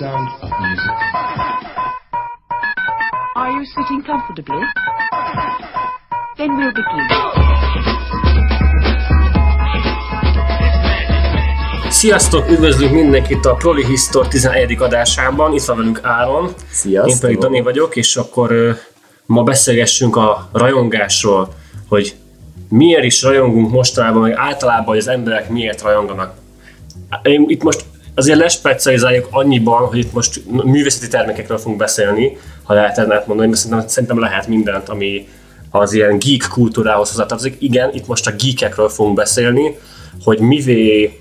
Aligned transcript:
sound 0.00 0.28
of 0.40 0.50
music. 0.64 0.96
Are 3.36 3.50
you 3.56 3.64
sitting 3.74 4.02
comfortably? 4.10 4.62
Then 6.38 6.50
we'll 6.56 6.72
begin. 6.72 7.04
Sziasztok, 11.90 12.50
üdvözlünk 12.50 12.92
mindenkit 12.92 13.44
a 13.44 13.54
Proli 13.54 13.84
Histor 13.84 14.28
11. 14.28 14.76
adásában. 14.82 15.52
Itt 15.52 15.62
van 15.62 15.76
velünk 15.76 16.00
Áron. 16.02 16.52
Sziasztok. 16.70 17.12
Én 17.12 17.18
pedig 17.20 17.38
Dani 17.38 17.60
vagyok, 17.60 17.96
és 17.96 18.16
akkor 18.16 18.50
ö, 18.50 18.70
ma 19.26 19.42
beszélgessünk 19.42 20.16
a 20.16 20.48
rajongásról, 20.52 21.54
hogy 21.88 22.14
miért 22.68 23.04
is 23.04 23.22
rajongunk 23.22 23.70
mostanában, 23.70 24.20
meg 24.20 24.32
általában, 24.36 24.86
hogy 24.86 24.98
az 24.98 25.08
emberek 25.08 25.48
miért 25.48 25.82
rajonganak. 25.82 26.34
Én 27.22 27.44
itt 27.48 27.62
most 27.62 27.84
azért 28.14 28.38
lespecializáljuk 28.38 29.28
annyiban, 29.30 29.86
hogy 29.86 29.98
itt 29.98 30.12
most 30.12 30.42
művészeti 30.46 31.08
termékekről 31.08 31.58
fogunk 31.58 31.78
beszélni, 31.78 32.36
ha 32.62 32.74
lehet 32.74 32.98
ennek 32.98 33.26
mondani, 33.26 33.48
mert 33.48 33.60
szerintem, 33.60 33.88
szerintem 33.88 34.18
lehet 34.18 34.46
mindent, 34.46 34.88
ami 34.88 35.28
az 35.70 35.92
ilyen 35.92 36.18
geek 36.18 36.48
kultúrához 36.50 37.08
hozzátartozik. 37.08 37.56
Igen, 37.58 37.90
itt 37.94 38.06
most 38.06 38.26
a 38.26 38.32
geekekről 38.38 38.88
fogunk 38.88 39.16
beszélni, 39.16 39.76
hogy 40.24 40.38
mivé 40.38 41.18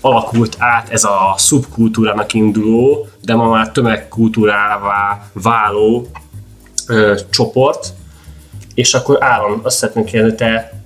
alakult 0.00 0.56
át 0.58 0.90
ez 0.90 1.04
a 1.04 1.34
szubkultúrának 1.36 2.32
induló, 2.32 3.06
de 3.22 3.34
ma 3.34 3.48
már 3.48 3.70
tömegkultúrává 3.70 5.30
váló 5.32 6.06
ö, 6.86 7.14
csoport. 7.30 7.92
És 8.74 8.94
akkor 8.94 9.22
Áron, 9.22 9.60
azt 9.62 9.76
szeretném 9.76 10.04
kérdezni, 10.04 10.36
te, 10.36 10.80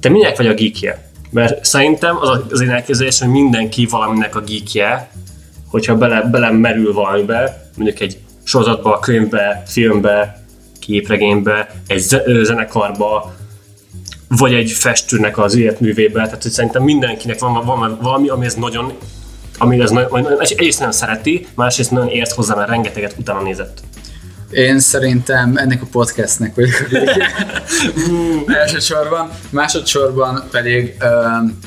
te 0.00 0.08
minek 0.08 0.36
vagy 0.36 0.46
a 0.46 0.54
geekje? 0.54 1.05
Mert 1.30 1.64
szerintem 1.64 2.16
az, 2.16 2.40
az 2.50 2.60
én 2.60 2.70
elképzelésem, 2.70 3.30
hogy 3.30 3.40
mindenki 3.40 3.86
valaminek 3.86 4.36
a 4.36 4.40
geekje, 4.40 5.10
hogyha 5.70 5.96
bele, 5.96 6.22
bele 6.22 6.50
merül 6.50 6.92
valamibe, 6.92 7.70
mondjuk 7.76 8.00
egy 8.00 8.18
sorozatba, 8.44 8.98
könyvbe, 8.98 9.62
filmbe, 9.66 10.44
képregénybe, 10.80 11.80
egy 11.86 12.00
zenekarba, 12.42 13.34
vagy 14.28 14.54
egy 14.54 14.70
festőnek 14.70 15.38
az 15.38 15.54
életművébe, 15.54 16.24
tehát 16.24 16.42
hogy 16.42 16.52
szerintem 16.52 16.82
mindenkinek 16.82 17.38
van, 17.38 17.64
van 17.64 17.98
valami, 18.00 18.28
ami 18.28 18.44
ez 18.44 18.54
nagyon 18.54 18.92
ami 19.58 19.80
ez 19.80 19.90
nagyon- 19.90 20.40
egyrészt 20.40 20.78
nagyon 20.78 20.94
szereti, 20.94 21.46
másrészt 21.54 21.90
nagyon 21.90 22.08
ért 22.08 22.32
hozzá, 22.32 22.54
mert 22.54 22.68
rengeteget 22.68 23.14
utána 23.18 23.42
nézett. 23.42 23.82
Én 24.50 24.78
szerintem 24.78 25.56
ennek 25.56 25.82
a 25.82 25.86
podcastnek 25.92 26.54
vagyok 26.54 26.74
a 26.84 26.88
vége. 26.88 27.32
Elsősorban. 28.60 29.30
Másodszorban 29.50 30.44
pedig 30.50 30.96
um, 31.02 31.58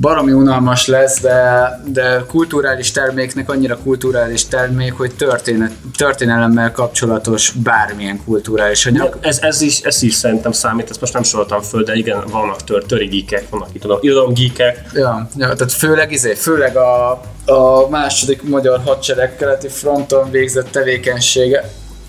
baromi 0.00 0.32
unalmas 0.32 0.86
lesz, 0.86 1.20
de, 1.20 1.70
de 1.86 2.24
kulturális 2.28 2.90
terméknek 2.90 3.50
annyira 3.50 3.78
kulturális 3.78 4.46
termék, 4.46 4.92
hogy 4.92 5.14
történet, 5.14 5.72
történelemmel 5.96 6.72
kapcsolatos 6.72 7.50
bármilyen 7.50 8.20
kulturális 8.24 8.86
anyag. 8.86 9.18
Ez, 9.20 9.38
ez, 9.40 9.60
is, 9.60 9.80
ez 9.80 10.02
is 10.02 10.14
szerintem 10.14 10.52
számít, 10.52 10.90
ezt 10.90 11.00
most 11.00 11.12
nem 11.12 11.22
soroltam 11.22 11.60
föl, 11.60 11.82
de 11.82 11.94
igen, 11.94 12.24
vannak 12.30 12.64
tör, 12.64 12.84
töri 12.84 13.06
geekek, 13.06 13.48
vannak 13.50 13.68
itt 13.72 13.80
tudom, 13.80 13.98
irodalomgeekek, 14.00 14.90
Ja, 14.92 15.28
ja, 15.36 15.54
tehát 15.54 15.72
főleg, 15.72 16.12
izé, 16.12 16.34
főleg 16.34 16.76
a, 16.76 17.10
a 17.46 17.88
második 17.88 18.42
magyar 18.42 18.80
hadsereg 18.84 19.36
keleti 19.36 19.68
fronton 19.68 20.30
végzett 20.30 20.70
tevékenysége 20.70 21.64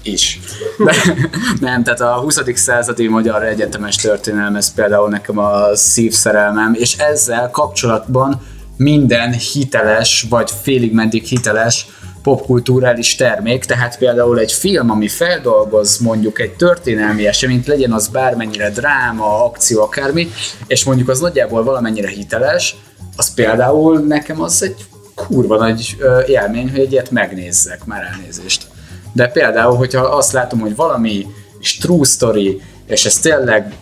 is. 0.07 0.39
De, 0.85 0.93
nem, 1.59 1.83
tehát 1.83 2.01
a 2.01 2.13
20. 2.13 2.41
századi 2.53 3.07
magyar 3.07 3.43
egyetemes 3.43 3.95
történelem, 3.95 4.55
ez 4.55 4.73
például 4.73 5.09
nekem 5.09 5.37
a 5.37 5.75
szívszerelmem, 5.75 6.73
és 6.73 6.97
ezzel 6.97 7.49
kapcsolatban 7.49 8.41
minden 8.77 9.31
hiteles, 9.31 10.25
vagy 10.29 10.51
félig 10.61 10.93
meddig 10.93 11.23
hiteles 11.23 11.87
popkulturális 12.23 13.15
termék, 13.15 13.65
tehát 13.65 13.97
például 13.97 14.39
egy 14.39 14.51
film, 14.51 14.89
ami 14.89 15.07
feldolgoz 15.07 15.97
mondjuk 15.97 16.39
egy 16.39 16.51
történelmi 16.51 17.27
eseményt, 17.27 17.67
legyen 17.67 17.91
az 17.91 18.07
bármennyire 18.07 18.69
dráma, 18.69 19.45
akció, 19.45 19.81
akármi, 19.81 20.31
és 20.67 20.83
mondjuk 20.83 21.09
az 21.09 21.19
nagyjából 21.19 21.63
valamennyire 21.63 22.07
hiteles, 22.07 22.75
az 23.15 23.33
például 23.33 23.99
nekem 23.99 24.41
az 24.41 24.63
egy 24.63 24.85
kurva 25.15 25.57
nagy 25.57 25.97
élmény, 26.27 26.69
hogy 26.71 26.79
egy 26.79 26.91
ilyet 26.91 27.11
megnézzek, 27.11 27.85
már 27.85 28.03
elnézést. 28.13 28.67
De 29.15 29.27
például, 29.27 29.75
hogyha 29.75 30.01
azt 30.01 30.31
látom, 30.31 30.59
hogy 30.59 30.75
valami 30.75 31.27
is 31.59 31.77
true 31.77 32.05
story, 32.05 32.61
és 32.87 33.05
ez 33.05 33.19
tényleg 33.19 33.73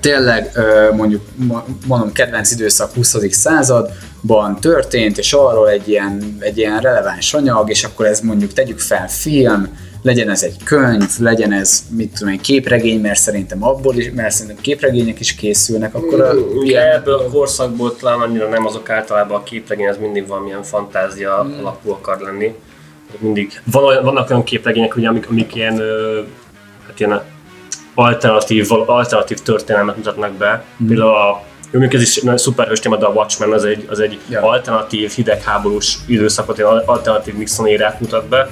tényleg 0.00 0.50
mondjuk 0.96 1.22
mo- 1.34 1.66
mondom 1.86 2.12
kedvenc 2.12 2.50
időszak 2.50 2.94
20. 2.94 3.16
században 3.30 4.60
történt, 4.60 5.18
és 5.18 5.32
arról 5.32 5.68
egy 5.68 5.88
ilyen, 5.88 6.36
egy 6.40 6.58
ilyen 6.58 6.80
releváns 6.80 7.34
anyag, 7.34 7.70
és 7.70 7.84
akkor 7.84 8.06
ez 8.06 8.20
mondjuk 8.20 8.52
tegyük 8.52 8.78
fel 8.78 9.08
film, 9.08 9.68
legyen 10.02 10.30
ez 10.30 10.42
egy 10.42 10.56
könyv, 10.64 11.10
legyen 11.18 11.52
ez 11.52 11.82
mit 11.90 12.14
tudom 12.18 12.32
én, 12.32 12.40
képregény, 12.40 13.00
mert 13.00 13.18
szerintem 13.18 13.64
abból 13.64 13.96
is, 13.96 14.10
mert 14.14 14.34
szerintem 14.34 14.62
képregények 14.62 15.20
is 15.20 15.34
készülnek, 15.34 15.94
akkor 15.94 16.20
a, 16.20 16.32
Ugye 16.34 16.70
ilyen, 16.70 16.92
ebből 16.92 17.14
a 17.14 17.30
korszakból 17.30 17.96
talán 17.96 18.20
annyira 18.20 18.48
nem 18.48 18.66
azok 18.66 18.90
általában 18.90 19.36
a 19.36 19.42
képregény, 19.42 19.86
ez 19.86 19.96
mindig 19.96 20.26
valamilyen 20.26 20.62
fantázia 20.62 21.42
Hmm. 21.42 21.58
alapú 21.58 21.90
akar 21.90 22.20
lenni. 22.20 22.54
Mindig. 23.18 23.60
Van 23.64 23.84
olyan, 23.84 24.04
vannak 24.04 24.30
olyan 24.30 24.44
képregények, 24.44 24.96
ugye, 24.96 25.08
amik, 25.08 25.28
amik 25.30 25.54
ilyen, 25.54 25.82
hát 26.86 27.00
ilyen 27.00 27.20
alternatív, 27.94 28.72
alternatív 28.86 29.38
történelmet 29.38 29.96
mutatnak 29.96 30.32
be. 30.32 30.64
Hmm. 30.76 30.86
Például 30.86 31.14
a 31.14 31.42
jó, 31.70 31.78
mondjuk 31.78 32.02
ez 32.02 32.08
is 32.08 32.22
nagyon 32.22 32.38
szuperhős 32.38 32.80
téma, 32.80 32.96
de 32.96 33.06
a 33.06 33.12
Watchmen 33.12 33.52
az 33.52 33.64
egy, 33.64 33.86
az 33.90 34.00
egy 34.00 34.18
Ja. 34.28 34.42
alternatív 34.42 35.10
hidegháborús 35.10 35.98
időszakot, 36.06 36.58
egy 36.58 36.64
alternatív 36.84 37.34
Nixon 37.34 37.66
érát 37.66 38.00
mutat 38.00 38.28
be, 38.28 38.48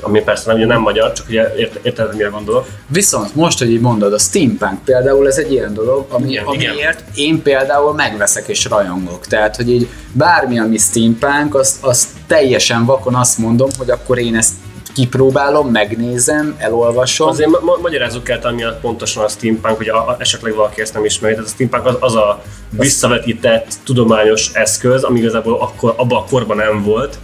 ami 0.00 0.20
persze 0.20 0.42
nem, 0.46 0.56
ugye 0.56 0.66
nem 0.66 0.80
magyar, 0.80 1.12
csak 1.12 1.26
ugye 1.28 1.54
ért, 1.54 1.78
érted, 1.82 2.16
mire 2.16 2.28
gondolok. 2.28 2.66
Viszont 2.86 3.34
most, 3.34 3.58
hogy 3.58 3.70
így 3.70 3.80
mondod, 3.80 4.12
a 4.12 4.18
steampunk 4.18 4.84
például 4.84 5.26
ez 5.26 5.36
egy 5.36 5.52
ilyen 5.52 5.74
dolog, 5.74 6.06
ami, 6.08 6.30
Igen, 6.30 6.44
amiért 6.44 6.72
igen. 6.72 6.96
én 7.14 7.42
például 7.42 7.94
megveszek 7.94 8.48
és 8.48 8.64
rajongok. 8.64 9.26
Tehát, 9.26 9.56
hogy 9.56 9.70
így 9.70 9.88
bármi, 10.12 10.58
ami 10.58 10.78
steampunk, 10.78 11.54
azt, 11.54 11.84
azt 11.84 12.08
teljesen 12.26 12.84
vakon 12.84 13.14
azt 13.14 13.38
mondom, 13.38 13.68
hogy 13.78 13.90
akkor 13.90 14.18
én 14.18 14.36
ezt 14.36 14.52
kipróbálom, 14.94 15.68
megnézem, 15.68 16.54
elolvasom. 16.58 17.28
Azért 17.28 17.48
ma- 17.48 17.60
ma- 17.62 17.78
magyarázzuk 17.82 18.28
el, 18.28 18.52
miatt 18.52 18.80
pontosan 18.80 19.24
a 19.24 19.28
steampunk, 19.28 19.76
hogy 19.76 19.88
a, 19.88 19.96
a, 19.96 20.16
esetleg 20.18 20.54
valaki 20.54 20.80
ezt 20.80 20.94
nem 20.94 21.04
ismeri. 21.04 21.34
Tehát 21.34 21.48
a 21.48 21.52
steampunk 21.52 21.86
az, 21.86 21.96
az 22.00 22.14
a 22.14 22.42
visszavetített 22.70 23.66
tudományos 23.84 24.50
eszköz, 24.52 25.02
ami 25.02 25.18
igazából 25.18 25.60
akkor, 25.60 25.94
abban 25.96 26.18
a 26.18 26.24
korban 26.24 26.56
nem 26.56 26.82
volt. 26.82 27.18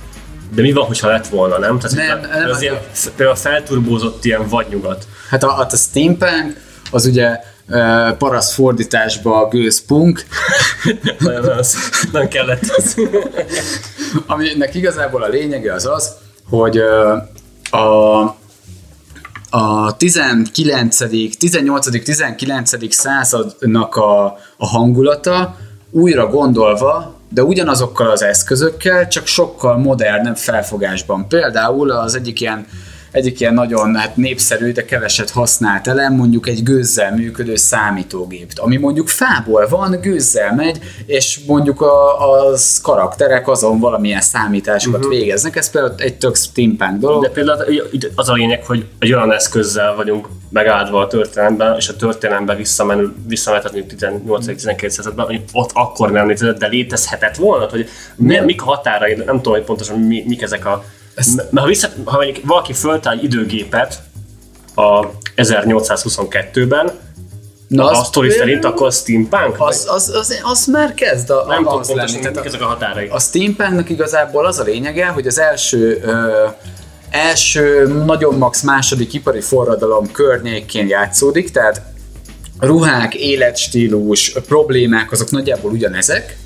De 0.54 0.62
mi 0.62 0.72
van, 0.72 0.84
hogyha 0.84 1.08
lett 1.08 1.26
volna, 1.26 1.58
nem? 1.58 1.78
Tehát 1.78 1.96
Nem, 1.96 2.30
nem, 2.40 2.50
az 2.50 2.62
ilyen, 2.62 2.78
például 3.16 3.36
a 3.36 3.40
felturbózott 3.40 4.24
ilyen 4.24 4.48
vadnyugat. 4.48 5.06
Hát 5.28 5.42
a, 5.42 5.52
hát 5.52 5.72
a 5.72 5.76
steampunk, 5.76 6.60
az 6.90 7.06
ugye 7.06 7.40
uh, 7.68 8.16
paraszt 8.16 8.52
fordításba 8.52 9.48
gőzpunk, 9.48 10.24
Nagyon, 11.18 11.40
nagyon, 11.40 11.64
nem 12.12 12.28
kellett 12.28 12.74
ez. 12.76 12.94
aminek 14.26 14.74
igazából 14.74 15.22
a 15.22 15.28
lényege 15.28 15.72
az 15.72 15.86
az, 15.86 16.12
hogy 16.48 16.78
a, 17.70 18.20
a 19.50 19.96
19., 19.96 20.96
18., 21.38 22.04
19. 22.04 22.94
századnak 22.94 23.96
a, 23.96 24.24
a 24.56 24.66
hangulata 24.66 25.56
újra 25.90 26.26
gondolva, 26.26 27.19
de 27.32 27.42
ugyanazokkal 27.42 28.10
az 28.10 28.22
eszközökkel, 28.22 29.08
csak 29.08 29.26
sokkal 29.26 29.76
modernebb 29.78 30.36
felfogásban. 30.36 31.28
Például 31.28 31.90
az 31.90 32.14
egyik 32.14 32.40
ilyen 32.40 32.66
egyik 33.10 33.40
ilyen 33.40 33.54
nagyon 33.54 33.96
hát 33.96 34.16
népszerű, 34.16 34.72
de 34.72 34.84
keveset 34.84 35.30
használt 35.30 35.86
elem, 35.86 36.14
mondjuk 36.14 36.48
egy 36.48 36.62
gőzzel 36.62 37.14
működő 37.14 37.56
számítógép, 37.56 38.52
ami 38.56 38.76
mondjuk 38.76 39.08
fából 39.08 39.68
van, 39.68 39.98
gőzzel 40.00 40.54
megy, 40.54 40.78
és 41.06 41.40
mondjuk 41.46 41.80
a, 41.80 42.30
az 42.46 42.80
karakterek 42.82 43.48
azon 43.48 43.78
valamilyen 43.78 44.20
számításokat 44.20 44.98
uh-huh. 44.98 45.14
végeznek, 45.14 45.56
ez 45.56 45.70
például 45.70 45.94
egy 45.96 46.18
tök 46.18 46.36
steampunk 46.36 47.00
dolog. 47.00 47.22
De 47.22 47.30
például 47.30 47.64
az 48.14 48.28
a 48.28 48.32
lényeg, 48.32 48.64
hogy 48.64 48.86
egy 48.98 49.12
olyan 49.12 49.32
eszközzel 49.32 49.94
vagyunk 49.94 50.28
megáldva 50.50 51.00
a 51.00 51.06
történelemben, 51.06 51.76
és 51.76 51.88
a 51.88 51.96
történelemben 51.96 52.56
visszamenő, 52.56 53.12
visszamehetett 53.26 53.72
18-19 53.98 54.88
században, 54.88 55.26
hogy 55.26 55.42
ott 55.52 55.70
akkor 55.74 56.10
nem 56.10 56.28
létezett, 56.28 56.58
de 56.58 56.66
létezhetett 56.66 57.36
volna, 57.36 57.66
hogy 57.70 57.88
mi, 58.16 58.34
Nem. 58.34 58.44
mik 58.44 58.62
a 58.62 58.64
határai, 58.64 59.14
nem 59.14 59.36
tudom, 59.36 59.52
hogy 59.52 59.62
pontosan 59.64 59.98
mi, 59.98 60.24
mik 60.26 60.42
ezek 60.42 60.66
a... 60.66 60.84
Ez- 61.14 61.34
Mert 61.34 61.50
ha, 61.58 61.66
vissza, 61.66 61.88
ha 62.04 62.16
mondjuk 62.16 62.46
valaki 62.46 62.72
föltáll 62.72 63.12
egy 63.16 63.24
időgépet 63.24 64.02
a 64.74 65.06
1822-ben, 65.36 66.90
Na, 67.68 67.90
a 67.90 68.04
sztori 68.04 68.30
szerint, 68.30 68.64
akkor 68.64 68.86
a 68.86 68.90
steampunk? 68.90 69.54
az, 69.58 69.86
az, 69.90 70.12
az, 70.14 70.40
az 70.42 70.66
már 70.66 70.94
kezd 70.94 71.30
a, 71.30 71.44
nem 71.48 71.56
tudom 71.62 71.78
az 71.78 71.86
pontosan, 71.86 72.20
lenni. 72.20 72.32
Tehát 72.32 72.46
ezek 72.48 72.60
a 72.60 72.64
határai. 72.64 73.08
a 73.08 73.18
steampunknak 73.18 73.90
igazából 73.90 74.46
az 74.46 74.58
a 74.58 74.62
lényege, 74.62 75.06
hogy 75.06 75.26
az 75.26 75.38
első 75.38 76.00
ö, 76.02 76.46
első 77.10 77.86
nagyon 77.86 78.34
max 78.34 78.62
második 78.62 79.12
ipari 79.12 79.40
forradalom 79.40 80.12
környékén 80.12 80.88
játszódik, 80.88 81.50
tehát 81.50 81.82
ruhák, 82.58 83.14
életstílus, 83.14 84.32
problémák 84.46 85.12
azok 85.12 85.30
nagyjából 85.30 85.70
ugyanezek. 85.70 86.36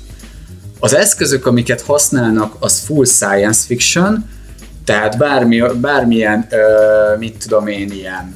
Az 0.79 0.93
eszközök, 0.95 1.45
amiket 1.45 1.81
használnak, 1.81 2.55
az 2.59 2.79
full 2.79 3.05
science 3.05 3.65
fiction, 3.65 4.29
Tehát 4.83 5.17
bármi, 5.17 5.61
bármilyen, 5.81 6.47
ö, 6.49 7.17
mit 7.17 7.37
tudom 7.37 7.67
én, 7.67 7.91
ilyen 7.91 8.35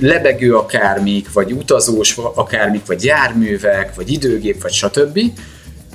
lebegő 0.00 0.56
akármik, 0.56 1.32
vagy 1.32 1.52
utazós 1.52 2.16
akármik, 2.34 2.86
vagy 2.86 3.04
járművek, 3.04 3.94
vagy 3.94 4.12
időgép, 4.12 4.62
vagy 4.62 4.72
stb. 4.72 5.20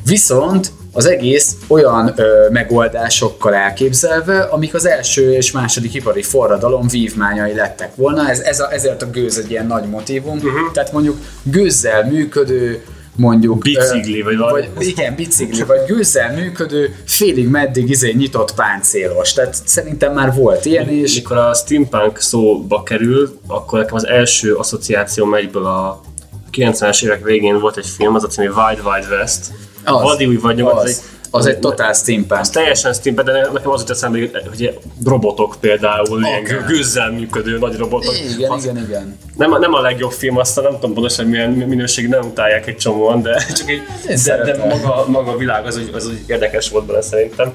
Viszont 0.06 0.72
az 0.92 1.06
egész 1.06 1.56
olyan 1.68 2.14
ö, 2.16 2.48
megoldásokkal 2.52 3.54
elképzelve, 3.54 4.40
amik 4.40 4.74
az 4.74 4.86
első 4.86 5.34
és 5.34 5.52
második 5.52 5.94
ipari 5.94 6.22
forradalom 6.22 6.88
vívmányai 6.88 7.54
lettek 7.54 7.96
volna. 7.96 8.30
Ez, 8.30 8.40
ez 8.40 8.60
a, 8.60 8.74
ezért 8.74 9.02
a 9.02 9.10
gőz 9.10 9.38
egy 9.38 9.52
ilyen 9.52 9.68
nagy 9.68 9.90
motivum. 9.90 10.38
Uh-huh. 10.38 10.72
Tehát 10.74 10.92
mondjuk 10.92 11.18
gőzzel 11.44 12.06
működő, 12.06 12.84
mondjuk... 13.16 13.58
Bicikli, 13.58 14.22
vagy 14.22 14.38
valami. 14.38 14.70
Vagy, 14.76 14.88
igen, 14.88 15.16
bicikli, 15.16 15.64
vagy 15.64 15.80
gőzzel 15.88 16.34
működő, 16.34 16.96
félig 17.06 17.48
meddig 17.48 17.90
izé 17.90 18.14
nyitott 18.18 18.54
páncélos. 18.54 19.34
Tehát 19.34 19.56
szerintem 19.66 20.14
már 20.14 20.34
volt 20.34 20.66
ilyen 20.66 20.90
is. 20.90 21.16
Mikor 21.16 21.38
a 21.38 21.54
steampunk 21.54 22.20
szóba 22.20 22.84
kerül, 22.84 23.40
akkor 23.48 23.80
nekem 23.80 23.96
az 23.96 24.08
első 24.08 24.54
asszociáció 24.54 25.34
egyből 25.34 25.66
a 25.66 26.02
90-es 26.52 27.04
évek 27.04 27.24
végén 27.24 27.60
volt 27.60 27.78
egy 27.78 27.88
film, 27.88 28.16
az 28.16 28.24
a 28.24 28.28
című 28.28 28.48
Wide 28.48 28.82
Wide 28.82 29.08
West. 29.10 29.52
Az, 29.84 30.02
Vadi 30.02 30.26
új 30.26 30.36
vagy 30.36 30.56
nyugat, 30.56 30.74
az, 30.78 30.84
az 30.84 30.88
egy 30.90 31.04
az 31.32 31.46
egy 31.46 31.60
totál 31.60 31.94
steampunk. 31.94 32.42
az 32.42 32.50
teljesen 32.50 32.94
steampunk, 32.94 33.28
de 33.30 33.50
nekem 33.54 33.72
az 33.72 33.80
jut 33.80 33.90
eszembe, 33.90 34.20
hogy- 34.50 34.80
robotok 35.06 35.56
például, 35.60 36.22
ilyen 36.24 36.44
gő- 36.44 36.64
gőzzel 36.68 37.12
működő 37.12 37.58
nagy 37.58 37.78
robotok. 37.78 38.14
Igen, 38.36 38.52
Az- 38.52 38.64
igen, 38.64 38.78
igen. 38.78 39.18
Nem, 39.38 39.54
a- 39.54 39.58
nem 39.58 39.74
a 39.74 39.82
legjobb 39.82 40.12
film, 40.12 40.38
aztán 40.38 40.64
nem 40.64 40.74
tudom 40.74 40.94
pontosan 40.94 41.26
milyen 41.26 41.50
minőség, 41.50 42.08
nem 42.08 42.22
utálják 42.26 42.68
egy 42.68 42.78
csomóan, 42.78 43.22
de 43.22 43.46
csak 43.58 43.70
egy, 43.70 43.82
de, 44.26 44.44
de 44.44 44.66
maga, 44.66 45.06
maga 45.08 45.32
a 45.32 45.38
világ 45.38 45.66
az, 45.66 45.82
az 45.94 46.06
úgy 46.08 46.24
érdekes 46.28 46.70
volt 46.70 46.86
bele 46.86 47.02
szerintem. 47.02 47.54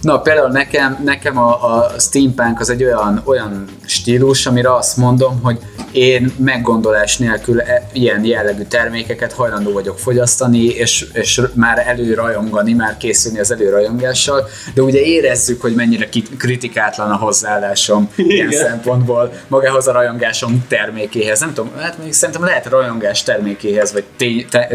Na, 0.00 0.20
például 0.20 0.50
nekem, 0.50 1.00
nekem 1.04 1.38
a, 1.38 1.74
a 1.74 1.98
steampunk 1.98 2.60
az 2.60 2.70
egy 2.70 2.84
olyan, 2.84 3.22
olyan 3.24 3.64
stílus, 3.86 4.46
amire 4.46 4.74
azt 4.74 4.96
mondom, 4.96 5.40
hogy 5.42 5.58
én 5.92 6.32
meggondolás 6.38 7.16
nélkül 7.16 7.60
e, 7.60 7.88
ilyen 7.92 8.24
jellegű 8.24 8.62
termékeket 8.62 9.32
hajlandó 9.32 9.72
vagyok 9.72 9.98
fogyasztani, 9.98 10.64
és, 10.64 11.06
és 11.12 11.40
már 11.54 11.82
előrajongani, 11.86 12.72
már 12.72 12.96
készülni 12.96 13.38
az 13.38 13.50
előrajongással, 13.50 14.48
de 14.74 14.82
ugye 14.82 15.00
érezzük, 15.00 15.60
hogy 15.60 15.74
mennyire 15.74 16.08
kritikátlan 16.38 17.10
a 17.10 17.16
hozzáállásom 17.16 18.10
ilyen 18.16 18.48
Igen. 18.48 18.62
szempontból 18.62 19.32
magához 19.48 19.86
a 19.86 19.92
rajongásom 19.92 20.64
termékéhez. 20.68 21.40
Nem 21.40 21.54
tudom, 21.54 21.72
hát 21.78 21.98
még 22.02 22.12
szerintem 22.12 22.44
lehet 22.44 22.66
rajongás 22.66 23.22
termékéhez, 23.22 23.92
vagy 23.92 24.04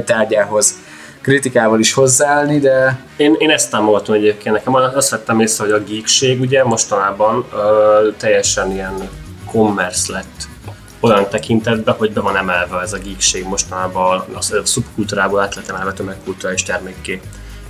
tárgyához 0.06 0.74
kritikával 1.22 1.80
is 1.80 1.94
hozzáállni, 1.94 2.60
de 2.60 3.00
Én, 3.18 3.36
én 3.38 3.50
ezt 3.50 3.72
támogatom 3.72 4.16
egyébként. 4.16 4.56
Nekem 4.56 4.74
azt 4.74 5.10
vettem 5.10 5.40
észre, 5.40 5.64
hogy 5.64 5.74
a 5.74 5.84
geekség 5.84 6.40
ugye 6.40 6.64
mostanában 6.64 7.46
ö, 7.54 8.08
teljesen 8.18 8.72
ilyen 8.72 9.10
commerce 9.52 10.12
lett 10.12 10.50
olyan 11.00 11.30
tekintetben, 11.30 11.96
hogy 11.96 12.12
be 12.12 12.22
van 12.22 12.38
emelve 12.38 12.80
ez 12.82 12.94
a 12.94 12.98
geekség 12.98 13.46
mostanában, 13.46 14.24
a 14.34 14.42
szubkultúrából 14.64 15.40
át 15.40 15.56
lett 15.56 15.70
emelve 15.70 15.94
tömegkulturális 15.94 16.64
termékké. 16.64 17.22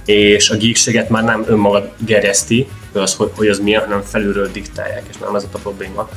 És 0.06 0.50
a 0.50 0.56
geekséget 0.56 1.10
már 1.10 1.24
nem 1.24 1.44
önmaga 1.48 1.92
gerjeszti, 1.98 2.68
hogy 2.92 3.02
az, 3.02 3.18
hogy 3.36 3.48
az 3.48 3.60
milyen, 3.60 3.82
hanem 3.82 4.02
felülről 4.02 4.52
diktálják, 4.52 5.04
és 5.10 5.18
nem 5.18 5.36
ez 5.36 5.48
a 5.52 5.58
probléma. 5.58 6.10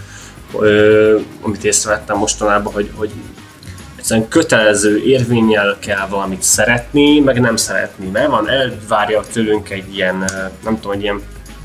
Ö, 0.58 1.18
amit 1.42 1.64
észrevettem 1.64 2.16
mostanában, 2.16 2.72
hogy, 2.72 2.90
hogy 2.94 3.10
egyszerűen 4.04 4.28
kötelező 4.28 5.02
érvényel 5.04 5.76
kell 5.78 6.06
valamit 6.06 6.42
szeretni, 6.42 7.20
meg 7.20 7.40
nem 7.40 7.56
szeretni, 7.56 8.06
mert 8.06 8.28
van, 8.28 8.48
elvárja 8.48 9.22
tőlünk 9.32 9.70
egy 9.70 9.94
ilyen, 9.94 10.24
nem 10.64 10.74
tudom, 10.80 10.92
egy 10.92 11.02
ilyen 11.02 11.22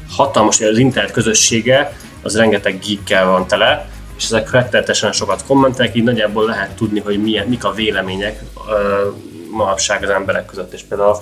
hatalmas, 0.09 0.61
az 0.61 0.77
internet 0.77 1.11
közössége, 1.11 1.93
az 2.21 2.37
rengeteg 2.37 2.79
geekkel 2.79 3.25
van 3.25 3.47
tele, 3.47 3.89
és 4.17 4.25
ezek 4.25 4.51
rettenetesen 4.51 5.11
sokat 5.11 5.43
kommentelnek, 5.47 5.95
így 5.95 6.03
nagyjából 6.03 6.45
lehet 6.45 6.75
tudni, 6.75 6.99
hogy 6.99 7.21
milyen, 7.21 7.47
mik 7.47 7.63
a 7.63 7.71
vélemények 7.71 8.39
ö, 8.69 9.09
manapság 9.51 10.03
az 10.03 10.09
emberek 10.09 10.45
között, 10.45 10.73
és 10.73 10.81
például 10.89 11.17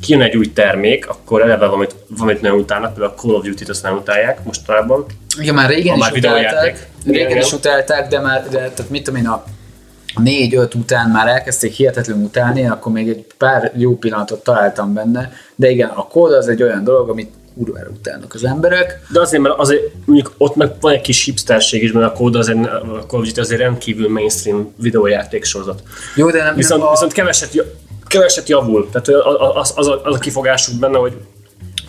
kijön 0.00 0.22
egy 0.22 0.36
új 0.36 0.52
termék, 0.52 1.08
akkor 1.08 1.42
eleve 1.42 1.66
valamit, 1.66 1.94
valamit 2.08 2.40
nagyon 2.40 2.58
utálnak, 2.58 2.94
például 2.94 3.14
a 3.16 3.20
Call 3.20 3.34
of 3.34 3.44
Duty-t 3.44 3.68
azt 3.68 3.82
nem 3.82 3.96
utálják 3.96 4.44
mostanában, 4.44 5.06
Igen, 5.38 5.54
már 5.54 5.68
régen 5.68 5.98
Ha 5.98 5.98
is 5.98 6.02
már 6.02 6.12
utálták, 6.16 6.88
régen 7.04 7.30
Igen. 7.30 7.42
is 7.42 7.52
utálták, 7.52 8.08
de 8.08 8.20
már, 8.20 8.48
de, 8.48 8.58
tehát 8.58 8.90
mit 8.90 9.04
tudom 9.04 9.20
én, 9.20 9.26
a 9.26 9.44
négy-öt 10.14 10.74
után 10.74 11.10
már 11.10 11.28
elkezdték 11.28 11.72
hihetetlenül 11.72 12.24
utálni, 12.24 12.66
akkor 12.66 12.92
még 12.92 13.08
egy 13.08 13.26
pár 13.38 13.72
jó 13.76 13.96
pillanatot 13.96 14.44
találtam 14.44 14.92
benne, 14.92 15.32
de 15.54 15.70
igen, 15.70 15.88
a 15.88 16.06
kód 16.06 16.32
az 16.32 16.48
egy 16.48 16.62
olyan 16.62 16.84
dolog, 16.84 17.08
amit 17.08 17.30
kurvára 17.56 17.88
utálnak 17.88 18.34
az 18.34 18.44
emberek. 18.44 19.00
De 19.08 19.20
azért, 19.20 19.42
mert 19.42 19.58
azért 19.58 19.82
mondjuk 20.04 20.34
ott 20.38 20.56
meg 20.56 20.72
van 20.80 20.92
egy 20.92 21.00
kis 21.00 21.24
hipsterség 21.24 21.82
is, 21.82 21.92
mert 21.92 22.06
a 22.06 22.12
kód 22.12 22.36
azért, 22.36 22.66
a 22.66 23.04
Call 23.06 23.24
azért 23.34 23.60
rendkívül 23.60 24.08
mainstream 24.08 24.72
videójáték 24.76 25.44
sorozat. 25.44 25.82
Jó, 26.16 26.30
de 26.30 26.42
nem, 26.42 26.54
Viszont, 26.54 26.80
nem 26.80 26.88
a, 26.88 26.92
viszont 26.92 27.12
keveset, 27.12 27.64
keveset 28.06 28.48
javul. 28.48 28.88
Tehát 28.92 29.08
az, 29.54 29.72
az, 29.76 29.86
a, 29.86 30.00
az 30.04 30.14
a 30.14 30.18
kifogásuk 30.18 30.78
benne, 30.78 30.98
hogy 30.98 31.16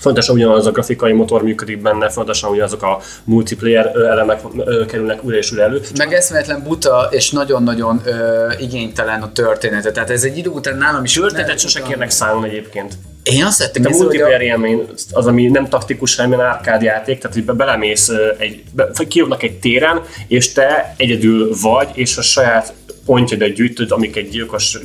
fontosan 0.03 0.35
ugyanaz 0.35 0.65
a 0.65 0.71
grafikai 0.71 1.11
motor 1.11 1.44
működik 1.44 1.81
benne, 1.81 2.09
fontosan 2.09 2.50
ugyanazok 2.50 2.83
a 2.83 3.00
multiplayer 3.23 3.95
elemek 3.95 4.41
kerülnek 4.88 5.23
újra 5.23 5.38
és 5.38 5.51
újra 5.51 5.63
elő. 5.63 5.81
meg 5.97 6.13
eszméletlen 6.13 6.63
buta 6.63 7.07
és 7.11 7.31
nagyon-nagyon 7.31 8.01
ö, 8.05 8.51
igénytelen 8.59 9.21
a 9.21 9.31
története. 9.31 9.91
Tehát 9.91 10.09
ez 10.09 10.23
egy 10.23 10.38
idő 10.38 10.50
után 10.50 10.77
nálam 10.77 11.03
is... 11.03 11.13
Történetet 11.13 11.59
sose 11.59 11.81
kérnek 11.81 12.09
számon 12.09 12.44
egyébként. 12.44 12.94
Én 13.23 13.44
azt 13.44 13.61
a 13.61 13.63
észre, 13.63 13.81
hogy 13.83 13.94
a, 13.94 13.97
multiplayer 13.97 14.41
élmény 14.41 14.88
az, 15.11 15.27
ami 15.27 15.47
nem 15.47 15.67
taktikus, 15.67 16.15
hanem 16.15 16.39
árkád 16.39 16.81
játék, 16.81 17.19
tehát 17.19 17.35
hogy 17.35 17.45
be- 17.45 17.53
belemész 17.53 18.11
egy, 18.38 18.63
be, 18.71 18.89
kijövnek 19.07 19.44
egy 19.44 19.59
téren, 19.59 20.01
és 20.27 20.51
te 20.51 20.94
egyedül 20.97 21.55
vagy, 21.61 21.89
és 21.94 22.17
a 22.17 22.21
saját 22.21 22.73
pontjaidat 23.05 23.53
gyűjtöd, 23.53 23.91
amiket 23.91 24.29
gyilkos, 24.29 24.79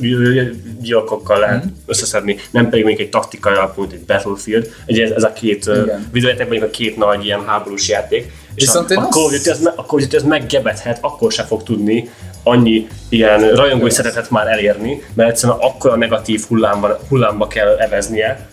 gyilkokkal 0.81 1.39
lehet 1.39 1.63
Mhm. 1.63 1.73
összeszedni, 1.85 2.35
nem 2.51 2.69
pedig 2.69 2.83
mondjuk 2.85 3.05
egy 3.05 3.11
taktikai 3.11 3.53
alapú, 3.53 3.81
mint 3.81 3.93
egy 3.93 4.03
Battlefield. 4.05 4.71
Ugye 4.87 5.03
ez, 5.03 5.11
ez 5.11 5.23
a 5.23 5.33
két 5.33 5.65
Igen. 5.65 6.09
videójáték, 6.11 6.47
mondjuk 6.47 6.69
a 6.69 6.71
két 6.73 6.97
nagy 6.97 7.25
ilyen 7.25 7.45
háborús 7.45 7.89
játék. 7.89 8.31
És 8.55 8.63
Viszont 8.63 8.89
a, 8.89 8.93
én 8.93 8.99
a, 8.99 9.07
Call 9.07 9.23
of 9.23 9.47
ez, 9.47 9.65
a 9.65 9.71
Call 9.81 9.85
of 9.99 10.01
Duty 10.01 10.15
ez 10.15 10.23
meggebedhet, 10.23 10.97
akkor 11.01 11.31
se 11.31 11.43
fog 11.43 11.63
tudni 11.63 12.09
annyi 12.43 12.87
ilyen 13.09 13.49
rajongói 13.55 13.89
szeretet 13.89 14.29
már 14.29 14.47
elérni, 14.47 15.03
mert 15.13 15.29
egyszerűen 15.29 15.57
akkor 15.61 15.91
a 15.91 15.95
negatív 15.95 16.41
hullámba, 16.47 16.99
hullámba 17.09 17.47
kell 17.47 17.75
eveznie, 17.77 18.47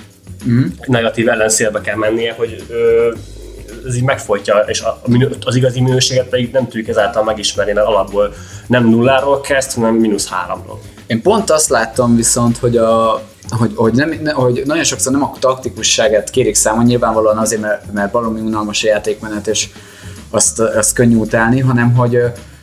Mhm. 0.45 0.65
negatív 0.87 1.29
ellenszélbe 1.29 1.81
kell 1.81 1.97
mennie, 1.97 2.33
hogy 2.33 2.65
ö, 2.69 3.13
ez 3.87 3.97
így 3.97 4.03
megfojtja, 4.03 4.57
és 4.57 4.81
a, 4.81 5.01
az 5.45 5.55
igazi 5.55 5.81
minőséget 5.81 6.29
pedig 6.29 6.53
nem 6.53 6.65
tudjuk 6.65 6.89
ezáltal 6.89 7.25
megismerni, 7.25 7.73
mert 7.73 7.87
alapból 7.87 8.35
nem 8.67 8.89
nulláról 8.89 9.41
kezd, 9.41 9.73
hanem 9.73 9.95
mínusz 9.95 10.29
háromról. 10.29 10.81
Én 11.07 11.23
pont 11.23 11.51
azt 11.51 11.69
láttam 11.69 12.17
viszont, 12.17 12.59
hogy, 12.59 12.77
a, 12.77 13.23
hogy, 13.49 13.73
hogy, 13.75 13.93
nem, 13.93 14.19
ne, 14.23 14.33
hogy 14.33 14.63
nagyon 14.65 14.85
sokszor 14.85 15.13
nem 15.13 15.23
a 15.23 15.33
taktikusságát 15.39 16.31
kérik 16.31 16.55
számon, 16.55 16.85
nyilvánvalóan 16.85 17.39
azért, 17.39 17.61
mert, 17.61 17.93
mert 17.93 18.13
valami 18.13 18.41
unalmas 18.41 18.85
a 18.85 18.87
játékmenet, 18.87 19.47
és 19.47 19.69
azt, 20.31 20.61
azt 20.61 20.95
könnyű 20.95 21.17
utálni, 21.17 21.61
hanem 21.61 21.95
hogy 21.95 22.11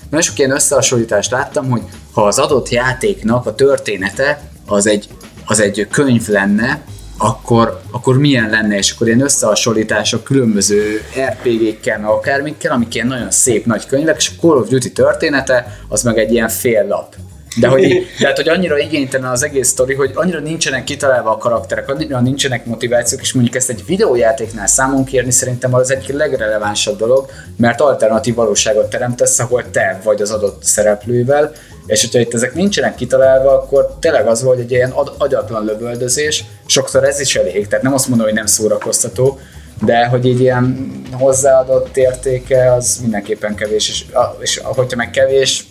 nagyon 0.10 0.22
sok 0.22 0.40
ilyen 0.40 0.52
összehasonlítást 0.52 1.32
láttam, 1.32 1.70
hogy 1.70 1.82
ha 2.14 2.26
az 2.26 2.40
adott 2.40 2.70
játéknak 2.70 3.46
a 3.46 3.56
története 3.56 4.42
az 4.68 4.88
egy, 4.88 5.08
az 5.46 5.60
egy 5.60 5.88
könyv 5.92 6.28
lenne, 6.28 6.82
akkor, 7.18 7.82
akkor 7.92 8.18
milyen 8.18 8.50
lenne, 8.50 8.78
és 8.78 8.92
akkor 8.92 9.08
ilyen 9.08 9.22
összehasonlítások 9.22 10.24
különböző 10.24 11.02
RPG-kkel, 11.30 12.00
meg 12.00 12.10
akármikkel, 12.10 12.72
amik 12.72 12.96
ilyen 12.96 13.08
nagyon 13.08 13.32
szép 13.32 13.66
nagy 13.66 13.86
könyvek, 13.86 14.16
és 14.18 14.32
a 14.38 14.42
Call 14.42 14.58
of 14.58 14.68
Duty 14.68 14.92
története, 14.92 15.80
az 15.88 16.04
meg 16.04 16.18
egy 16.18 16.32
ilyen 16.32 16.50
fél 16.50 16.88
lap. 16.88 17.16
De 17.60 17.68
hogy, 17.68 18.06
tehát, 18.20 18.36
hogy 18.36 18.50
annyira 18.50 18.78
igénytelen 18.78 19.32
az 19.32 19.44
egész 19.44 19.68
sztori, 19.68 19.94
hogy 19.94 20.12
annyira 20.14 20.40
nincsenek 20.40 20.84
kitalálva 20.84 21.32
a 21.32 21.38
karakterek, 21.38 21.90
annyira 21.90 22.20
nincsenek 22.20 22.66
motivációk, 22.66 23.22
és 23.22 23.34
mondjuk 23.34 23.56
ezt 23.56 23.70
egy 23.70 23.84
videójátéknál 23.86 24.68
számon 24.68 25.04
kérni 25.04 25.32
szerintem 25.32 25.74
az 25.74 25.92
egyik 25.92 26.16
legrelevánsabb 26.16 26.98
dolog, 26.98 27.30
mert 27.58 27.82
alternatív 27.82 28.36
valóságot 28.36 28.90
teremtesz, 28.90 29.40
ahol 29.40 29.70
te 29.72 30.00
vagy 30.04 30.22
az 30.22 30.32
adott 30.32 30.64
szereplővel, 30.64 31.52
és 31.86 32.02
hogyha 32.02 32.20
itt 32.20 32.34
ezek 32.34 32.54
nincsenek 32.54 32.96
kitalálva, 32.96 33.52
akkor 33.52 33.98
tényleg 34.00 34.28
az 34.28 34.44
volt 34.44 34.60
egy 34.60 34.72
ilyen 34.72 34.92
ad- 34.92 35.14
agyatlan 35.18 35.66
lövöldözés, 35.66 36.44
sokszor 36.66 37.04
ez 37.04 37.20
is 37.20 37.36
elég, 37.36 37.68
tehát 37.68 37.84
nem 37.84 37.94
azt 37.94 38.08
mondom, 38.08 38.26
hogy 38.26 38.36
nem 38.36 38.46
szórakoztató, 38.46 39.40
de 39.86 40.06
hogy 40.06 40.26
így 40.26 40.40
ilyen 40.40 40.92
hozzáadott 41.12 41.98
értéke 41.98 42.74
az 42.74 43.00
mindenképpen 43.02 43.56
kevés, 43.56 43.90
és, 43.90 44.06
és 44.40 44.62
hogyha 44.64 44.96
meg 44.98 45.10
kevés, 45.10 45.66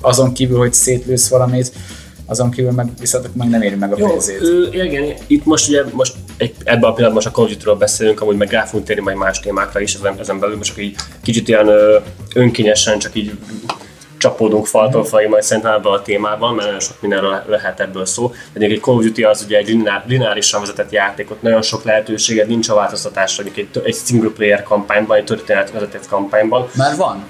azon 0.00 0.32
kívül, 0.32 0.58
hogy 0.58 0.72
szétlősz 0.72 1.28
valamit, 1.28 1.72
azon 2.26 2.50
kívül 2.50 2.70
meg 2.70 2.86
viszont 3.00 3.34
meg 3.36 3.48
nem 3.48 3.62
éri 3.62 3.74
meg 3.74 3.92
a 3.92 3.96
Jó, 3.98 4.06
pénzét. 4.06 4.40
ö, 4.40 4.66
igen, 4.70 5.14
itt 5.26 5.44
most 5.44 5.68
ugye 5.68 5.82
most 5.92 6.14
egy, 6.36 6.54
ebben 6.64 6.90
a 6.90 6.92
pillanatban 6.92 7.12
most 7.12 7.36
a 7.36 7.46
Duty-ról 7.46 7.76
beszélünk, 7.76 8.20
amúgy 8.20 8.36
meg 8.36 8.50
rá 8.50 8.64
fogunk 8.64 8.86
térni 8.86 9.02
majd 9.02 9.16
más 9.16 9.40
témákra 9.40 9.80
is 9.80 9.94
ezen, 9.94 10.18
ezen 10.18 10.38
belül, 10.38 10.56
most 10.56 10.68
csak 10.68 10.82
így 10.82 10.96
kicsit 11.22 11.48
ilyen 11.48 11.68
ö, 11.68 11.98
önkényesen, 12.34 12.98
csak 12.98 13.14
így 13.14 13.38
csapódunk 14.18 14.66
faltól 14.66 15.04
falig 15.04 15.28
majd 15.28 15.42
szerintem 15.42 15.72
ebben 15.72 15.92
a 15.92 16.02
témában, 16.02 16.54
mert 16.54 16.66
nagyon 16.66 16.80
sok 16.80 16.96
mindenről 17.00 17.30
le- 17.30 17.44
lehet 17.46 17.80
ebből 17.80 18.06
szó. 18.06 18.32
De 18.52 18.64
egy 18.64 18.80
Call 18.80 18.94
of 18.94 19.04
Duty 19.04 19.22
az 19.22 19.42
ugye 19.44 19.56
egy 19.58 19.76
lineárisan 20.06 20.60
vezetett 20.60 20.90
játék, 20.90 21.30
ott 21.30 21.42
nagyon 21.42 21.62
sok 21.62 21.84
lehetőséged 21.84 22.46
nincs 22.48 22.68
a 22.68 22.74
változtatásra, 22.74 23.44
egy, 23.44 23.68
egy 23.84 23.96
single 24.04 24.30
player 24.30 24.62
kampányban, 24.62 25.16
egy 25.16 25.24
történet 25.24 25.70
vezetett 25.70 26.08
kampányban. 26.08 26.68
Már 26.74 26.96
van. 26.96 27.24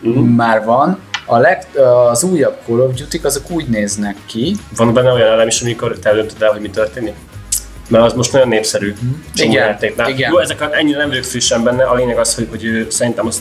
Mhm. 0.00 0.18
Már 0.18 0.64
van. 0.64 0.98
A 1.26 1.38
leg, 1.38 1.66
az 2.10 2.22
újabb 2.22 2.56
Call 2.66 2.78
of 2.78 2.94
duty 2.94 3.20
azok 3.22 3.50
úgy 3.50 3.68
néznek 3.68 4.16
ki, 4.26 4.56
Van 4.76 4.94
benne 4.94 5.12
olyan 5.12 5.28
elem 5.32 5.46
is, 5.46 5.60
amikor 5.60 5.98
te 5.98 6.14
döntöd 6.14 6.42
el, 6.42 6.50
hogy 6.50 6.60
mi 6.60 6.70
történik? 6.70 7.14
Mert 7.88 8.04
az 8.04 8.12
most 8.12 8.32
nagyon 8.32 8.48
népszerű. 8.48 8.94
csomó 9.34 9.50
Igen, 9.50 9.66
játéknál. 9.66 10.08
igen. 10.08 10.30
Jó, 10.30 10.38
ezek 10.38 10.68
ennyire 10.72 10.98
nem 10.98 11.08
vagyok 11.08 11.24
frissen 11.24 11.62
benne, 11.62 11.84
a 11.84 11.94
lényeg 11.94 12.18
az, 12.18 12.34
hogy, 12.34 12.46
hogy 12.50 12.86
szerintem 12.90 13.26
azt 13.26 13.40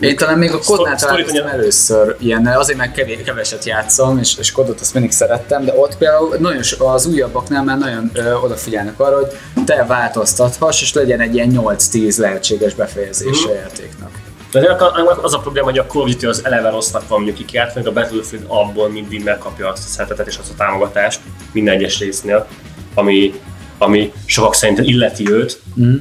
Én 0.00 0.16
talán 0.16 0.38
még 0.38 0.52
a 0.52 0.58
kodnál 0.64 0.96
találkoztam 0.96 1.46
először 1.46 2.16
ilyen, 2.18 2.46
azért 2.46 2.78
meg 2.78 2.92
kevés, 2.92 3.18
keveset 3.24 3.64
játszom, 3.64 4.18
és, 4.18 4.36
és 4.38 4.52
kodot 4.52 4.80
azt 4.80 4.94
mindig 4.94 5.10
szerettem, 5.12 5.64
de 5.64 5.72
ott 5.76 5.96
például 5.96 6.36
nagyon 6.38 6.62
so, 6.62 6.86
az 6.86 7.06
újabbaknál 7.06 7.64
már 7.64 7.78
nagyon 7.78 8.10
ö, 8.14 8.32
odafigyelnek 8.34 9.00
arra, 9.00 9.16
hogy 9.16 9.26
te 9.64 9.84
változtathass, 9.86 10.82
és 10.82 10.92
legyen 10.92 11.20
egy 11.20 11.34
ilyen 11.34 11.50
8-10 11.54 12.16
lehetséges 12.18 12.74
befejezése 12.74 13.40
Mhm. 13.46 13.50
a 13.50 13.54
játéknak. 13.54 14.10
De 14.52 14.76
az- 15.22 15.34
a 15.34 15.38
probléma, 15.38 15.66
hogy 15.66 15.78
a 15.78 15.86
Call 15.86 16.02
of 16.02 16.08
Duty 16.10 16.26
az 16.26 16.44
eleve 16.44 16.70
rossznak 16.70 17.08
van 17.08 17.16
mondjuk 17.18 17.36
kikiárt, 17.36 17.74
meg 17.74 17.86
a 17.86 17.92
Battlefield 17.92 18.44
abból 18.46 18.88
mindig 18.88 19.24
megkapja 19.24 19.68
azt 19.72 19.84
a 19.84 19.88
szeretetet 19.88 20.26
és 20.26 20.36
azt 20.36 20.50
a 20.50 20.54
támogatást 20.56 21.20
minden 21.52 21.74
egyes 21.74 21.98
résznél, 21.98 22.46
ami, 22.94 23.40
ami 23.78 24.12
sokak 24.26 24.54
szerint 24.54 24.78
illeti 24.78 25.30
őt. 25.30 25.60
Mm. 25.80 25.94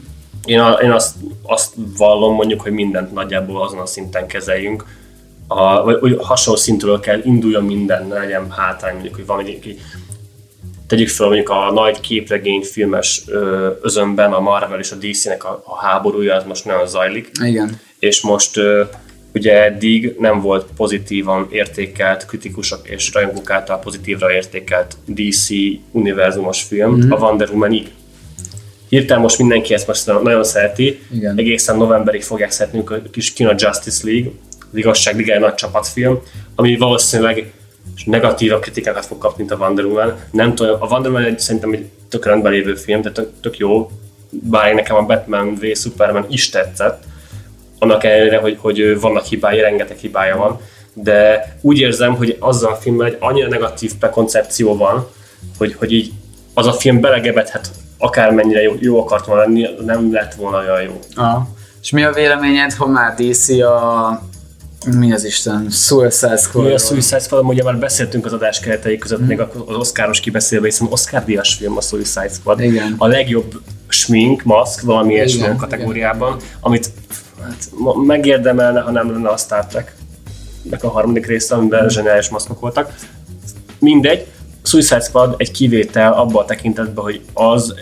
Én, 0.50 0.60
a, 0.60 0.72
én 0.72 0.92
azt, 0.92 1.16
azt 1.42 1.74
vallom 1.98 2.36
mondjuk, 2.36 2.62
hogy 2.62 2.72
mindent 2.72 3.14
nagyjából 3.14 3.62
azon 3.62 3.80
a 3.80 3.86
szinten 3.86 4.28
kezeljünk, 4.28 4.86
a, 5.48 5.84
vagy, 5.84 6.00
vagy 6.00 6.18
hasonló 6.20 6.60
szintről 6.60 7.00
kell 7.00 7.22
induljon 7.24 7.64
minden, 7.64 8.08
ne 8.08 8.18
legyen 8.18 8.52
hátrány, 8.52 8.94
mondjuk, 8.94 9.16
hogy 9.16 9.26
van 9.26 9.40
egy, 9.40 9.50
egy 9.50 9.80
tegyük 10.88 11.08
fel 11.08 11.26
mondjuk 11.28 11.50
a 11.50 11.72
nagy 11.72 12.00
képregény 12.00 12.62
filmes 12.62 13.24
ö, 13.28 13.70
özönben 13.82 14.34
a 14.34 14.40
Marvel 14.40 14.80
és 14.80 14.92
a 14.92 14.96
DC-nek 14.96 15.44
a, 15.44 15.64
a 15.66 15.78
háborúja, 15.78 16.36
az 16.36 16.44
most 16.44 16.66
nagyon 16.66 16.88
zajlik 16.88 17.32
Igen. 17.44 17.80
és 18.00 18.22
most 18.22 18.58
ö, 18.58 18.84
ugye 19.34 19.64
eddig 19.64 20.16
nem 20.20 20.42
volt 20.42 20.66
pozitívan 20.76 21.48
értékelt, 21.52 22.26
kritikusok 22.26 22.90
és 22.90 23.14
rajongók 23.14 23.50
által 23.50 23.80
pozitívra 23.80 24.34
értékelt 24.34 24.98
DC 25.06 25.48
univerzumos 25.92 26.62
film, 26.62 26.96
mm-hmm. 26.96 27.12
a 27.12 27.16
Wonder 27.16 27.50
Woman-ig. 27.50 27.92
Hirtelen 28.90 29.22
most 29.22 29.38
mindenki 29.38 29.74
ezt 29.74 29.88
most 29.88 30.06
nagyon 30.06 30.44
szereti, 30.44 31.00
Igen. 31.12 31.38
egészen 31.38 31.78
novemberig 31.78 32.24
fogják 32.24 32.52
szeretni, 32.52 32.84
a 32.86 33.02
kis 33.12 33.34
kino 33.34 33.52
Justice 33.56 34.08
League, 34.08 34.32
az 34.72 34.78
igazság 34.78 35.16
ligája 35.16 35.40
nagy 35.40 35.54
csapatfilm, 35.54 36.20
ami 36.56 36.78
valószínűleg 36.78 37.52
negatívabb 38.06 38.62
kritikákat 38.62 39.06
fog 39.06 39.18
kapni, 39.18 39.44
mint 39.44 39.52
a 39.52 39.66
Wonder 39.66 39.86
Woman. 39.86 40.20
Nem 40.32 40.56
tudom, 40.56 40.82
a 40.82 40.88
Wonder 40.88 41.12
Woman 41.12 41.28
egy, 41.28 41.40
szerintem 41.40 41.74
egy 41.74 41.86
tök 42.10 42.26
rendben 42.26 42.52
lévő 42.52 42.76
film, 42.76 43.02
de 43.02 43.12
tök, 43.12 43.32
tök 43.42 43.58
jó, 43.58 43.92
bár 44.30 44.74
nekem 44.74 44.96
a 44.96 45.06
Batman 45.06 45.56
v 45.56 45.66
Superman 45.76 46.26
is 46.30 46.50
tetszett, 46.50 47.04
annak 47.80 48.04
ellenére, 48.04 48.38
hogy, 48.38 48.58
hogy 48.60 49.00
vannak 49.00 49.26
hibái, 49.26 49.60
rengeteg 49.60 49.98
hibája 49.98 50.38
van, 50.38 50.60
de 50.94 51.48
úgy 51.62 51.80
érzem, 51.80 52.16
hogy 52.16 52.36
azzal 52.40 52.72
a 52.72 52.76
filmmel 52.76 53.08
egy 53.08 53.18
annyira 53.20 53.48
negatív 53.48 53.92
prekoncepció 54.00 54.78
van, 54.78 55.08
hogy, 55.58 55.74
hogy 55.74 55.92
így 55.92 56.12
az 56.54 56.68
a 56.68 56.74
film 56.74 57.00
belegebedhet 57.00 57.70
akármennyire 58.00 58.62
jó, 58.62 58.74
jó 58.80 59.00
akart 59.00 59.26
volna 59.26 59.42
lenni, 59.42 59.66
nem 59.86 60.12
lett 60.12 60.34
volna 60.34 60.58
olyan 60.58 60.82
jó. 60.82 61.00
Aha. 61.16 61.48
És 61.82 61.90
mi 61.90 62.04
a 62.04 62.12
véleményed, 62.12 62.74
ha 62.74 62.88
már 62.88 63.16
DC 63.16 63.50
a... 63.50 64.22
Mi 64.98 65.14
az 65.14 65.24
Isten? 65.24 65.70
Suicide 65.70 66.38
Squad. 66.38 66.66
Mi 66.66 66.74
a 66.74 66.78
Suicide 66.78 67.20
Squad, 67.20 67.46
ugye 67.46 67.64
már 67.64 67.78
beszéltünk 67.78 68.26
az 68.26 68.34
adás 68.34 68.60
keretei 68.60 68.98
között, 68.98 69.28
még 69.28 69.40
az 69.40 69.76
Oscaros 69.76 70.20
kibeszélve, 70.20 70.66
hiszen 70.66 70.88
Oscar 70.90 71.24
díjas 71.24 71.54
film 71.54 71.78
a 71.78 71.82
Suicide 71.82 72.30
Squad. 72.30 72.60
Igen. 72.60 72.96
A 72.98 73.08
legjobb 73.08 73.62
smink, 73.88 74.44
maszk, 74.44 74.82
valami 74.82 75.14
Igen, 75.14 75.18
ilyesmi 75.18 75.42
igen. 75.42 75.58
kategóriában, 75.58 76.36
amit 76.60 76.92
hát, 77.42 77.70
megérdemelne, 78.06 78.80
ha 78.80 78.92
nem 78.92 79.12
lenne 79.12 79.30
a 79.30 79.38
Star 79.38 79.66
Trek. 79.66 79.96
A 80.82 80.88
harmadik 80.88 81.26
része, 81.26 81.56
amiben 81.56 81.90
zseniális 81.90 82.30
maszkok 82.30 82.60
voltak. 82.60 82.94
Mindegy, 83.80 84.28
Suicide 84.70 85.00
Squad 85.00 85.36
egy 85.38 85.52
kivétel 85.52 86.14
abban 86.14 86.44
a 86.44 86.46
tekintetben, 86.46 87.04
hogy 87.04 87.22
az 87.34 87.74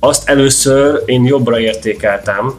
azt 0.00 0.28
először 0.28 1.02
én 1.06 1.24
jobbra 1.24 1.60
értékeltem, 1.60 2.54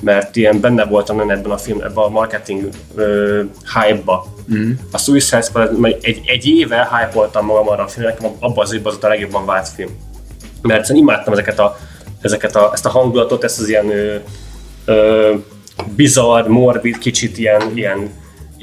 mert 0.00 0.36
ilyen 0.36 0.60
benne 0.60 0.84
voltam 0.84 1.20
én 1.20 1.30
ebben 1.30 1.50
a 1.50 1.56
film, 1.56 1.80
ebben 1.80 2.04
a 2.04 2.08
marketing 2.08 2.68
ö, 2.94 3.42
hype-ba. 3.74 4.26
Mm. 4.54 4.70
A 4.92 4.98
Suicide 4.98 5.42
Squad, 5.42 5.84
egy, 6.00 6.20
egy 6.24 6.46
éve 6.46 6.88
hype 6.90 7.40
magam 7.40 7.68
arra 7.68 7.82
a 7.82 7.88
filmre, 7.88 8.12
nekem 8.12 8.30
abban 8.38 8.64
az 8.64 8.72
évben 8.72 8.92
az 8.92 9.04
a 9.04 9.08
legjobban 9.08 9.46
vált 9.46 9.68
film. 9.68 9.90
Mert 10.62 10.78
egyszerűen 10.78 11.04
imádtam 11.04 11.32
ezeket 11.32 11.58
a, 11.58 11.76
ezeket 12.20 12.56
a, 12.56 12.70
ezt 12.72 12.86
a 12.86 12.90
hangulatot, 12.90 13.44
ezt 13.44 13.60
az 13.60 13.68
ilyen 13.68 13.90
ö, 13.90 14.16
ö, 14.84 15.34
bizarr, 15.94 16.46
morbid, 16.46 16.98
kicsit 16.98 17.38
ilyen, 17.38 17.62
ilyen, 17.74 18.10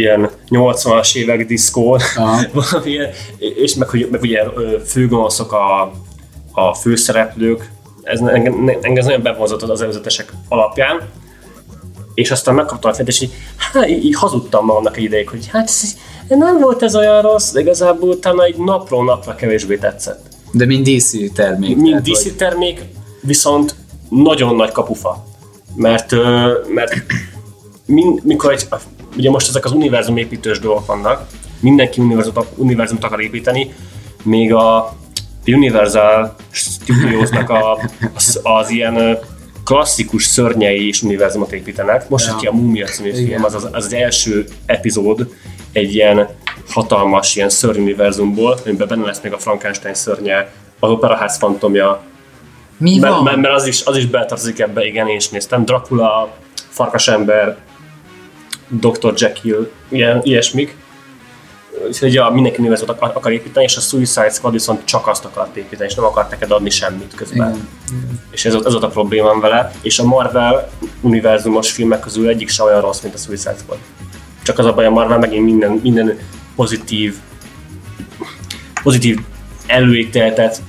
ilyen 0.01 0.29
80-as 0.50 1.15
évek 1.15 1.46
diszkó, 1.46 2.00
Aha. 2.15 2.41
valamilyen, 2.72 3.10
és 3.38 3.75
meg, 3.75 3.89
hogy, 3.89 4.08
meg 4.12 4.22
ugye 4.22 4.43
főgonoszok 4.86 5.51
a, 5.51 5.91
a 6.51 6.74
főszereplők, 6.74 7.72
ez 8.03 8.20
engem, 8.20 8.67
engem 8.67 8.96
ez 8.96 9.05
nagyon 9.05 9.22
bevonzott 9.22 9.62
az 9.62 9.81
előzetesek 9.81 10.34
alapján, 10.50 11.01
és 12.13 12.31
aztán 12.31 12.55
megkaptam 12.55 12.91
a 12.91 12.93
fejt, 12.93 13.08
és 13.08 13.22
így, 13.22 13.34
hát 13.58 13.88
így, 13.88 14.05
így 14.05 14.15
hazudtam 14.15 14.65
magamnak 14.65 14.98
egy 14.98 15.03
ideig, 15.03 15.29
hogy 15.29 15.48
hát 15.48 15.67
ez, 15.67 15.96
nem 16.27 16.60
volt 16.60 16.84
ez 16.84 16.96
olyan 16.96 17.22
rossz, 17.22 17.51
de 17.51 17.60
igazából 17.60 18.10
utána 18.10 18.43
egy 18.43 18.58
napról 18.58 19.03
napra 19.03 19.36
kevésbé 19.36 19.77
tetszett. 19.77 20.25
De 20.51 20.65
mind 20.65 20.89
DC 20.89 21.34
termék. 21.34 21.84
Tehát, 21.84 22.01
DC 22.01 22.24
hogy- 22.24 22.36
termék, 22.36 22.81
viszont 23.22 23.75
nagyon 24.10 24.55
nagy 24.55 24.72
kapufa. 24.72 25.25
Mert, 25.75 26.12
mert 26.74 26.93
mind, 27.86 28.24
mikor 28.24 28.51
egy, 28.51 28.67
ugye 29.18 29.30
most 29.30 29.48
ezek 29.48 29.65
az 29.65 29.72
univerzum 29.72 30.18
építős 30.18 30.60
dolgok 30.60 30.86
vannak, 30.86 31.27
mindenki 31.60 32.01
univerzumot, 32.01 32.48
univerzumot 32.56 33.03
akar 33.03 33.22
építeni, 33.22 33.74
még 34.24 34.53
a 34.53 34.96
Universal 35.46 36.36
Studiosnak 36.51 37.50
a, 37.50 37.80
az, 38.15 38.39
az 38.44 38.70
ilyen 38.70 39.20
klasszikus 39.63 40.24
szörnyei 40.24 40.88
is 40.88 41.01
univerzumot 41.01 41.51
építenek. 41.51 42.10
Most 42.10 42.27
Ja. 42.27 42.36
ki 42.36 42.48
a 42.48 42.51
Mumia 42.51 42.86
című 42.86 43.13
film, 43.13 43.44
az, 43.44 43.53
az, 43.53 43.70
az 43.72 43.94
első 43.94 44.46
epizód 44.65 45.34
egy 45.72 45.96
ilyen 45.96 46.27
hatalmas 46.70 47.36
ilyen 47.36 47.50
szörnyuniverzumból, 47.50 48.58
amiben 48.65 48.88
benne 48.88 49.06
lesz 49.06 49.22
még 49.22 49.34
a 49.34 49.38
Frankenstein 49.38 49.94
szörnye, 49.94 50.51
az 50.80 50.89
operaház 50.89 51.38
fantomja, 51.38 52.01
Mi 52.77 52.98
mert, 53.00 53.13
van? 53.13 53.24
mert, 53.24 53.38
mert 53.38 53.53
az 53.53 53.68
is, 53.68 53.84
az 53.86 53.98
is 53.98 54.06
beletartozik 54.06 54.60
ebbe, 54.60 54.86
igen, 54.86 55.08
én 55.08 55.15
is 55.15 55.30
néztem. 55.30 55.65
Dracula, 55.65 56.34
Farkasember, 56.70 57.58
Dr. 58.80 59.13
Jekyll, 59.16 59.72
ilyen, 59.90 60.20
ilyesmik. 60.24 60.75
Úgyhogy 61.88 62.13
ja, 62.13 62.30
mindenki 62.30 62.60
univerzumot 62.60 62.96
akar, 62.96 63.12
akar 63.16 63.32
építeni, 63.32 63.66
és 63.66 63.78
a 63.78 63.80
Suicide 63.80 64.30
Squad 64.30 64.54
viszont 64.54 64.86
csak 64.86 65.08
azt 65.08 65.25
akart 65.25 65.56
építeni, 65.56 65.90
és 65.90 65.96
nem 65.96 66.06
akart 66.06 66.30
neked 66.30 66.51
adni 66.51 66.70
semmit 66.70 67.16
közben. 67.16 67.50
Igen. 67.50 68.20
És 68.32 68.46
ez, 68.46 68.54
ez 68.54 68.72
volt 68.72 68.84
a 68.84 68.88
problémám 68.88 69.40
vele. 69.40 69.72
És 69.82 70.00
a 70.00 70.04
Marvel 70.04 70.70
univerzumos 71.01 71.72
filmek 71.72 72.00
közül 72.00 72.28
egyik 72.28 72.50
sem 72.50 72.66
olyan 72.66 72.82
rossz, 72.82 73.01
mint 73.01 73.16
a 73.16 73.18
Suicide 73.18 73.56
Squad. 73.58 73.78
Csak 74.44 74.60
az 74.60 74.66
a 74.66 74.74
baj, 74.74 74.86
a 74.86 74.90
Marvel 74.90 75.20
megint 75.20 75.46
minden, 75.46 75.72
minden 75.72 76.20
pozitív 76.56 77.16
pozitív 78.84 79.20
előítéletet, 79.68 80.62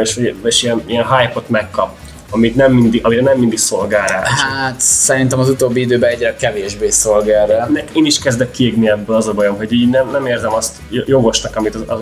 és, 0.00 0.20
és 0.44 0.62
ilyen, 0.62 0.82
ilyen 0.86 1.16
hype-ot 1.16 1.48
megkap, 1.48 1.98
amit 2.32 2.54
nem 2.54 2.72
mindig, 2.72 3.04
amire 3.04 3.22
nem 3.22 3.38
mindig 3.38 3.58
szolgál 3.58 4.06
rá. 4.06 4.22
Hát 4.22 4.80
szerintem 4.80 5.38
az 5.38 5.48
utóbbi 5.48 5.80
időben 5.80 6.10
egyre 6.10 6.36
kevésbé 6.36 6.90
szolgál 6.90 7.46
rá. 7.46 7.68
Én 7.92 8.04
is 8.04 8.18
kezdek 8.18 8.50
kiégni 8.50 8.88
ebből, 8.88 9.16
az 9.16 9.28
a 9.28 9.32
bajom, 9.32 9.56
hogy 9.56 9.72
így 9.72 9.90
nem, 9.90 10.10
nem 10.10 10.26
érzem 10.26 10.52
azt 10.52 10.76
jogosnak, 10.90 11.56
amit 11.56 11.74
az, 11.74 11.82
az, 11.86 12.00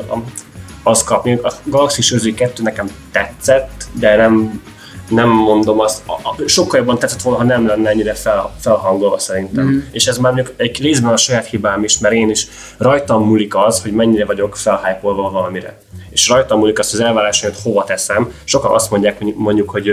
az 0.83 1.05
kapni. 1.05 1.39
A 1.43 1.53
Galaxy 1.65 2.15
Öző 2.15 2.35
2 2.35 2.63
nekem 2.63 2.89
tetszett, 3.13 3.85
de 3.93 4.17
nem, 4.17 4.63
nem 5.09 5.29
mondom 5.29 5.81
azt, 5.81 6.03
a, 6.07 6.13
a, 6.13 6.35
sokkal 6.47 6.79
jobban 6.79 6.99
tetszett 6.99 7.23
volna, 7.23 7.39
ha 7.39 7.45
nem 7.45 7.67
lenne 7.67 7.91
ennyire 7.91 8.15
fel, 8.15 8.55
felhangolva 8.61 9.19
szerintem. 9.19 9.65
Mm. 9.65 9.79
És 9.91 10.07
ez 10.07 10.19
már 10.19 10.33
mondjuk 10.33 10.57
egy 10.57 10.83
részben 10.83 11.13
a 11.13 11.17
saját 11.17 11.47
hibám 11.47 11.85
is, 11.85 11.99
mert 11.99 12.15
én 12.15 12.31
is 12.31 12.47
rajtam 12.77 13.25
múlik 13.25 13.57
az, 13.57 13.83
hogy 13.83 13.93
mennyire 13.93 14.25
vagyok 14.25 14.57
felhájpolva 14.57 15.31
valamire. 15.31 15.79
És 16.11 16.29
rajtam 16.29 16.59
múlik 16.59 16.79
az, 16.79 16.91
hogy 16.91 17.01
az 17.01 17.07
elvárásomat 17.07 17.61
hova 17.63 17.85
teszem. 17.85 18.33
Sokan 18.45 18.71
azt 18.71 18.91
mondják, 18.91 19.35
mondjuk, 19.35 19.71
hogy 19.71 19.91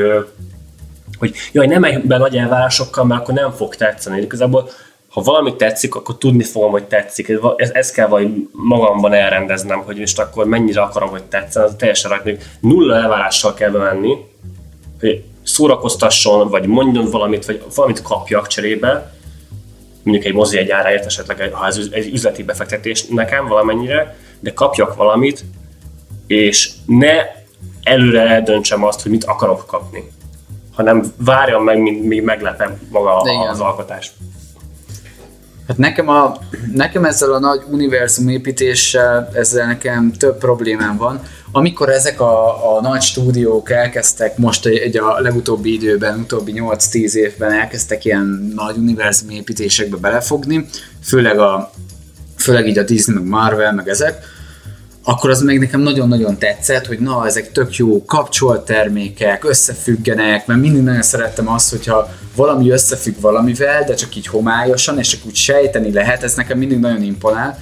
hogy 1.17 1.35
jaj, 1.51 1.67
nem 1.67 1.79
menj 1.81 1.97
be 1.97 2.17
nagy 2.17 2.37
elvárásokkal, 2.37 3.05
mert 3.05 3.21
akkor 3.21 3.33
nem 3.33 3.51
fog 3.51 3.75
tetszeni. 3.75 4.21
Igazából, 4.21 4.69
ha 5.09 5.21
valami 5.21 5.55
tetszik, 5.55 5.95
akkor 5.95 6.17
tudni 6.17 6.43
fogom, 6.43 6.71
hogy 6.71 6.83
tetszik. 6.83 7.31
Ez, 7.57 7.69
ez 7.73 7.91
kell 7.91 8.07
vagy 8.07 8.47
magamban 8.51 9.13
elrendeznem, 9.13 9.79
hogy 9.79 9.97
most 9.97 10.19
akkor 10.19 10.45
mennyire 10.45 10.81
akarom, 10.81 11.09
hogy 11.09 11.23
tetszen. 11.23 11.63
Az 11.63 11.75
teljesen 11.77 12.11
rajta, 12.11 12.43
nulla 12.59 12.95
elvárással 12.95 13.53
kell 13.53 13.69
bemenni, 13.69 14.15
hogy 14.99 15.23
szórakoztasson, 15.43 16.49
vagy 16.49 16.65
mondjon 16.65 17.09
valamit, 17.09 17.45
vagy 17.45 17.63
valamit 17.75 18.01
kapjak 18.01 18.47
cserébe, 18.47 19.13
mondjuk 20.03 20.25
egy 20.25 20.33
mozi 20.33 20.57
egy 20.57 20.69
áráért, 20.69 21.05
esetleg 21.05 21.53
ha 21.53 21.65
ez 21.65 21.79
egy 21.91 22.13
üzleti 22.13 22.43
befektetés 22.43 23.05
nekem 23.05 23.47
valamennyire, 23.47 24.15
de 24.39 24.53
kapjak 24.53 24.95
valamit, 24.95 25.43
és 26.27 26.71
ne 26.85 27.11
előre 27.83 28.21
eldöntsem 28.21 28.83
azt, 28.83 29.01
hogy 29.01 29.11
mit 29.11 29.23
akarok 29.23 29.65
kapni, 29.67 30.11
hanem 30.73 31.03
várjam 31.17 31.63
meg, 31.63 31.81
míg, 31.81 32.23
meglepem 32.23 32.81
maga 32.89 33.21
Igen. 33.25 33.49
az 33.49 33.59
alkotás. 33.59 34.11
Hát 35.67 35.77
nekem, 35.77 36.09
a, 36.09 36.37
nekem 36.73 37.05
ezzel 37.05 37.33
a 37.33 37.39
nagy 37.39 37.61
univerzum 37.69 38.27
építéssel, 38.27 39.29
ezzel 39.33 39.65
nekem 39.67 40.11
több 40.11 40.37
problémám 40.37 40.97
van. 40.97 41.21
Amikor 41.51 41.89
ezek 41.89 42.21
a, 42.21 42.75
a 42.75 42.81
nagy 42.81 43.01
stúdiók 43.01 43.71
elkezdtek 43.71 44.37
most 44.37 44.65
egy, 44.65 44.77
egy 44.77 44.97
a 44.97 45.19
legutóbbi 45.19 45.73
időben, 45.73 46.19
utóbbi 46.19 46.53
8-10 46.55 47.13
évben 47.13 47.51
elkezdtek 47.51 48.05
ilyen 48.05 48.51
nagy 48.55 48.77
univerzum 48.77 49.29
építésekbe 49.29 49.97
belefogni, 49.97 50.65
főleg, 51.03 51.39
a, 51.39 51.71
főleg 52.37 52.67
így 52.67 52.77
a 52.77 52.83
Disney, 52.83 53.15
meg 53.15 53.25
Marvel, 53.27 53.73
meg 53.73 53.87
ezek, 53.87 54.23
akkor 55.09 55.29
az 55.29 55.41
meg 55.41 55.59
nekem 55.59 55.81
nagyon-nagyon 55.81 56.37
tetszett, 56.37 56.85
hogy 56.85 56.99
na, 56.99 57.25
ezek 57.25 57.51
tök 57.51 57.75
jó 57.75 58.05
kapcsolt 58.05 58.65
termékek, 58.65 59.43
összefüggenek, 59.43 60.45
mert 60.47 60.59
mindig 60.59 60.81
nagyon 60.81 61.01
szerettem 61.01 61.49
azt, 61.49 61.69
hogyha 61.69 62.09
valami 62.35 62.69
összefügg 62.69 63.19
valamivel, 63.21 63.83
de 63.83 63.93
csak 63.93 64.15
így 64.15 64.27
homályosan, 64.27 64.99
és 64.99 65.07
csak 65.07 65.25
úgy 65.25 65.35
sejteni 65.35 65.91
lehet, 65.91 66.23
ez 66.23 66.33
nekem 66.33 66.57
mindig 66.57 66.79
nagyon 66.79 67.01
imponál. 67.01 67.59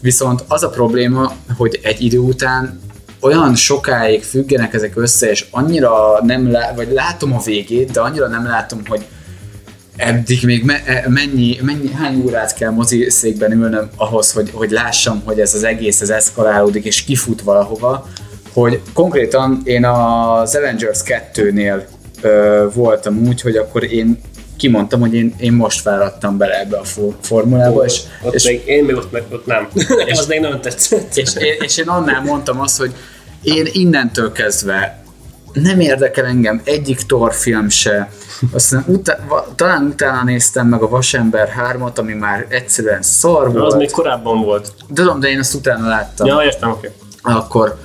Viszont 0.00 0.44
az 0.48 0.62
a 0.62 0.68
probléma, 0.68 1.32
hogy 1.56 1.80
egy 1.82 2.02
idő 2.02 2.18
után 2.18 2.80
olyan 3.20 3.54
sokáig 3.54 4.22
függenek 4.22 4.74
ezek 4.74 4.96
össze, 4.96 5.30
és 5.30 5.46
annyira 5.50 6.20
nem 6.22 6.50
lá- 6.50 6.76
vagy 6.76 6.92
látom 6.92 7.32
a 7.32 7.42
végét, 7.44 7.90
de 7.90 8.00
annyira 8.00 8.28
nem 8.28 8.46
látom, 8.46 8.82
hogy 8.88 9.06
eddig 9.96 10.42
még 10.44 10.64
me- 10.64 10.86
e- 10.86 11.04
mennyi, 11.08 11.58
mennyi, 11.62 11.92
hány 11.92 12.22
órát 12.26 12.54
kell 12.54 12.70
moziszékben 12.70 13.52
ülnöm 13.52 13.88
ahhoz, 13.96 14.32
hogy, 14.32 14.50
hogy 14.52 14.70
lássam, 14.70 15.22
hogy 15.24 15.40
ez 15.40 15.54
az 15.54 15.64
egész 15.64 16.00
ez 16.00 16.10
eszkalálódik 16.10 16.84
és 16.84 17.04
kifut 17.04 17.42
valahova, 17.42 18.08
hogy 18.52 18.80
konkrétan 18.92 19.60
én 19.64 19.84
az 19.84 20.54
Avengers 20.54 20.98
2-nél 21.04 21.82
ö, 22.20 22.66
voltam 22.74 23.26
úgy, 23.26 23.40
hogy 23.40 23.56
akkor 23.56 23.92
én 23.92 24.20
kimondtam, 24.56 25.00
hogy 25.00 25.14
én, 25.14 25.34
én 25.38 25.52
most 25.52 25.80
fáradtam 25.80 26.36
bele 26.36 26.60
ebbe 26.60 26.76
a 26.76 26.84
for- 26.84 27.16
formulába, 27.20 27.84
és, 27.84 28.00
Ott 28.22 28.34
és, 28.34 28.44
még, 28.44 28.62
én 28.66 28.84
még 28.84 28.96
ott, 28.96 29.12
meg, 29.12 29.22
ott 29.32 29.46
nem. 29.46 29.68
Nekem 29.88 30.16
az 30.18 30.26
még 30.26 30.40
nagyon 30.40 30.60
tetszett. 30.60 31.16
és, 31.16 31.34
én, 31.34 31.54
és 31.58 31.76
én 31.76 31.88
annál 31.88 32.22
mondtam 32.22 32.60
azt, 32.60 32.78
hogy 32.78 32.92
én 33.42 33.68
innentől 33.72 34.32
kezdve 34.32 34.99
nem 35.52 35.80
érdekel 35.80 36.24
engem 36.24 36.60
egyik 36.64 37.00
Thor 37.00 37.34
film 37.34 37.68
se. 37.68 38.10
Aztán 38.52 38.84
utána, 38.86 39.44
talán 39.54 39.84
utána 39.84 40.24
néztem 40.24 40.66
meg 40.66 40.82
a 40.82 40.88
Vasember 40.88 41.48
3-at, 41.72 41.98
ami 41.98 42.12
már 42.12 42.46
egyszerűen 42.48 43.02
szar 43.02 43.46
Az 43.46 43.52
volt. 43.52 43.76
még 43.76 43.90
korábban 43.90 44.40
volt. 44.42 44.72
Tudom, 44.94 45.20
de 45.20 45.28
én 45.28 45.38
azt 45.38 45.54
utána 45.54 45.88
láttam. 45.88 46.26
Ja, 46.26 46.42
értem, 46.42 46.70
oké. 46.70 46.90
Akkor, 47.22 47.78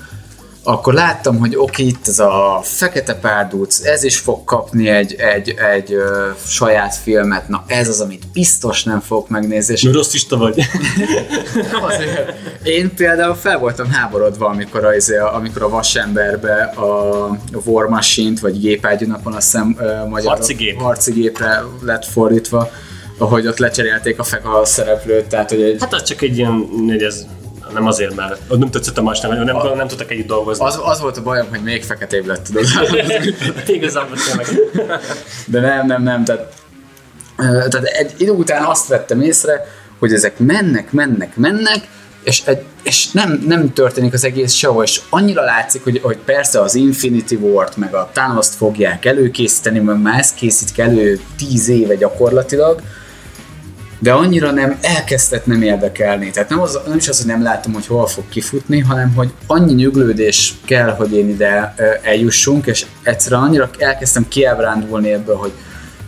akkor 0.68 0.94
láttam, 0.94 1.38
hogy 1.40 1.56
oké, 1.56 1.84
itt 1.84 2.08
ez 2.08 2.20
a 2.20 2.60
fekete 2.64 3.16
párduc, 3.16 3.86
ez 3.86 4.04
is 4.04 4.18
fog 4.18 4.44
kapni 4.44 4.88
egy, 4.90 5.14
egy, 5.14 5.50
egy 5.74 5.94
ö, 5.94 6.30
saját 6.46 6.96
filmet, 6.96 7.48
na 7.48 7.64
ez 7.68 7.88
az, 7.90 8.00
amit 8.00 8.28
biztos 8.34 8.84
nem 8.84 9.00
fogok 9.00 9.30
megnézni, 9.30 9.74
és 9.74 9.82
No, 9.82 9.92
Rosszista 9.92 10.38
vagy. 10.38 10.62
azért. 11.90 12.34
Én 12.64 12.94
például 12.96 13.36
fel 13.36 13.58
voltam 13.60 13.92
háborodva, 13.92 14.48
amikor 14.48 14.86
a, 14.86 14.96
izé, 14.96 15.18
amikor 15.18 15.62
a 15.64 15.70
vasemberbe 15.70 16.64
a 16.64 17.30
War 17.66 17.88
Machine-t, 17.88 18.40
vagy 18.40 18.60
gépágyúnapon 18.60 19.34
azt 19.34 19.52
hiszem 19.52 19.76
ö, 19.80 20.06
magyar 20.08 20.36
Harci 20.36 20.54
gép. 20.54 20.82
harci 20.82 21.12
gépre 21.12 21.64
lett 21.82 22.06
fordítva, 22.06 22.70
ahogy 23.18 23.48
ott 23.48 23.58
lecserélték 23.58 24.20
a 24.20 24.24
feka 24.24 24.66
szereplőt, 24.66 25.26
tehát 25.26 25.50
hogy 25.50 25.62
egy, 25.62 25.78
Hát 25.80 25.94
az 25.94 26.04
csak 26.04 26.22
egy 26.22 26.38
ilyen, 26.38 26.68
hogy 26.88 27.02
ez 27.04 27.26
nem 27.76 27.88
azért, 27.88 28.16
mert 28.16 28.50
nem 28.50 28.70
tetszett 28.70 28.98
a 28.98 29.02
más, 29.02 29.20
nem, 29.20 29.44
nem, 29.44 29.58
nem, 29.76 29.88
tudtak 29.88 30.12
együtt 30.12 30.28
dolgozni. 30.28 30.66
az, 30.66 30.80
az 30.84 31.02
volt 31.02 31.18
a 31.18 31.22
bajom, 31.22 31.48
hogy 31.50 31.62
még 31.62 31.84
feketébb 31.84 32.26
lett, 32.26 32.46
tudod. 32.46 32.66
Igazából 33.68 34.18
tényleg. 34.18 34.48
De 35.46 35.60
nem, 35.60 35.86
nem, 35.88 36.04
nem, 36.04 36.24
tehát, 36.24 36.54
tehát 37.36 37.84
egy 37.84 38.14
idő 38.18 38.32
után 38.32 38.64
azt 38.64 38.88
vettem 38.88 39.22
észre, 39.22 39.66
hogy 40.00 40.14
ezek 40.14 40.40
mennek, 40.40 40.92
mennek, 40.92 41.36
mennek, 41.36 41.88
és, 42.24 42.44
és 42.84 43.12
nem, 43.12 43.44
nem 43.48 43.74
történik 43.74 44.14
az 44.14 44.24
egész 44.24 44.54
sehol, 44.54 44.84
és 44.84 45.02
annyira 45.10 45.44
látszik, 45.44 45.84
hogy, 45.84 46.00
hogy 46.04 46.18
persze 46.18 46.62
az 46.62 46.76
Infinity 46.76 47.34
War-t, 47.34 47.78
meg 47.78 47.94
a 47.94 48.10
Thanos-t 48.14 48.54
fogják 48.54 49.06
előkészíteni, 49.06 49.80
meg 49.80 50.02
már 50.02 50.20
ezt 50.20 50.36
készítik 50.36 50.78
elő 50.78 51.20
tíz 51.38 51.68
éve 51.68 51.96
gyakorlatilag, 51.96 52.82
de 54.06 54.12
annyira 54.12 54.52
nem 54.52 54.78
elkezdett 54.82 55.46
nem 55.46 55.62
érdekelni. 55.62 56.32
Tehát 56.32 56.50
nem, 56.50 56.60
az, 56.60 56.80
nem 56.88 56.98
is 56.98 57.08
az, 57.08 57.18
hogy 57.18 57.28
nem 57.28 57.44
látom, 57.44 57.74
hogy 57.74 57.88
hol 57.88 58.08
fog 58.08 58.24
kifutni, 58.30 58.80
hanem 58.80 59.14
hogy 59.16 59.34
annyi 59.48 59.74
nyuglődés 59.74 60.54
kell, 60.66 60.90
hogy 60.90 61.14
én 61.14 61.30
ide 61.30 61.74
eljussunk, 62.02 62.66
és 62.66 62.86
egyszerűen 63.04 63.42
annyira 63.42 63.70
elkezdtem 63.78 64.28
kiábrándulni 64.28 65.12
ebből, 65.12 65.36
hogy 65.36 65.52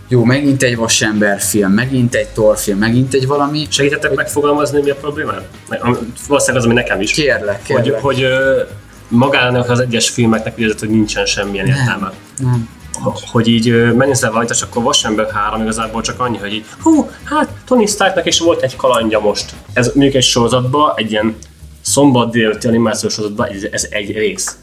jó, 0.08 0.24
megint 0.24 0.64
egy 0.64 0.76
vasember 0.76 1.40
film, 1.40 1.72
megint 1.72 2.16
egy 2.16 2.28
Thor 2.28 2.58
film, 2.58 2.78
megint 2.78 3.14
egy 3.14 3.28
valami. 3.28 3.68
Segítettek 3.70 4.16
megfogalmazni, 4.16 4.82
mi 4.82 4.90
a 4.90 4.96
problémád? 4.96 5.44
Valószínűleg 6.28 6.62
az, 6.62 6.66
ami 6.66 6.74
nekem 6.74 7.02
is. 7.02 7.12
Kérlek, 7.12 7.62
Hogy, 7.68 7.82
kérlek. 7.82 8.02
hogy 8.02 8.22
ö, 8.22 8.62
magának 9.08 9.70
az 9.70 9.80
egyes 9.80 10.10
filmeknek 10.10 10.58
érzed, 10.58 10.80
hogy 10.80 10.90
nincsen 10.90 11.26
semmilyen 11.26 11.68
értelme. 11.68 12.12
Nem. 12.38 12.70
Ho- 13.02 13.24
Hogy 13.32 13.48
így 13.48 13.70
ö, 13.70 13.92
megnézel 13.94 14.30
valamit, 14.30 14.52
és 14.52 14.62
akkor 14.62 14.84
Vasember 14.84 15.32
3 15.32 15.62
igazából 15.62 16.02
csak 16.02 16.20
annyi, 16.20 16.38
hogy 16.38 16.54
így, 16.54 16.66
hú, 16.82 17.10
hát 17.24 17.48
Tony 17.66 17.86
Starknak 17.88 18.26
is 18.26 18.40
volt 18.40 18.62
egy 18.62 18.76
kalandja 18.76 19.20
most. 19.20 19.54
Ez 19.74 19.86
mondjuk 19.94 20.16
egy 20.16 20.24
sorozatban, 20.24 20.92
egy 20.96 21.12
ilyen 21.12 21.36
szombat 21.82 22.32
délután 22.32 22.72
animációs 22.72 23.14
sorozatban, 23.14 23.48
ez, 23.48 23.64
ez 23.72 23.88
egy 23.90 24.12
rész. 24.12 24.58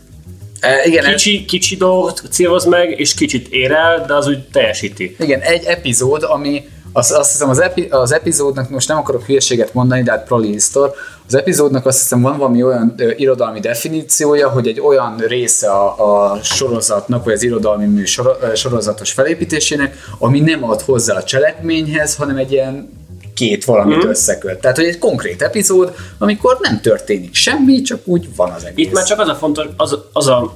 E, 0.60 0.84
igen, 0.84 1.04
ez, 1.04 1.10
Kicsi, 1.22 1.44
kicsi 1.44 1.76
dolgot 1.76 2.22
céloz 2.30 2.64
meg, 2.64 3.00
és 3.00 3.14
kicsit 3.14 3.48
ér 3.48 3.70
el, 3.72 4.04
de 4.06 4.14
az 4.14 4.26
úgy 4.26 4.38
teljesíti. 4.48 5.16
igen, 5.18 5.40
egy 5.40 5.64
epizód, 5.64 6.22
ami 6.22 6.68
azt, 6.96 7.12
azt 7.12 7.30
hiszem 7.30 7.48
az, 7.48 7.60
epi, 7.60 7.86
az 7.90 8.12
epizódnak, 8.12 8.70
most 8.70 8.88
nem 8.88 8.96
akarok 8.96 9.24
hülyeséget 9.24 9.74
mondani, 9.74 10.02
de 10.02 10.10
hát 10.10 10.24
Prolisztor, 10.24 10.94
az 11.26 11.34
epizódnak 11.34 11.86
azt 11.86 11.98
hiszem 11.98 12.20
van 12.20 12.38
valami 12.38 12.62
olyan 12.62 12.94
ö, 12.96 13.10
irodalmi 13.16 13.60
definíciója, 13.60 14.48
hogy 14.48 14.66
egy 14.66 14.80
olyan 14.80 15.16
része 15.16 15.70
a, 15.70 16.32
a 16.32 16.42
sorozatnak, 16.42 17.24
vagy 17.24 17.32
az 17.32 17.42
irodalmi 17.42 17.86
mű 17.86 18.04
sor, 18.04 18.38
ö, 18.40 18.54
sorozatos 18.54 19.12
felépítésének, 19.12 19.96
ami 20.18 20.40
nem 20.40 20.64
ad 20.64 20.80
hozzá 20.80 21.16
a 21.16 21.22
cselekményhez, 21.22 22.16
hanem 22.16 22.36
egy 22.36 22.52
ilyen 22.52 23.02
két 23.34 23.64
valamit 23.64 24.04
mm. 24.04 24.08
összeköt. 24.08 24.60
Tehát, 24.60 24.76
hogy 24.76 24.86
egy 24.86 24.98
konkrét 24.98 25.42
epizód, 25.42 25.94
amikor 26.18 26.58
nem 26.60 26.80
történik 26.80 27.34
semmi, 27.34 27.82
csak 27.82 28.00
úgy 28.04 28.28
van 28.36 28.50
az 28.50 28.64
egész. 28.64 28.86
Itt 28.86 28.92
már 28.92 29.04
csak 29.04 29.20
az 29.20 29.28
a 29.28 29.34
fontos, 29.34 29.66
az, 29.76 29.98
az 30.12 30.26
a 30.26 30.54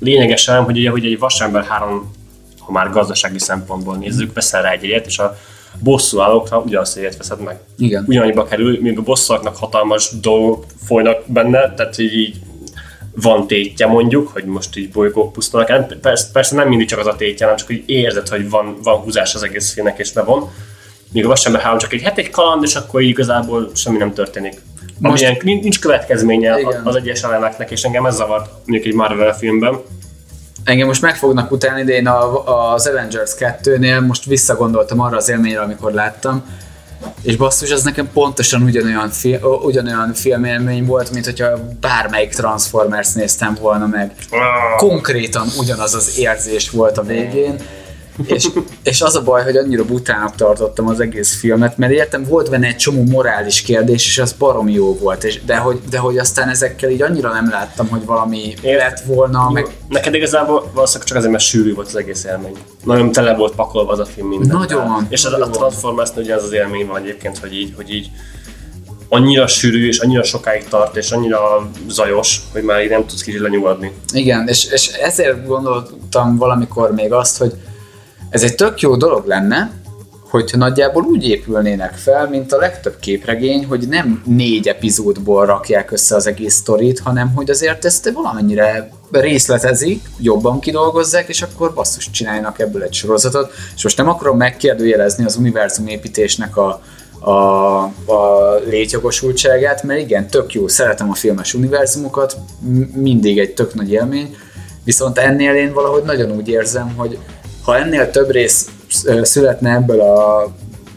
lényeges 0.00 0.48
elem, 0.48 0.64
hogy 0.64 0.78
ugye, 0.78 0.90
hogy 0.90 1.04
egy 1.04 1.18
vasember 1.18 1.64
három, 1.64 2.12
ha 2.58 2.72
már 2.72 2.90
gazdasági 2.90 3.38
szempontból 3.38 3.96
nézzük, 3.96 4.34
veszel 4.34 4.62
rá 4.62 4.70
egy 4.70 4.82
jegyet, 4.82 5.06
és 5.06 5.18
a 5.18 5.36
bosszúállókra 5.78 6.58
ugyanazt 6.58 6.96
a 6.96 7.00
jegyet 7.00 7.16
veszed 7.16 7.40
meg. 7.40 7.60
Igen. 7.78 8.04
Ugyanannyiba 8.08 8.44
kerül, 8.44 8.78
míg 8.80 8.98
a 8.98 9.02
bosszúaknak 9.02 9.56
hatalmas 9.56 10.10
dolgok 10.20 10.64
folynak 10.84 11.22
benne, 11.26 11.74
tehát 11.74 11.98
így, 11.98 12.36
van 13.14 13.46
tétje 13.46 13.86
mondjuk, 13.86 14.28
hogy 14.28 14.44
most 14.44 14.76
így 14.76 14.90
bolygók 14.90 15.32
pusztulnak 15.32 15.70
el. 15.70 15.86
Persze, 16.02 16.26
persze 16.32 16.54
nem 16.54 16.68
mindig 16.68 16.88
csak 16.88 16.98
az 16.98 17.06
a 17.06 17.16
tétje, 17.16 17.44
hanem 17.44 17.56
csak 17.56 17.66
hogy 17.66 17.82
érzed, 17.86 18.28
hogy 18.28 18.50
van, 18.50 18.76
van 18.82 18.96
húzás 18.96 19.34
az 19.34 19.42
egész 19.42 19.72
filmnek 19.72 19.98
és 19.98 20.12
bevon. 20.12 20.50
Míg 21.12 21.24
a 21.24 21.28
Vasember 21.28 21.60
3 21.60 21.78
csak 21.78 21.92
egy, 21.92 22.02
hát 22.02 22.18
egy 22.18 22.30
kaland, 22.30 22.62
és 22.62 22.74
akkor 22.74 23.02
igazából 23.02 23.70
semmi 23.74 23.96
nem 23.96 24.12
történik. 24.12 24.60
Most- 24.98 25.22
Amilyen, 25.22 25.40
nincs, 25.44 25.62
nincs 25.62 25.80
következménye 25.80 26.58
Igen. 26.58 26.82
az 26.84 26.96
egyes 26.96 27.22
elemeknek, 27.22 27.70
és 27.70 27.82
engem 27.82 28.06
ez 28.06 28.14
zavart 28.14 28.50
mondjuk 28.66 28.84
egy 28.86 28.94
Marvel 28.94 29.36
filmben. 29.36 29.80
Engem 30.64 30.86
most 30.86 31.02
meg 31.02 31.16
fognak 31.16 31.50
utálni, 31.50 31.84
de 31.84 31.92
én 31.92 32.06
a, 32.06 32.72
az 32.72 32.86
Avengers 32.86 33.30
2-nél 33.38 34.06
most 34.06 34.24
visszagondoltam 34.24 35.00
arra 35.00 35.16
az 35.16 35.28
élményre, 35.28 35.60
amikor 35.60 35.92
láttam, 35.92 36.44
és 37.22 37.36
basszus, 37.36 37.70
az 37.70 37.82
nekem 37.82 38.10
pontosan 38.12 38.62
ugyanolyan, 38.62 39.08
fi, 39.10 39.38
ugyanolyan 39.62 40.12
filmélmény 40.14 40.84
volt, 40.84 41.10
mint 41.10 41.24
hogyha 41.24 41.58
bármelyik 41.80 42.30
Transformers 42.30 43.12
néztem 43.12 43.56
volna 43.60 43.86
meg. 43.86 44.12
Konkrétan 44.76 45.46
ugyanaz 45.58 45.94
az 45.94 46.18
érzés 46.18 46.70
volt 46.70 46.98
a 46.98 47.02
végén, 47.02 47.56
és, 48.26 48.48
és 48.82 49.00
az 49.00 49.16
a 49.16 49.22
baj, 49.22 49.42
hogy 49.42 49.56
annyira 49.56 49.84
butának 49.84 50.34
tartottam 50.34 50.88
az 50.88 51.00
egész 51.00 51.38
filmet, 51.38 51.78
mert 51.78 51.92
értem, 51.92 52.24
volt 52.24 52.50
benne 52.50 52.66
egy 52.66 52.76
csomó 52.76 53.02
morális 53.02 53.62
kérdés, 53.62 54.06
és 54.06 54.18
az 54.18 54.32
baromi 54.32 54.72
jó 54.72 54.98
volt, 54.98 55.24
és, 55.24 55.44
de, 55.44 55.56
hogy, 55.56 55.80
de 55.90 55.98
hogy 55.98 56.18
aztán 56.18 56.48
ezekkel 56.48 56.90
így 56.90 57.02
annyira 57.02 57.32
nem 57.32 57.50
láttam, 57.50 57.88
hogy 57.88 58.04
valami 58.04 58.54
lett 58.62 59.00
volna, 59.00 59.50
meg 59.50 59.66
Neked 59.88 60.14
igazából 60.14 60.70
valószínűleg 60.74 61.08
csak 61.08 61.16
azért, 61.16 61.32
mert 61.32 61.44
sűrű 61.44 61.74
volt 61.74 61.86
az 61.86 61.96
egész 61.96 62.24
élmény. 62.24 62.56
Nagyon 62.84 63.12
tele 63.12 63.34
volt 63.34 63.54
pakolva 63.54 63.92
az 63.92 63.98
a 63.98 64.04
film 64.04 64.28
minden. 64.28 64.56
Nagyon, 64.56 65.06
És 65.08 65.24
a, 65.24 65.28
a 65.28 65.30
nagyon. 65.30 65.52
transformers 65.52 66.10
ugye 66.16 66.34
az 66.34 66.44
az 66.44 66.52
élmény 66.52 66.86
van 66.86 67.02
egyébként, 67.02 67.38
hogy 67.38 67.54
így, 67.54 67.72
hogy 67.76 67.94
így 67.94 68.10
annyira 69.08 69.46
sűrű, 69.46 69.86
és 69.86 69.98
annyira 69.98 70.22
sokáig 70.22 70.68
tart, 70.68 70.96
és 70.96 71.10
annyira 71.10 71.70
zajos, 71.88 72.40
hogy 72.52 72.62
már 72.62 72.82
így 72.82 72.90
nem 72.90 73.06
tudsz 73.06 73.22
kicsit 73.22 73.40
lenyugodni. 73.40 73.92
Igen, 74.12 74.48
és, 74.48 74.64
és 74.64 74.86
ezért 74.88 75.46
gondoltam 75.46 76.36
valamikor 76.36 76.92
még 76.92 77.12
azt, 77.12 77.38
hogy 77.38 77.52
ez 78.32 78.42
egy 78.42 78.54
tök 78.54 78.80
jó 78.80 78.96
dolog 78.96 79.26
lenne, 79.26 79.70
hogyha 80.30 80.56
nagyjából 80.56 81.02
úgy 81.02 81.28
épülnének 81.28 81.94
fel, 81.94 82.28
mint 82.28 82.52
a 82.52 82.56
legtöbb 82.56 82.96
képregény, 83.00 83.66
hogy 83.66 83.88
nem 83.88 84.22
négy 84.26 84.68
epizódból 84.68 85.46
rakják 85.46 85.90
össze 85.90 86.14
az 86.14 86.26
egész 86.26 86.54
sztorit, 86.54 86.98
hanem 86.98 87.32
hogy 87.34 87.50
azért 87.50 87.84
ezt 87.84 88.10
valamennyire 88.10 88.90
részletezik, 89.10 90.02
jobban 90.18 90.60
kidolgozzák, 90.60 91.28
és 91.28 91.42
akkor 91.42 91.74
basszus 91.74 92.10
csinálnak 92.10 92.58
ebből 92.58 92.82
egy 92.82 92.92
sorozatot. 92.92 93.52
És 93.76 93.82
most 93.82 93.96
nem 93.96 94.08
akarom 94.08 94.36
megkérdőjelezni 94.36 95.24
az 95.24 95.36
univerzum 95.36 95.86
építésnek 95.86 96.56
a, 96.56 96.82
a, 97.18 97.32
a 98.12 98.54
létjogosultságát, 98.68 99.82
mert 99.82 100.00
igen, 100.00 100.26
tök 100.26 100.52
jó, 100.52 100.68
szeretem 100.68 101.10
a 101.10 101.14
filmes 101.14 101.54
univerzumokat, 101.54 102.36
mindig 102.94 103.38
egy 103.38 103.54
tök 103.54 103.74
nagy 103.74 103.92
élmény, 103.92 104.36
viszont 104.84 105.18
ennél 105.18 105.54
én 105.54 105.72
valahogy 105.72 106.02
nagyon 106.02 106.30
úgy 106.30 106.48
érzem, 106.48 106.94
hogy 106.96 107.18
ha 107.62 107.76
ennél 107.76 108.10
több 108.10 108.30
rész 108.30 108.68
születne 109.22 109.74
ebből 109.74 110.00
a 110.00 110.52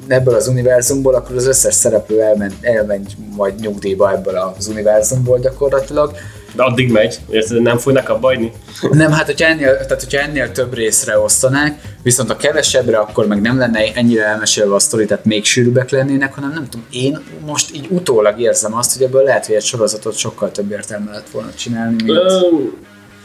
ebből 0.08 0.36
az 0.36 0.48
univerzumból, 0.48 1.16
akkor 1.16 1.36
az 1.36 1.48
összes 1.48 1.74
szereplő 1.74 2.22
elment, 2.22 2.54
elment 2.62 3.12
majd 3.36 3.60
nyugdíjba 3.60 4.12
ebből 4.12 4.36
az 4.58 4.68
univerzumból 4.68 5.40
gyakorlatilag. 5.40 6.12
De 6.56 6.64
addig 6.64 6.92
megy, 6.92 7.20
érted, 7.30 7.62
nem 7.62 7.78
fognak 7.78 8.10
abba 8.10 8.28
hagyni? 8.28 8.52
Nem, 8.92 9.12
hát 9.12 9.26
hogyha 9.26 9.48
ennél, 9.48 9.74
tehát 9.74 10.04
hogyha 10.04 10.20
ennél 10.20 10.52
több 10.52 10.74
részre 10.74 11.20
osztanák, 11.20 11.82
viszont 12.04 12.30
a 12.30 12.38
kevesebbre, 12.38 12.98
akkor 12.98 13.28
meg 13.28 13.42
nem 13.42 13.58
lenne 13.58 13.80
ennyire 13.94 14.26
elmesélve 14.26 14.76
a 14.76 14.80
sztori, 14.80 15.06
tehát 15.06 15.26
még 15.26 15.46
sűrűbbek 15.46 15.90
lennének, 15.90 16.34
hanem 16.34 16.52
nem 16.52 16.68
tudom, 16.70 16.86
én 16.92 17.20
most 17.46 17.76
így 17.76 17.88
utólag 17.90 18.40
érzem 18.40 18.76
azt, 18.76 18.94
hogy 18.94 19.04
ebből 19.06 19.24
lehet, 19.24 19.46
hogy 19.46 19.56
egy 19.56 19.64
sorozatot 19.64 20.18
sokkal 20.18 20.52
több 20.52 20.72
értelme 20.72 21.12
lett 21.12 21.30
volna 21.30 21.54
csinálni. 21.54 22.04
Mint... 22.04 22.18
Ö, 22.18 22.40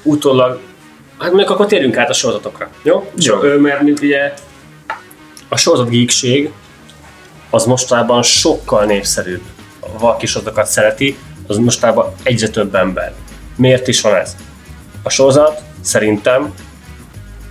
utólag, 0.02 0.60
hát 1.20 1.28
mondjuk 1.28 1.50
akkor 1.50 1.66
térjünk 1.66 1.96
át 1.96 2.08
a 2.08 2.12
sorozatokra, 2.12 2.68
jó? 2.82 3.10
jó. 3.16 3.42
Ö, 3.42 3.58
mert 3.58 3.82
mint 3.82 4.00
ugye 4.00 4.34
a 5.48 5.56
sorozatgígség 5.56 6.50
az 7.50 7.64
mostában 7.64 8.22
sokkal 8.22 8.84
népszerűbb. 8.84 9.42
Ha 9.80 9.98
valaki 9.98 10.26
sorozatokat 10.26 10.66
szereti, 10.66 11.18
az 11.46 11.56
mostában 11.56 12.12
egyre 12.22 12.48
több 12.48 12.74
ember. 12.74 13.12
Miért 13.56 13.88
is 13.88 14.00
van 14.00 14.14
ez? 14.14 14.36
A 15.02 15.10
sorozat 15.10 15.60
szerintem 15.80 16.54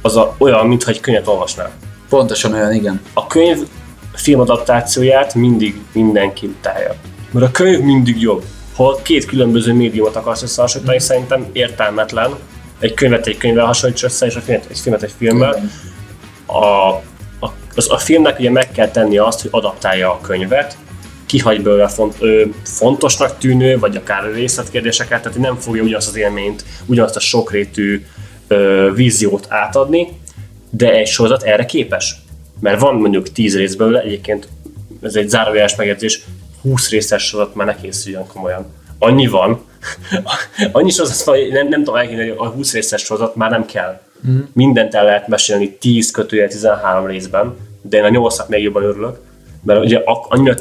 az 0.01 0.17
a, 0.17 0.35
olyan, 0.37 0.67
mintha 0.67 0.91
egy 0.91 0.99
könyvet 0.99 1.27
olvasnál. 1.27 1.71
Pontosan 2.09 2.53
olyan, 2.53 2.73
igen. 2.73 3.01
A 3.13 3.27
könyv 3.27 3.67
filmadaptációját 4.13 5.35
mindig 5.35 5.81
mindenki 5.93 6.45
utálja. 6.45 6.95
Mert 7.31 7.45
a 7.45 7.51
könyv 7.51 7.79
mindig 7.79 8.21
jobb. 8.21 8.43
Ha 8.75 8.99
két 9.01 9.25
különböző 9.25 9.73
médiumot 9.73 10.15
akarsz 10.15 10.41
összehasonlítani, 10.41 10.97
mm. 10.97 11.05
szerintem 11.05 11.45
értelmetlen 11.51 12.35
egy 12.79 12.93
könyvet 12.93 13.27
egy 13.27 13.37
könyvvel 13.37 13.65
hasonlíts 13.65 14.03
össze, 14.03 14.25
és 14.25 14.35
a 14.35 14.41
filmet 14.41 14.65
egy 14.69 14.79
filmet 14.79 15.03
egy 15.03 15.13
filmmel. 15.17 15.69
A 16.47 17.01
az 17.79 17.91
a 17.91 17.97
filmnek 17.97 18.39
ugye 18.39 18.51
meg 18.51 18.71
kell 18.71 18.89
tenni 18.89 19.17
azt, 19.17 19.41
hogy 19.41 19.49
adaptálja 19.53 20.11
a 20.11 20.21
könyvet, 20.21 20.77
kihagy 21.25 21.61
belőle 21.61 21.87
font, 21.87 22.15
ö, 22.19 22.45
fontosnak 22.63 23.37
tűnő, 23.37 23.79
vagy 23.79 23.95
akár 23.95 24.33
részletkérdéseket, 24.33 25.21
tehát 25.21 25.37
nem 25.37 25.55
fogja 25.55 25.83
ugyanazt 25.83 26.07
az 26.07 26.15
élményt, 26.15 26.63
ugyanazt 26.85 27.15
a 27.15 27.19
sokrétű 27.19 28.05
ö, 28.47 28.91
víziót 28.95 29.45
átadni, 29.49 30.07
de 30.69 30.91
egy 30.91 31.07
sorozat 31.07 31.43
erre 31.43 31.65
képes. 31.65 32.15
Mert 32.59 32.79
van 32.79 32.95
mondjuk 32.95 33.31
10 33.31 33.55
rész 33.55 33.75
belőle, 33.75 34.01
egyébként 34.01 34.47
ez 35.01 35.15
egy 35.15 35.29
zárójeles 35.29 35.75
megjegyzés, 35.75 36.21
20 36.61 36.89
részes 36.89 37.23
sorozat 37.23 37.55
már 37.55 37.67
ne 37.67 37.75
készüljön 37.75 38.27
komolyan. 38.27 38.65
Annyi 38.99 39.27
van, 39.27 39.65
annyi 40.71 40.89
sorozat 40.89 41.23
van, 41.23 41.37
nem, 41.51 41.67
nem 41.67 41.83
tudom 41.83 41.99
elhinni, 41.99 42.27
hogy 42.27 42.37
a 42.37 42.47
20 42.47 42.73
részes 42.73 43.01
sorozat 43.01 43.35
már 43.35 43.49
nem 43.49 43.65
kell. 43.65 44.01
Mm. 44.29 44.39
Mindent 44.53 44.95
el 44.95 45.03
lehet 45.03 45.27
mesélni 45.27 45.71
10 45.71 46.11
kötője 46.11 46.47
13 46.47 47.05
részben, 47.05 47.57
de 47.81 47.97
én 47.97 48.03
a 48.03 48.09
8 48.09 48.47
még 48.47 48.63
jobban 48.63 48.83
örülök, 48.83 49.19
mert 49.63 49.83
ugye 49.83 50.01
annyira 50.05 50.55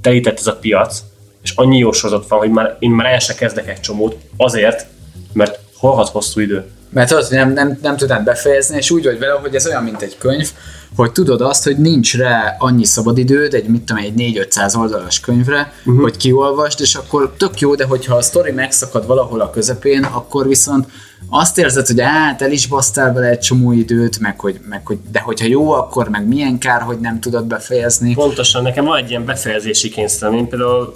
telített 0.00 0.38
ez 0.38 0.46
a 0.46 0.56
piac, 0.56 1.02
és 1.42 1.52
annyi 1.54 1.78
jó 1.78 1.92
sorozat 1.92 2.28
van, 2.28 2.38
hogy 2.38 2.50
már, 2.50 2.76
én 2.78 2.90
már 2.90 3.06
el 3.06 3.18
se 3.18 3.34
kezdek 3.34 3.68
egy 3.68 3.80
csomót, 3.80 4.16
azért, 4.36 4.86
mert 5.32 5.58
holhat 5.76 6.08
hosszú 6.08 6.40
idő. 6.40 6.64
Mert 6.88 7.10
az, 7.10 7.28
hogy 7.28 7.36
nem, 7.36 7.52
nem, 7.52 7.78
nem 7.82 7.96
tudnád 7.96 8.24
befejezni, 8.24 8.76
és 8.76 8.90
úgy 8.90 9.04
vagy 9.04 9.18
vele, 9.18 9.32
hogy 9.32 9.54
ez 9.54 9.66
olyan, 9.66 9.82
mint 9.82 10.02
egy 10.02 10.18
könyv, 10.18 10.50
hogy 10.96 11.12
tudod 11.12 11.40
azt, 11.40 11.64
hogy 11.64 11.76
nincs 11.76 12.16
rá 12.16 12.56
annyi 12.58 12.84
szabadidőd, 12.84 13.54
egy 13.54 13.66
mit 13.66 13.82
tudom, 13.82 14.02
egy 14.02 14.12
4-500 14.16 14.78
oldalas 14.78 15.20
könyvre, 15.20 15.72
uh-huh. 15.78 16.02
hogy 16.02 16.16
kiolvasd, 16.16 16.80
és 16.80 16.94
akkor 16.94 17.34
tök 17.38 17.60
jó, 17.60 17.74
de 17.74 17.84
hogyha 17.84 18.16
a 18.16 18.22
sztori 18.22 18.52
megszakad 18.52 19.06
valahol 19.06 19.40
a 19.40 19.50
közepén, 19.50 20.04
akkor 20.04 20.48
viszont 20.48 20.86
azt 21.28 21.58
érzed, 21.58 21.86
hogy 21.86 22.00
hát 22.00 22.42
el 22.42 22.52
is 22.52 22.66
basztál 22.66 23.12
vele 23.12 23.26
egy 23.26 23.38
csomó 23.38 23.72
időt, 23.72 24.18
meg 24.18 24.40
hogy, 24.40 24.60
meg 24.68 24.86
hogy, 24.86 24.98
de 25.12 25.20
hogyha 25.20 25.46
jó, 25.46 25.70
akkor 25.70 26.08
meg 26.08 26.26
milyen 26.26 26.58
kár, 26.58 26.80
hogy 26.80 26.98
nem 26.98 27.20
tudod 27.20 27.44
befejezni. 27.44 28.14
Pontosan, 28.14 28.62
nekem 28.62 28.84
van 28.84 28.96
egy 28.96 29.10
ilyen 29.10 29.24
befejezési 29.24 29.88
kényszerem. 29.88 30.34
Én 30.34 30.48
például 30.48 30.94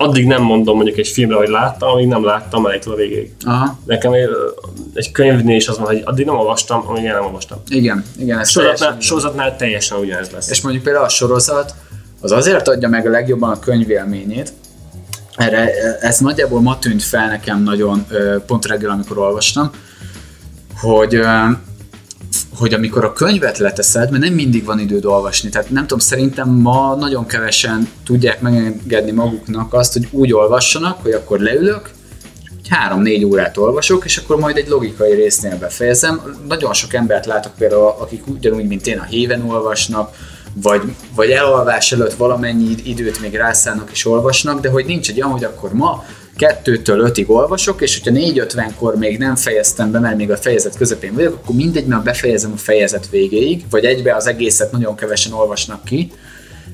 addig 0.00 0.26
nem 0.26 0.42
mondom 0.42 0.76
mondjuk 0.76 0.98
egy 0.98 1.08
filmre, 1.08 1.36
hogy 1.36 1.48
láttam, 1.48 1.88
amíg 1.88 2.06
nem 2.06 2.24
láttam 2.24 2.64
elejétől 2.64 2.92
a 2.92 2.96
végéig. 2.96 3.32
Aha. 3.44 3.78
Nekem 3.84 4.12
egy, 4.12 4.28
egy 4.94 5.12
könyvnél 5.12 5.56
is 5.56 5.68
az 5.68 5.78
van, 5.78 5.86
hogy 5.86 6.02
addig 6.04 6.26
nem 6.26 6.38
olvastam, 6.38 6.84
amíg 6.86 7.02
nem 7.02 7.24
olvastam. 7.24 7.58
Igen, 7.68 8.04
igen. 8.18 8.38
Ez 8.38 8.50
sorozatnál, 8.50 8.78
teljesen 8.78 9.00
sorozatnál 9.00 9.56
teljesen 9.56 9.98
ugyanez 9.98 10.30
lesz. 10.30 10.50
És 10.50 10.60
mondjuk 10.60 10.84
például 10.84 11.04
a 11.04 11.08
sorozat, 11.08 11.74
az 12.20 12.32
azért 12.32 12.68
adja 12.68 12.88
meg 12.88 13.06
a 13.06 13.10
legjobban 13.10 13.50
a 13.50 13.58
könyvélményét, 13.58 14.52
erre, 15.36 15.72
ez 16.00 16.18
nagyjából 16.18 16.60
ma 16.60 16.78
tűnt 16.78 17.02
fel 17.02 17.28
nekem 17.28 17.62
nagyon, 17.62 18.06
pont 18.46 18.66
reggel, 18.66 18.90
amikor 18.90 19.18
olvastam, 19.18 19.70
hogy 20.80 21.20
hogy 22.58 22.74
amikor 22.74 23.04
a 23.04 23.12
könyvet 23.12 23.58
leteszed, 23.58 24.10
mert 24.10 24.22
nem 24.22 24.32
mindig 24.32 24.64
van 24.64 24.78
időd 24.78 25.04
olvasni, 25.04 25.48
tehát 25.48 25.70
nem 25.70 25.82
tudom, 25.82 25.98
szerintem 25.98 26.48
ma 26.48 26.94
nagyon 26.94 27.26
kevesen 27.26 27.88
tudják 28.04 28.40
megengedni 28.40 29.10
maguknak 29.10 29.74
azt, 29.74 29.92
hogy 29.92 30.08
úgy 30.10 30.32
olvassanak, 30.32 31.02
hogy 31.02 31.12
akkor 31.12 31.38
leülök, 31.40 31.90
három-négy 32.68 33.24
órát 33.24 33.56
olvasok, 33.56 34.04
és 34.04 34.16
akkor 34.16 34.38
majd 34.38 34.56
egy 34.56 34.68
logikai 34.68 35.14
résznél 35.14 35.58
befejezem. 35.58 36.36
Nagyon 36.48 36.72
sok 36.72 36.94
embert 36.94 37.26
látok 37.26 37.52
például, 37.54 37.94
akik 37.98 38.26
ugyanúgy, 38.26 38.66
mint 38.66 38.86
én 38.86 38.98
a 38.98 39.04
héven 39.04 39.50
olvasnak, 39.50 40.14
vagy, 40.62 40.82
vagy 41.14 41.30
elalvás 41.30 41.92
előtt 41.92 42.14
valamennyi 42.14 42.74
időt 42.84 43.20
még 43.20 43.34
rászállnak 43.34 43.90
és 43.90 44.06
olvasnak, 44.06 44.60
de 44.60 44.68
hogy 44.68 44.84
nincs 44.84 45.08
egy 45.08 45.20
olyan, 45.20 45.32
hogy 45.32 45.44
akkor 45.44 45.72
ma 45.72 46.04
kettőtől 46.38 47.00
ötig 47.00 47.30
olvasok, 47.30 47.80
és 47.80 48.00
hogyha 48.02 48.20
4.50-kor 48.20 48.96
még 48.96 49.18
nem 49.18 49.36
fejeztem 49.36 49.90
be, 49.90 49.98
mert 49.98 50.16
még 50.16 50.30
a 50.30 50.36
fejezet 50.36 50.76
közepén 50.76 51.14
vagyok, 51.14 51.34
akkor 51.34 51.54
mindegy, 51.54 51.86
mert 51.86 52.02
befejezem 52.02 52.52
a 52.52 52.56
fejezet 52.56 53.08
végéig, 53.10 53.64
vagy 53.70 53.84
egybe 53.84 54.14
az 54.14 54.26
egészet 54.26 54.72
nagyon 54.72 54.96
kevesen 54.96 55.32
olvasnak 55.32 55.84
ki, 55.84 56.10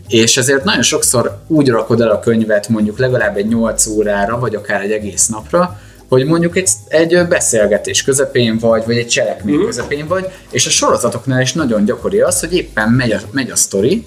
és 0.08 0.36
ezért 0.36 0.64
nagyon 0.64 0.82
sokszor 0.82 1.38
úgy 1.46 1.68
rakod 1.68 2.00
el 2.00 2.10
a 2.10 2.20
könyvet 2.20 2.68
mondjuk 2.68 2.98
legalább 2.98 3.36
egy 3.36 3.46
8 3.46 3.86
órára, 3.86 4.38
vagy 4.38 4.54
akár 4.54 4.80
egy 4.80 4.92
egész 4.92 5.26
napra, 5.26 5.80
hogy 6.08 6.24
mondjuk 6.24 6.56
egy, 6.56 6.68
egy 6.88 7.26
beszélgetés 7.28 8.02
közepén 8.02 8.58
vagy, 8.58 8.82
vagy 8.86 8.96
egy 8.96 9.06
cselekmény 9.06 9.56
mm. 9.56 9.64
közepén 9.64 10.06
vagy, 10.06 10.26
és 10.50 10.66
a 10.66 10.70
sorozatoknál 10.70 11.40
is 11.40 11.52
nagyon 11.52 11.84
gyakori 11.84 12.20
az, 12.20 12.40
hogy 12.40 12.54
éppen 12.54 12.88
megy 12.88 13.12
a, 13.12 13.20
megy 13.30 13.50
a 13.50 13.56
sztori, 13.56 14.04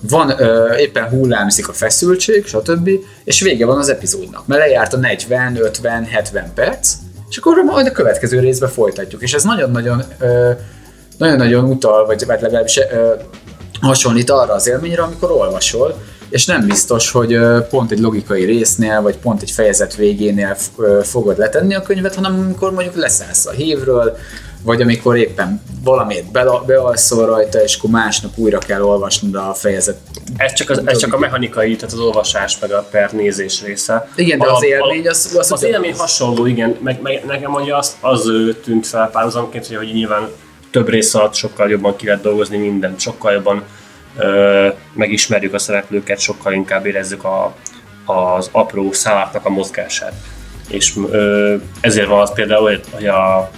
van 0.00 0.40
ö, 0.40 0.74
éppen 0.74 1.08
hullámzik 1.08 1.68
a 1.68 1.72
feszültség, 1.72 2.46
stb. 2.46 2.90
és 3.24 3.40
vége 3.40 3.66
van 3.66 3.78
az 3.78 3.88
epizódnak, 3.88 4.46
mert 4.46 4.60
lejárt 4.60 4.92
a 4.92 4.96
40, 4.96 5.56
50, 5.56 6.04
70 6.04 6.52
perc, 6.54 6.92
és 7.30 7.36
akkor 7.36 7.56
majd 7.56 7.86
a 7.86 7.92
következő 7.92 8.40
részbe 8.40 8.68
folytatjuk. 8.68 9.22
És 9.22 9.32
ez 9.32 9.42
nagyon-nagyon 9.42 10.02
ö, 10.18 10.50
nagyon-nagyon 11.18 11.64
utal, 11.64 12.06
vagy, 12.06 12.26
vagy 12.26 12.40
legalábbis 12.40 12.76
ö, 12.76 13.12
hasonlít 13.80 14.30
arra 14.30 14.52
az 14.52 14.68
élményre, 14.68 15.02
amikor 15.02 15.30
olvasol, 15.30 15.94
és 16.28 16.46
nem 16.46 16.66
biztos, 16.66 17.10
hogy 17.10 17.38
pont 17.70 17.90
egy 17.90 17.98
logikai 17.98 18.44
résznél, 18.44 19.02
vagy 19.02 19.18
pont 19.18 19.42
egy 19.42 19.50
fejezet 19.50 19.96
végénél 19.96 20.56
fogod 21.02 21.38
letenni 21.38 21.74
a 21.74 21.82
könyvet, 21.82 22.14
hanem 22.14 22.34
amikor 22.34 22.72
mondjuk 22.72 22.96
leszállsz 22.96 23.46
a 23.46 23.50
hívről, 23.50 24.16
vagy 24.62 24.82
amikor 24.82 25.16
éppen 25.16 25.62
valamit 25.84 26.32
bealszol 26.66 27.26
rajta, 27.26 27.62
és 27.62 27.76
akkor 27.76 27.90
másnap 27.90 28.32
újra 28.36 28.58
kell 28.58 28.82
olvasnod 28.82 29.34
a 29.34 29.54
fejezet. 29.54 29.98
Ez 30.36 30.52
csak, 30.52 30.70
az, 30.70 30.82
ez 30.84 30.98
csak 30.98 31.14
a 31.14 31.18
mechanikai, 31.18 31.76
tehát 31.76 31.94
az 31.94 32.00
olvasás 32.00 32.58
meg 32.58 32.70
a 32.70 32.86
per 32.90 33.12
nézés 33.12 33.62
része. 33.62 34.08
Igen, 34.16 34.38
de 34.38 34.46
a, 34.46 34.54
az 34.54 34.64
élmény 34.64 35.08
az... 35.08 35.36
Az, 35.38 35.52
az 35.52 35.62
élmény 35.62 35.94
hasonló, 35.94 36.46
igen. 36.46 36.76
Meg, 36.80 37.02
meg 37.02 37.24
nekem 37.26 37.54
ugye 37.54 37.76
az, 37.76 37.96
az 38.00 38.30
tűnt 38.64 38.86
fel 38.86 39.10
párhuzamként, 39.10 39.66
hogy, 39.66 39.76
hogy 39.76 39.92
nyilván 39.92 40.28
több 40.70 40.88
rész 40.88 41.14
alatt 41.14 41.34
sokkal 41.34 41.70
jobban 41.70 41.96
ki 41.96 42.06
lehet 42.06 42.22
dolgozni 42.22 42.56
mindent, 42.56 43.00
sokkal 43.00 43.32
jobban 43.32 43.62
ö, 44.18 44.68
megismerjük 44.92 45.54
a 45.54 45.58
szereplőket, 45.58 46.18
sokkal 46.18 46.52
inkább 46.52 46.86
érezzük 46.86 47.24
a, 47.24 47.54
az 48.04 48.48
apró 48.52 48.92
szálaknak 48.92 49.46
a 49.46 49.50
mozgását. 49.50 50.12
És 50.68 50.96
ö, 51.10 51.54
ezért 51.80 52.08
van 52.08 52.20
az 52.20 52.32
például, 52.32 52.80
hogy 52.90 53.06
a 53.06 53.50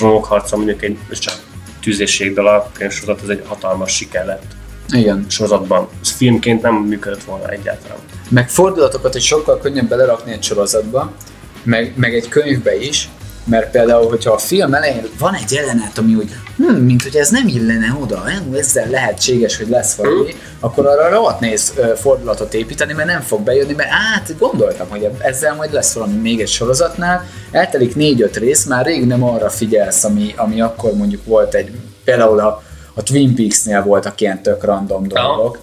Trónok 0.00 0.24
harca 0.24 0.56
mondjuk 0.56 0.82
egy 0.82 0.98
csak 1.10 1.40
tűzésségből 1.80 2.46
a 2.46 2.70
könyvsorozat, 2.72 3.22
ez 3.22 3.28
egy 3.28 3.42
hatalmas 3.46 3.92
siker 3.92 4.24
lett. 4.26 4.44
Igen. 4.88 5.26
Sorozatban. 5.28 5.88
Ez 6.02 6.10
filmként 6.10 6.62
nem 6.62 6.74
működött 6.74 7.24
volna 7.24 7.48
egyáltalán. 7.48 7.96
Meg 8.28 8.50
fordulatokat 8.50 9.14
is 9.14 9.24
sokkal 9.24 9.58
könnyebb 9.58 9.88
belerakni 9.88 10.32
egy 10.32 10.42
sorozatba, 10.42 11.12
meg, 11.62 11.92
meg 11.96 12.14
egy 12.14 12.28
könyvbe 12.28 12.76
is, 12.76 13.08
mert 13.50 13.70
például, 13.70 14.08
hogyha 14.08 14.32
a 14.32 14.38
film 14.38 14.74
elején 14.74 15.08
van 15.18 15.34
egy 15.34 15.52
jelenet, 15.52 15.98
ami 15.98 16.14
úgy, 16.14 16.30
hm, 16.56 16.72
mint 16.72 17.02
hogy 17.02 17.16
ez 17.16 17.30
nem 17.30 17.48
illene 17.48 17.96
oda, 18.00 18.22
nem? 18.24 18.54
ezzel 18.58 18.88
lehetséges, 18.90 19.56
hogy 19.56 19.68
lesz 19.68 19.94
valami, 19.94 20.34
akkor 20.60 20.86
arra 20.86 21.08
rohadt 21.08 21.40
néz 21.40 21.74
fordulatot 21.96 22.54
építeni, 22.54 22.92
mert 22.92 23.08
nem 23.08 23.20
fog 23.20 23.40
bejönni, 23.40 23.72
mert 23.72 23.90
át 24.16 24.38
gondoltam, 24.38 24.88
hogy 24.88 25.08
ezzel 25.18 25.54
majd 25.54 25.72
lesz 25.72 25.92
valami 25.92 26.16
még 26.16 26.40
egy 26.40 26.48
sorozatnál, 26.48 27.26
eltelik 27.50 27.96
négy-öt 27.96 28.36
rész, 28.36 28.64
már 28.64 28.86
rég 28.86 29.06
nem 29.06 29.24
arra 29.24 29.50
figyelsz, 29.50 30.04
ami, 30.04 30.34
ami 30.36 30.60
akkor 30.60 30.92
mondjuk 30.92 31.24
volt 31.24 31.54
egy, 31.54 31.70
például 32.04 32.40
a, 32.40 32.62
a 32.94 33.02
Twin 33.02 33.34
Peaks-nél 33.34 33.82
voltak 33.82 34.20
ilyen 34.20 34.42
tök 34.42 34.64
random 34.64 35.08
dolgok, 35.08 35.58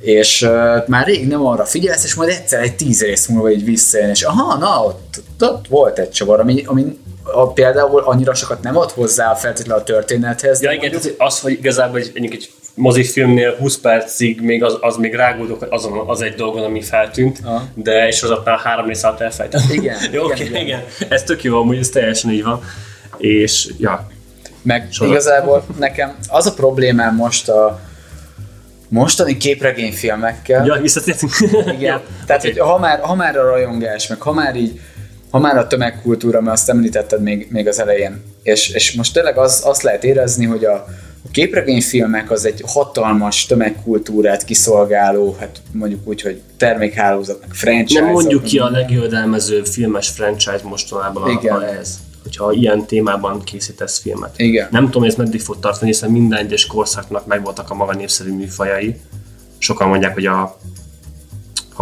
és 0.00 0.42
uh, 0.42 0.88
már 0.88 1.06
rég 1.06 1.28
nem 1.28 1.46
arra 1.46 1.64
figyelsz, 1.64 2.04
és 2.04 2.14
majd 2.14 2.28
egyszer 2.28 2.62
egy 2.62 2.76
tíz 2.76 3.02
rész 3.02 3.26
múlva 3.26 3.50
így 3.50 3.64
visszajön, 3.64 4.08
és 4.08 4.22
aha, 4.22 4.58
na, 4.58 4.84
ott, 4.84 5.22
ott 5.40 5.66
volt 5.68 5.98
egy 5.98 6.10
csavar, 6.10 6.40
ami, 6.40 6.62
ami 6.66 6.98
a, 7.22 7.52
például 7.52 8.00
annyira 8.00 8.34
sokat 8.34 8.62
nem 8.62 8.76
ad 8.76 8.90
hozzá 8.90 9.34
feltétlenül 9.34 9.82
a 9.82 9.84
történethez. 9.84 10.62
Ja 10.62 10.72
igen, 10.72 10.90
mondjuk... 10.90 11.14
az, 11.18 11.40
hogy 11.40 11.52
igazából 11.52 11.98
egy, 11.98 12.10
egy, 12.14 12.24
egy 12.32 12.50
mozifilmnél 12.74 13.56
20 13.56 13.78
percig 13.78 14.40
még 14.40 14.62
az, 14.64 14.76
az 14.80 14.96
még 14.96 15.14
rágódok 15.14 15.66
azon 15.70 16.08
az 16.08 16.20
egy 16.20 16.34
dolgon, 16.34 16.64
ami 16.64 16.82
feltűnt, 16.82 17.38
Aha. 17.44 17.62
de 17.74 18.04
egy 18.04 18.14
sorozatnál 18.14 18.56
három 18.56 18.86
rész 18.86 19.02
alatt 19.02 19.20
elfejtem. 19.20 19.60
Igen, 19.70 19.96
jó, 20.12 20.24
igen, 20.24 20.24
okay, 20.24 20.46
igen. 20.46 20.62
igen. 20.62 20.82
Ez 21.08 21.22
tök 21.22 21.42
jó, 21.42 21.60
amúgy 21.60 21.76
ez 21.76 21.88
teljesen 21.88 22.30
így 22.30 22.44
van. 22.44 22.62
És 23.16 23.72
ja. 23.78 24.06
Meg 24.62 24.88
Sorozat. 24.90 25.16
igazából 25.16 25.64
nekem 25.78 26.16
az 26.28 26.46
a 26.46 26.54
problémám 26.54 27.14
most 27.14 27.48
a 27.48 27.80
mostani 28.88 29.36
képregényfilmekkel, 29.36 30.66
Ja, 30.66 30.80
visszatértünk. 30.80 31.32
Igen. 31.40 31.80
ja. 31.90 32.02
Tehát, 32.26 32.44
okay. 32.44 32.58
hogy 32.58 32.68
ha 32.68 32.78
már, 32.78 33.00
ha 33.00 33.14
már 33.14 33.36
a 33.36 33.42
rajongás, 33.42 34.06
meg 34.06 34.20
ha 34.20 34.32
már 34.32 34.56
így, 34.56 34.80
ha 35.30 35.38
már 35.38 35.56
a 35.56 35.66
tömegkultúra, 35.66 36.40
mert 36.40 36.52
azt 36.52 36.68
említetted 36.68 37.22
még, 37.22 37.48
még 37.50 37.68
az 37.68 37.80
elején, 37.80 38.22
és, 38.42 38.68
és 38.68 38.92
most 38.94 39.12
tényleg 39.12 39.38
az, 39.38 39.62
azt 39.64 39.82
lehet 39.82 40.04
érezni, 40.04 40.44
hogy 40.44 40.64
a, 40.64 40.74
a 41.24 41.30
képregényfilmek 41.30 42.30
az 42.30 42.44
egy 42.44 42.62
hatalmas 42.66 43.46
tömegkultúrát 43.46 44.44
kiszolgáló, 44.44 45.36
hát 45.40 45.62
mondjuk 45.72 46.08
úgy, 46.08 46.22
hogy 46.22 46.40
termékhálózat, 46.56 47.40
meg 47.40 47.54
franchise 47.54 48.00
Nem 48.00 48.10
mondjuk 48.10 48.42
ki 48.42 48.58
a 48.58 48.70
legjövedelmezőbb 48.70 49.66
filmes 49.66 50.08
franchise 50.08 50.60
mostanában 50.62 51.30
Igen. 51.30 51.54
a, 51.54 51.58
a 51.58 51.78
ez. 51.78 51.98
Hogyha 52.22 52.52
ilyen 52.52 52.86
témában 52.86 53.42
készítesz 53.42 53.98
filmet. 53.98 54.38
Igen. 54.38 54.68
Nem 54.70 54.84
tudom, 54.84 55.02
hogy 55.02 55.10
ez 55.10 55.16
meddig 55.16 55.40
fog 55.40 55.60
tartani, 55.60 55.90
hiszen 55.90 56.10
minden 56.10 56.38
egyes 56.38 56.66
korszaknak 56.66 57.26
megvoltak 57.26 57.70
a 57.70 57.74
maga 57.74 57.94
népszerű 57.94 58.32
műfajai. 58.32 59.00
Sokan 59.58 59.88
mondják, 59.88 60.14
hogy 60.14 60.26
a 60.26 60.56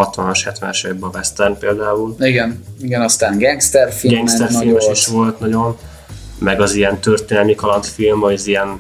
60-as, 0.05 0.55
70-es 0.61 0.87
években 0.87 1.11
western 1.15 1.59
például. 1.59 2.17
Igen, 2.19 2.65
igen, 2.81 3.03
aztán 3.03 3.39
gangster 3.39 3.93
film, 3.93 4.15
Gangster 4.15 4.49
filmes 4.51 4.87
is 4.93 5.07
volt 5.07 5.41
nagyon, 5.41 5.77
meg 6.39 6.61
az 6.61 6.75
ilyen 6.75 6.99
történelmi 6.99 7.55
kalandfilm, 7.55 8.23
az 8.23 8.47
ilyen, 8.47 8.77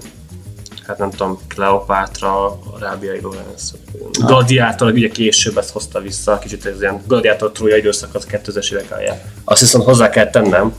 hát 0.86 0.98
nem 0.98 1.10
tudom, 1.10 1.38
Cleopatra, 1.48 2.58
Arábiai 2.74 3.20
Lorenz, 3.20 3.74
Gladiátor, 4.12 4.92
ugye 4.92 5.08
később 5.08 5.58
ezt 5.58 5.70
hozta 5.70 6.00
vissza, 6.00 6.38
kicsit 6.38 6.66
ez 6.66 6.80
ilyen 6.80 7.02
Gladiátor 7.06 7.52
Trója 7.52 7.76
időszak 7.76 8.14
az 8.14 8.26
2000-es 8.30 8.72
évek 8.72 8.90
eljel. 8.90 9.20
Azt 9.44 9.60
viszont 9.60 9.84
hozzá 9.84 10.08
kell 10.08 10.30
tennem, 10.30 10.72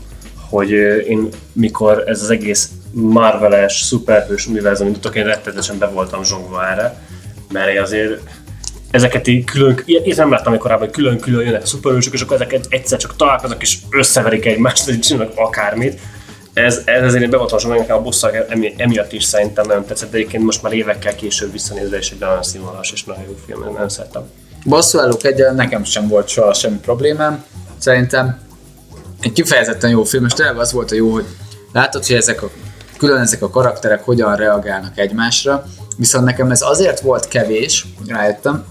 hogy 0.48 0.70
én 1.08 1.28
mikor 1.52 2.02
ez 2.06 2.22
az 2.22 2.30
egész 2.30 2.70
Marvel-es, 2.92 3.80
szuperhős 3.80 4.46
univerzum 4.46 4.86
indultak, 4.86 5.14
én 5.14 5.24
rettenetesen 5.24 5.78
be 5.78 5.86
voltam 5.86 6.24
zsongva 6.24 6.68
erre, 6.70 6.98
mert 7.52 7.70
én 7.70 7.80
azért 7.80 8.20
ezeket 8.90 9.26
így 9.28 9.44
külön, 9.44 9.82
ilyet 9.84 10.16
nem 10.16 10.30
láttam 10.30 10.52
még 10.52 10.60
korábban, 10.60 10.84
hogy 10.84 10.94
külön-külön 10.94 11.44
jönnek 11.44 11.62
a 11.62 11.66
szuperhősök, 11.66 12.12
és 12.12 12.20
akkor 12.20 12.36
ezek 12.36 12.52
egy- 12.52 12.66
egyszer 12.68 12.98
csak 12.98 13.16
találkoznak, 13.16 13.62
és 13.62 13.78
összeverik 13.90 14.46
egymást, 14.46 14.88
és 14.88 14.98
csinálnak 14.98 15.32
akármit. 15.36 16.00
Ez, 16.52 16.80
ez 16.84 17.02
azért 17.04 17.22
én 17.22 17.30
be 17.30 17.36
voltam 17.36 17.58
zsongva, 17.58 17.78
nekem 17.80 17.96
a 17.96 18.00
bosszak 18.00 18.34
emi, 18.48 18.74
emiatt 18.76 19.12
is 19.12 19.24
szerintem 19.24 19.66
nem 19.66 19.86
tetszett, 19.86 20.10
de 20.10 20.16
egyébként 20.16 20.44
most 20.44 20.62
már 20.62 20.72
évekkel 20.72 21.14
később 21.14 21.52
visszanézve, 21.52 21.96
és 21.96 22.10
egy 22.10 22.18
nagyon 22.18 22.42
színvonalas 22.42 22.92
és 22.92 23.04
nagyon 23.04 23.22
jó 23.26 23.36
film, 23.46 23.62
én 23.62 23.72
nagyon 23.72 23.88
szerettem. 23.88 24.22
Bosszúállók 24.64 25.24
egyen 25.24 25.54
nekem 25.54 25.84
sem 25.84 26.08
volt 26.08 26.28
soha 26.28 26.54
semmi 26.54 26.78
problémám. 26.78 27.44
Szerintem 27.78 28.40
egy 29.20 29.32
kifejezetten 29.32 29.90
jó 29.90 30.04
film, 30.04 30.24
és 30.24 30.32
tényleg 30.32 30.58
az 30.58 30.72
volt 30.72 30.90
a 30.90 30.94
jó, 30.94 31.12
hogy 31.12 31.24
látod, 31.72 32.06
hogy 32.06 32.16
ezek 32.16 32.42
a, 32.42 32.50
külön 32.98 33.20
ezek 33.20 33.42
a 33.42 33.50
karakterek 33.50 34.04
hogyan 34.04 34.36
reagálnak 34.36 34.98
egymásra, 34.98 35.64
viszont 35.96 36.24
nekem 36.24 36.50
ez 36.50 36.62
azért 36.62 37.00
volt 37.00 37.28
kevés, 37.28 37.86
rájöttem, 38.06 38.64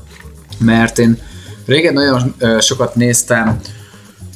mert 0.60 1.00
én 1.00 1.18
régen 1.66 1.94
nagyon 1.94 2.36
sokat 2.60 2.96
néztem 2.96 3.60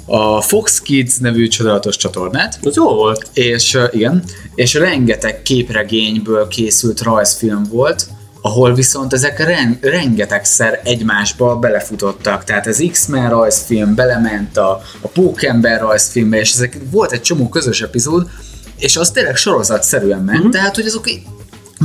a 0.06 0.42
Fox 0.42 0.80
Kids 0.82 1.18
nevű 1.18 1.48
csodálatos 1.48 1.96
csatornát, 1.98 2.60
Az 2.62 2.76
jó 2.76 2.94
volt. 2.94 3.28
és 3.34 3.78
igen, 3.92 4.24
és 4.56 4.74
rengeteg 4.74 5.42
képregényből 5.42 6.48
készült 6.48 7.02
rajzfilm 7.02 7.64
volt, 7.70 8.08
ahol 8.42 8.74
viszont 8.74 9.14
ezek 9.14 9.40
ren- 9.40 9.84
rengetegszer 9.84 10.82
egymásba 10.84 11.56
belefutottak. 11.56 12.44
Tehát 12.44 12.68
az 12.68 12.86
X-Men 12.92 13.30
rajzfilm 13.30 13.96
belement 13.96 14.58
a, 14.58 14.82
a 15.02 15.08
Pókember 15.08 15.82
rajzfilmbe, 15.82 16.40
és 16.40 16.54
ezek 16.54 16.78
volt 16.92 17.12
egy 17.12 17.22
csomó 17.22 17.50
közös 17.50 17.82
epizód, 17.82 18.30
és 18.78 18.98
az 18.98 19.12
tényleg 19.12 19.36
sorozatszerűen 19.36 20.22
ment, 20.24 20.38
uh-huh. 20.38 20.52
tehát 20.52 20.76
hogy 20.76 20.86
azok 20.86 21.06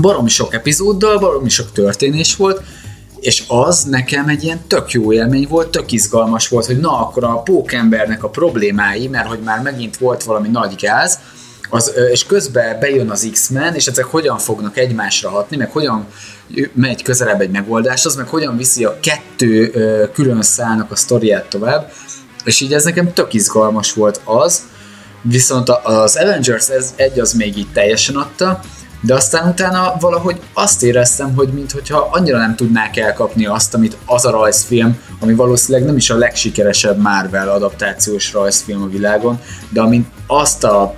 baromi 0.01 0.29
sok 0.29 0.55
epizóddal, 0.55 1.18
baromi 1.18 1.48
sok 1.48 1.72
történés 1.72 2.37
volt, 2.37 2.62
és 3.20 3.44
az 3.48 3.83
nekem 3.83 4.28
egy 4.28 4.44
ilyen 4.44 4.61
tök 4.66 4.90
jó 4.90 5.12
élmény 5.12 5.46
volt, 5.48 5.68
tök 5.68 5.92
izgalmas 5.92 6.48
volt, 6.48 6.66
hogy 6.66 6.78
na 6.78 7.00
akkor 7.00 7.24
a 7.24 7.42
pókembernek 7.42 8.24
a 8.24 8.28
problémái, 8.28 9.09
mert 9.09 9.28
hogy 9.28 9.40
már 9.40 9.62
megint 9.62 9.96
volt 9.96 10.22
valami 10.22 10.48
nagy 10.48 10.74
gáz, 10.81 11.18
az, 11.70 11.92
és 12.12 12.26
közben 12.26 12.78
bejön 12.81 13.11
az 13.11 13.28
X-Men, 13.33 13.74
és 13.74 13.87
ezek 13.87 14.04
hogyan 14.04 14.38
fognak 14.38 14.76
egymásra 14.76 15.28
hatni, 15.28 15.57
meg 15.57 15.70
hogyan 15.70 16.07
megy 16.72 17.02
közelebb 17.02 17.40
egy 17.40 17.50
megoldáshoz, 17.50 18.16
meg 18.16 18.28
hogyan 18.28 18.57
viszi 18.57 18.85
a 18.85 19.00
kettő 19.00 19.72
külön 20.14 20.42
szálnak 20.42 20.90
a 20.90 20.96
sztoriát 20.96 21.48
tovább, 21.48 21.92
és 22.44 22.61
így 22.61 22.72
ez 22.72 22.85
nekem 22.85 23.12
tök 23.12 23.35
izgalmas 23.35 23.92
volt 23.92 24.20
az, 24.24 24.62
viszont 25.22 25.68
az 25.83 26.16
Avengers 26.16 26.68
ez 26.68 26.92
egy 26.96 27.20
az 27.20 27.33
még 27.33 27.57
így 27.59 27.72
teljesen 27.72 28.16
adta, 28.16 28.61
de 29.01 29.15
aztán 29.15 29.49
utána 29.49 29.97
valahogy 30.01 30.41
azt 30.53 30.83
éreztem, 30.83 31.35
hogy 31.35 31.49
mintha 31.49 32.09
annyira 32.11 32.39
nem 32.39 32.57
tudnák 32.57 32.97
elkapni 32.97 33.47
azt, 33.47 33.75
amit 33.75 33.97
az 34.07 34.25
a 34.25 34.31
rajzfilm, 34.31 34.99
ami 35.21 35.35
valószínűleg 35.35 35.87
nem 35.87 35.97
is 35.97 36.11
a 36.11 36.17
legsikeresebb 36.17 37.01
Marvel 37.01 37.49
adaptációs 37.49 38.33
rajzfilm 38.33 38.83
a 38.83 38.89
világon, 38.89 39.41
de 39.69 39.81
amint 39.81 40.07
azt 40.27 40.65
a 40.65 40.95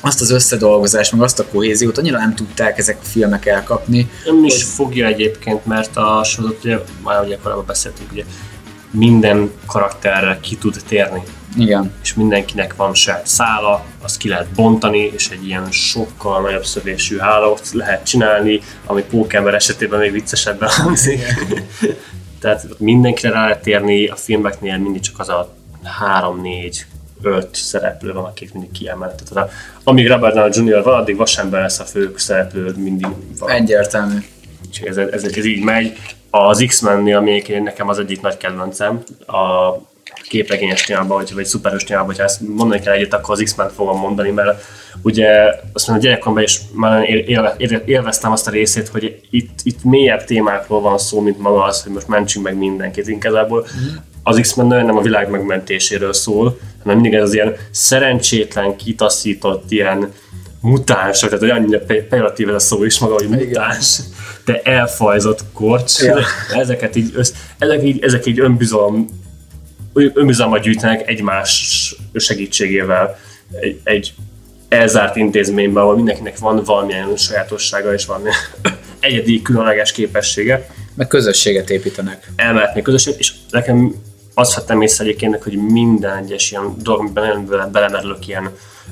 azt 0.00 0.20
az 0.20 0.30
összedolgozást, 0.30 1.12
meg 1.12 1.22
azt 1.22 1.38
a 1.38 1.46
kohéziót 1.52 1.98
annyira 1.98 2.18
nem 2.18 2.34
tudták 2.34 2.78
ezek 2.78 2.98
a 3.02 3.04
filmek 3.04 3.46
elkapni. 3.46 4.10
Nem 4.24 4.44
is 4.44 4.64
fogja 4.64 5.06
egyébként, 5.06 5.66
mert 5.66 5.96
a 5.96 6.24
sorozat, 6.24 6.64
ugye, 6.64 6.78
már 7.04 7.24
ugye 7.24 7.38
korábban 7.42 7.66
beszéltünk, 7.66 8.12
ugye 8.12 8.24
minden 8.90 9.50
karakterre 9.66 10.38
ki 10.40 10.56
tud 10.56 10.76
térni, 10.86 11.22
Igen. 11.56 11.92
és 12.02 12.14
mindenkinek 12.14 12.76
van 12.76 12.94
saját 12.94 13.26
szála, 13.26 13.84
azt 14.02 14.16
ki 14.16 14.28
lehet 14.28 14.48
bontani, 14.54 15.10
és 15.14 15.28
egy 15.30 15.46
ilyen 15.46 15.70
sokkal 15.70 16.40
nagyobb 16.40 16.64
szövésű 16.64 17.16
hálót 17.16 17.70
lehet 17.72 18.06
csinálni, 18.06 18.60
ami 18.86 19.02
pókember 19.02 19.54
esetében 19.54 19.98
még 19.98 20.12
viccesebben 20.12 20.68
hangzik. 20.68 21.20
Tehát 22.40 22.66
mindenkire 22.78 23.32
rá 23.32 23.42
lehet 23.42 23.62
térni, 23.62 24.06
a 24.06 24.16
filmeknél 24.16 24.78
mindig 24.78 25.02
csak 25.02 25.18
az 25.18 25.28
a 25.28 25.54
három, 25.82 26.40
négy, 26.40 26.86
öt 27.22 27.54
szereplő 27.54 28.12
van, 28.12 28.24
akik 28.24 28.52
mindig 28.52 28.70
kiemelt. 28.70 29.22
Tehát 29.32 29.50
amíg 29.84 30.08
Robert 30.08 30.34
Downey 30.34 30.66
Jr. 30.66 30.82
van, 30.82 30.94
addig 30.94 31.16
vasember 31.16 31.60
lesz 31.60 31.78
a 31.78 31.84
fő 31.84 32.12
szereplő, 32.16 32.74
mindig 32.76 33.06
van. 33.38 33.50
Egyértelmű. 33.50 34.16
Úgyhogy 34.66 34.88
ez, 34.88 34.96
ez, 34.96 35.24
ez 35.24 35.44
így 35.44 35.64
megy. 35.64 35.92
Az 36.30 36.64
X-Men-nél 36.66 37.16
ami 37.16 37.42
nekem 37.62 37.88
az 37.88 37.98
egyik 37.98 38.20
nagy 38.20 38.36
kedvencem, 38.36 39.02
a 39.26 39.74
képregényes 40.28 40.82
témában, 40.82 41.16
vagy, 41.16 41.34
vagy 41.34 41.44
szuperhős 41.44 41.84
témában, 41.84 42.06
hogyha 42.08 42.24
ezt 42.24 42.40
mondani 42.40 42.80
kell 42.80 42.94
egyet, 42.94 43.14
akkor 43.14 43.34
az 43.34 43.42
X-Men 43.42 43.68
fogom 43.68 44.00
mondani, 44.00 44.30
mert 44.30 44.62
ugye 45.02 45.28
azt 45.72 45.86
mondom, 45.86 46.04
a 46.04 46.08
gyerekkoromban 46.08 46.42
is 46.42 46.60
már 46.72 47.10
él- 47.10 47.24
él- 47.26 47.54
él- 47.56 47.82
élveztem 47.86 48.32
azt 48.32 48.48
a 48.48 48.50
részét, 48.50 48.88
hogy 48.88 49.20
itt, 49.30 49.58
itt 49.62 49.84
mélyebb 49.84 50.24
témákról 50.24 50.80
van 50.80 50.98
szó, 50.98 51.20
mint 51.20 51.38
maga 51.38 51.62
az, 51.62 51.82
hogy 51.82 51.92
most 51.92 52.08
mentsünk 52.08 52.44
meg 52.44 52.56
mindenkit. 52.56 53.08
Inkább 53.08 53.52
az 54.22 54.38
X-Men 54.40 54.66
nagyon 54.66 54.84
nem 54.84 54.96
a 54.96 55.02
világ 55.02 55.30
megmentéséről 55.30 56.12
szól, 56.12 56.58
hanem 56.82 56.98
mindig 57.00 57.18
ez 57.18 57.22
az 57.22 57.34
ilyen 57.34 57.56
szerencsétlen, 57.70 58.76
kitaszított, 58.76 59.70
ilyen 59.70 60.12
mutánsok, 60.60 61.38
tehát 61.38 61.84
pe- 61.86 62.02
pejoratív 62.02 62.48
ez 62.48 62.54
a 62.54 62.58
szó 62.58 62.84
is 62.84 62.98
maga, 62.98 63.14
hogy 63.14 63.28
mutáns, 63.28 64.00
de 64.46 64.60
elfajzott 64.62 65.44
korcs, 65.52 66.00
Ja. 66.02 66.18
ezeket 66.52 66.96
így, 66.96 67.10
össz, 67.14 67.32
ezek 67.58 67.82
így, 67.84 68.02
ezek 68.02 68.26
így 68.26 68.40
önbizalom, 68.40 69.06
önbizalmat 69.92 70.60
gyűjtenek 70.62 71.08
egymás 71.08 71.94
segítségével 72.14 73.18
egy, 73.60 73.80
egy 73.84 74.14
elzárt 74.68 75.16
intézményben, 75.16 75.82
ahol 75.82 75.96
mindenkinek 75.96 76.38
van 76.38 76.64
valamilyen 76.64 77.16
sajátossága 77.16 77.92
és 77.92 78.06
valami 78.06 78.30
egyedi, 79.00 79.42
különleges 79.42 79.92
képessége 79.92 80.68
Meg 80.94 81.06
közösséget 81.06 81.70
építenek. 81.70 82.30
elmehetni 82.36 82.82
közösséget, 82.82 83.18
és 83.18 83.32
nekem 83.50 83.94
azt 84.34 84.54
vettem 84.54 84.82
észre 84.82 85.04
egyébként, 85.04 85.42
hogy 85.42 85.56
minden 85.56 86.16
egyes 86.16 86.50
ilyen 86.50 86.74
dolog, 86.82 87.00
amiben 87.00 87.24
nagyon 87.26 87.46
bele- 87.46 87.70
belemerülök 87.70 88.28
ilyen 88.28 88.50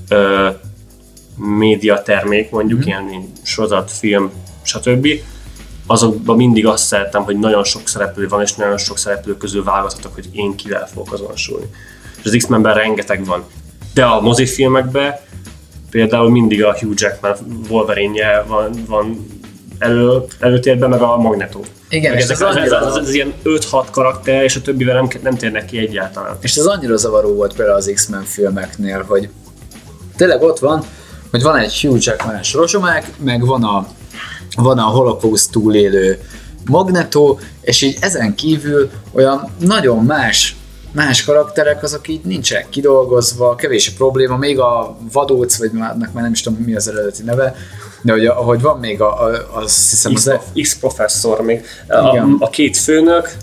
ö, 0.09 0.49
médiatermék, 1.37 2.51
mondjuk 2.51 2.79
mm. 2.79 2.87
ilyen 2.87 3.03
mint 3.03 3.39
sorozat, 3.43 3.91
film, 3.93 4.33
stb. 4.63 5.09
Azokban 5.87 6.37
mindig 6.37 6.67
azt 6.67 6.85
szeretem, 6.85 7.23
hogy 7.23 7.39
nagyon 7.39 7.65
sok 7.65 7.89
szereplő 7.89 8.29
van, 8.29 8.41
és 8.41 8.55
nagyon 8.55 8.79
sok 8.79 8.99
szereplő 8.99 9.37
közül 9.37 9.65
választhatok, 9.65 10.15
hogy 10.15 10.29
én 10.33 10.55
kivel 10.55 10.89
fogok 10.93 11.13
azonosulni. 11.13 11.67
És 12.19 12.25
az 12.25 12.35
X-Menben 12.37 12.75
rengeteg 12.75 13.25
van. 13.25 13.45
De 13.95 14.05
a 14.05 14.21
mozifilmekben 14.21 15.15
például 15.91 16.31
mindig 16.31 16.65
a 16.65 16.77
Hugh 16.79 16.95
Jackman 16.97 17.37
wolverine 17.69 18.43
van, 18.47 18.71
van 18.87 19.27
elő, 19.79 20.23
előtérben, 20.41 20.89
meg 20.89 21.01
a 21.01 21.17
Magneto. 21.17 21.61
Igen, 21.89 22.13
meg 22.13 22.21
és 22.21 22.29
ezek, 22.29 22.49
ez 22.49 22.57
ez, 22.57 22.73
ez, 22.73 22.97
ez, 22.97 23.15
ilyen 23.15 23.33
5-6 23.45 23.87
karakter, 23.91 24.43
és 24.43 24.57
a 24.57 24.61
többivel 24.61 24.95
nem, 24.95 25.09
nem 25.23 25.37
térnek 25.37 25.65
ki 25.65 25.79
egyáltalán. 25.79 26.37
És 26.41 26.57
ez 26.57 26.65
annyira 26.65 26.97
zavaró 26.97 27.35
volt 27.35 27.55
például 27.55 27.77
az 27.77 27.91
X-Men 27.95 28.23
filmeknél, 28.23 29.05
hogy 29.09 29.29
tényleg 30.17 30.43
ott 30.43 30.59
van, 30.59 30.85
hogy 31.31 31.43
van 31.43 31.57
egy 31.57 31.81
Hugh 31.81 31.99
Jackman-es 32.01 32.53
rozsomák, 32.53 33.11
meg 33.19 33.47
van 33.47 33.65
a, 33.65 33.87
van 34.57 34.79
a 34.79 34.83
holocaust 34.83 35.51
túlélő 35.51 36.21
Magneto, 36.65 37.39
és 37.61 37.83
így 37.83 37.97
ezen 38.01 38.35
kívül 38.35 38.91
olyan 39.13 39.51
nagyon 39.59 40.05
más 40.05 40.57
más 40.95 41.25
karakterek 41.25 41.83
azok 41.83 42.09
így 42.09 42.21
nincsenek 42.25 42.69
kidolgozva, 42.69 43.55
kevés 43.55 43.89
a 43.89 43.93
probléma, 43.97 44.37
még 44.37 44.59
a 44.59 44.97
vadóc, 45.13 45.59
vagy 45.59 45.71
már 45.71 45.97
már 45.97 46.23
nem 46.23 46.33
is 46.33 46.41
tudom 46.41 46.59
mi 46.59 46.75
az 46.75 46.89
eredeti 46.89 47.23
neve, 47.23 47.55
de 48.03 48.13
hogy 48.13 48.27
ahogy 48.27 48.61
van 48.61 48.79
még 48.79 49.01
a, 49.01 49.25
a, 49.25 49.49
azt 49.53 49.91
hiszem 49.91 50.13
X, 50.13 50.27
az, 50.27 50.39
X 50.61 50.79
professzor 50.79 51.41
még. 51.41 51.65
A, 51.89 51.95
a, 52.39 52.51
két 52.51 52.77
főnök, 52.77 53.37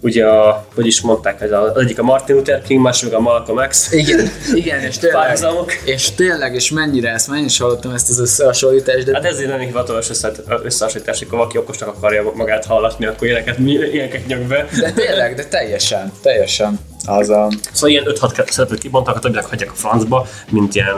ugye 0.00 0.26
a, 0.26 0.66
hogy 0.74 0.86
is 0.86 1.00
mondták, 1.00 1.40
ez 1.40 1.52
a, 1.52 1.62
az 1.62 1.76
egyik 1.82 1.98
a 1.98 2.02
Martin 2.02 2.34
Luther 2.36 2.62
King, 2.62 2.82
másik 2.82 3.12
a 3.14 3.20
Malcolm 3.20 3.68
X. 3.68 3.92
igen, 3.92 4.28
igen, 4.54 4.80
és 4.80 4.98
tényleg, 4.98 5.20
Párhuzamok. 5.20 5.72
és 5.84 6.10
tényleg, 6.14 6.54
és 6.54 6.70
mennyire 6.70 7.10
ezt, 7.10 7.30
én 7.34 7.44
is 7.44 7.58
hallottam 7.58 7.90
ezt 7.92 8.08
az 8.10 8.18
összehasonlítást, 8.18 9.04
de 9.04 9.12
Hát 9.14 9.24
ezért 9.24 9.48
nem 9.48 9.58
hivatalos 9.58 10.10
össze- 10.10 10.42
összehasonlítás, 10.62 11.18
hogy 11.18 11.28
valaki 11.28 11.58
okosnak 11.58 11.88
akarja 11.88 12.32
magát 12.34 12.64
hallatni, 12.64 13.06
akkor 13.06 13.26
ilyeneket, 13.26 13.58
ilyeneket 13.58 14.26
nyög 14.26 14.42
be. 14.46 14.66
De 14.80 14.90
tényleg, 14.92 15.34
de 15.34 15.44
teljesen, 15.44 16.12
teljesen. 16.22 16.78
Az 17.06 17.28
a... 17.30 17.48
Szóval 17.72 17.90
ilyen 17.90 18.04
5-6 18.06 18.50
szereplőt 18.50 18.80
kibontak, 18.80 19.16
a 19.16 19.18
többiek 19.18 19.44
hagyják 19.46 19.70
a 19.70 19.74
francba, 19.74 20.26
mint 20.50 20.74
ilyen 20.74 20.94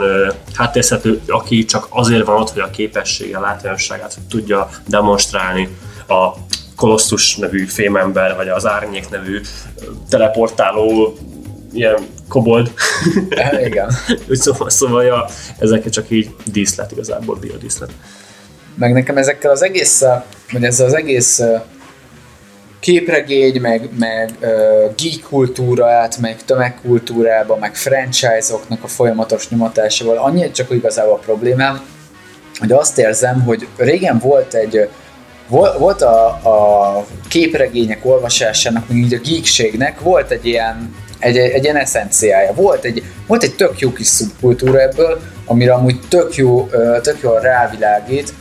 háttérszereplő, 0.55 1.21
aki 1.27 1.65
csak 1.65 1.87
azért 1.89 2.25
van 2.25 2.41
ott, 2.41 2.49
hogy 2.49 2.61
a 2.61 2.69
képessége, 2.69 3.37
a 3.37 3.41
látványosságát 3.41 4.17
tudja 4.29 4.69
demonstrálni 4.87 5.69
a 6.07 6.29
Kolosszus 6.81 7.35
nevű 7.35 7.65
fémember, 7.65 8.35
vagy 8.35 8.47
az 8.47 8.65
Árnyék 8.65 9.09
nevű 9.09 9.41
teleportáló 10.09 11.17
ilyen 11.73 12.07
kobold. 12.27 12.71
Igen. 13.65 13.91
Úgy 14.29 14.37
szóval, 14.37 14.69
szóval 14.69 15.03
ja, 15.03 15.25
ezek 15.59 15.89
csak 15.89 16.09
így 16.09 16.35
díszlet 16.45 16.91
igazából, 16.91 17.35
biodíszlet. 17.35 17.91
Meg 18.75 18.93
nekem 18.93 19.17
ezekkel 19.17 19.51
az 19.51 19.61
egész, 19.61 20.03
vagy 20.51 20.63
ezzel 20.63 20.85
az 20.85 20.93
egész 20.93 21.41
képregény, 22.79 23.61
meg, 23.61 23.89
meg 23.97 24.31
uh, 24.41 24.47
geek 24.95 25.21
kultúrát, 25.29 26.17
meg 26.17 26.43
tömegkultúrába, 26.45 27.55
meg 27.55 27.75
franchise-oknak 27.75 28.83
a 28.83 28.87
folyamatos 28.87 29.49
nyomatásával, 29.49 30.17
annyi 30.17 30.51
csak 30.51 30.71
igazából 30.71 31.13
a 31.13 31.17
problémám, 31.25 31.81
hogy 32.59 32.71
azt 32.71 32.97
érzem, 32.97 33.41
hogy 33.41 33.67
régen 33.77 34.19
volt 34.19 34.53
egy 34.53 34.89
vol- 35.51 35.77
volt 35.77 36.01
a, 36.01 36.25
a 36.27 37.05
képregények 37.27 38.05
olvasásának, 38.05 38.87
meg 38.87 38.97
így 38.97 39.13
a 39.13 39.19
geekségnek 39.29 39.99
volt 39.99 40.31
egy 40.31 40.45
ilyen 40.45 40.95
egy, 41.19 41.37
egy 41.37 41.63
ilyen 41.63 41.75
eszenciája. 41.75 42.53
Volt 42.53 42.83
egy, 42.83 43.03
volt 43.27 43.43
egy 43.43 43.55
tök 43.55 43.79
jó 43.79 43.91
kis 43.93 44.07
szubkultúra 44.07 44.81
ebből, 44.81 45.21
amire 45.45 45.73
amúgy 45.73 45.99
tök 46.09 46.35
jó, 46.35 46.69
tök 47.01 47.17
jól 47.21 47.39
rávilágít 47.39 48.33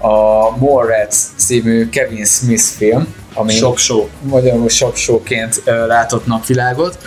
a 0.00 0.56
Mallrats 0.56 1.16
című 1.36 1.88
Kevin 1.88 2.24
Smith 2.24 2.62
film, 2.62 3.14
ami 3.34 3.52
Sok 3.52 3.78
show. 3.78 4.06
magyarul 4.22 4.68
sok 4.68 4.96
showként 4.96 5.62
látott 5.86 6.26
napvilágot. 6.26 6.98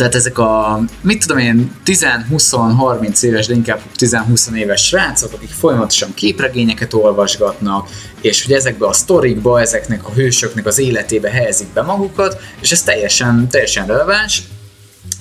Tehát 0.00 0.14
ezek 0.14 0.38
a, 0.38 0.80
mit 1.00 1.26
tudom 1.26 1.38
én, 1.38 1.72
10-20-30 1.86 3.22
éves, 3.22 3.46
de 3.46 3.54
inkább 3.54 3.80
10-20 3.98 4.54
éves 4.54 4.86
srácok, 4.86 5.32
akik 5.32 5.50
folyamatosan 5.50 6.14
képregényeket 6.14 6.94
olvasgatnak, 6.94 7.88
és 8.20 8.44
hogy 8.44 8.54
ezekbe 8.54 8.86
a 8.86 8.92
sztorikba, 8.92 9.60
ezeknek 9.60 10.06
a 10.06 10.12
hősöknek 10.12 10.66
az 10.66 10.78
életébe 10.78 11.30
helyezik 11.30 11.68
be 11.68 11.82
magukat, 11.82 12.40
és 12.60 12.72
ez 12.72 12.82
teljesen, 12.82 13.48
teljesen 13.48 13.86
releváns, 13.86 14.42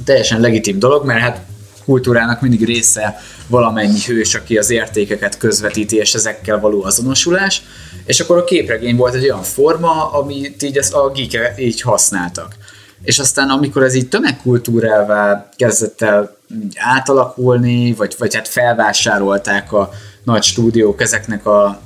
teljesen 0.05 0.39
legitim 0.39 0.79
dolog, 0.79 1.05
mert 1.05 1.21
hát 1.21 1.41
kultúrának 1.85 2.41
mindig 2.41 2.65
része 2.65 3.21
valamennyi 3.47 3.99
hős, 4.05 4.35
aki 4.35 4.57
az 4.57 4.69
értékeket 4.69 5.37
közvetíti, 5.37 5.95
és 5.95 6.13
ezekkel 6.13 6.59
való 6.59 6.83
azonosulás, 6.83 7.61
és 8.05 8.19
akkor 8.19 8.37
a 8.37 8.43
képregény 8.43 8.95
volt 8.95 9.13
egy 9.13 9.23
olyan 9.23 9.43
forma, 9.43 10.11
amit 10.11 10.63
így 10.63 10.79
a 10.91 11.11
geek 11.11 11.59
így 11.59 11.81
használtak. 11.81 12.55
És 13.03 13.19
aztán 13.19 13.49
amikor 13.49 13.83
ez 13.83 13.93
így 13.93 14.09
tömegkultúrává 14.09 15.49
kezdett 15.55 16.01
el 16.01 16.37
átalakulni, 16.75 17.93
vagy, 17.93 18.15
vagy 18.17 18.35
hát 18.35 18.47
felvásárolták 18.47 19.73
a 19.73 19.89
nagy 20.23 20.43
stúdiók 20.43 21.01
ezeknek 21.01 21.45
a 21.45 21.81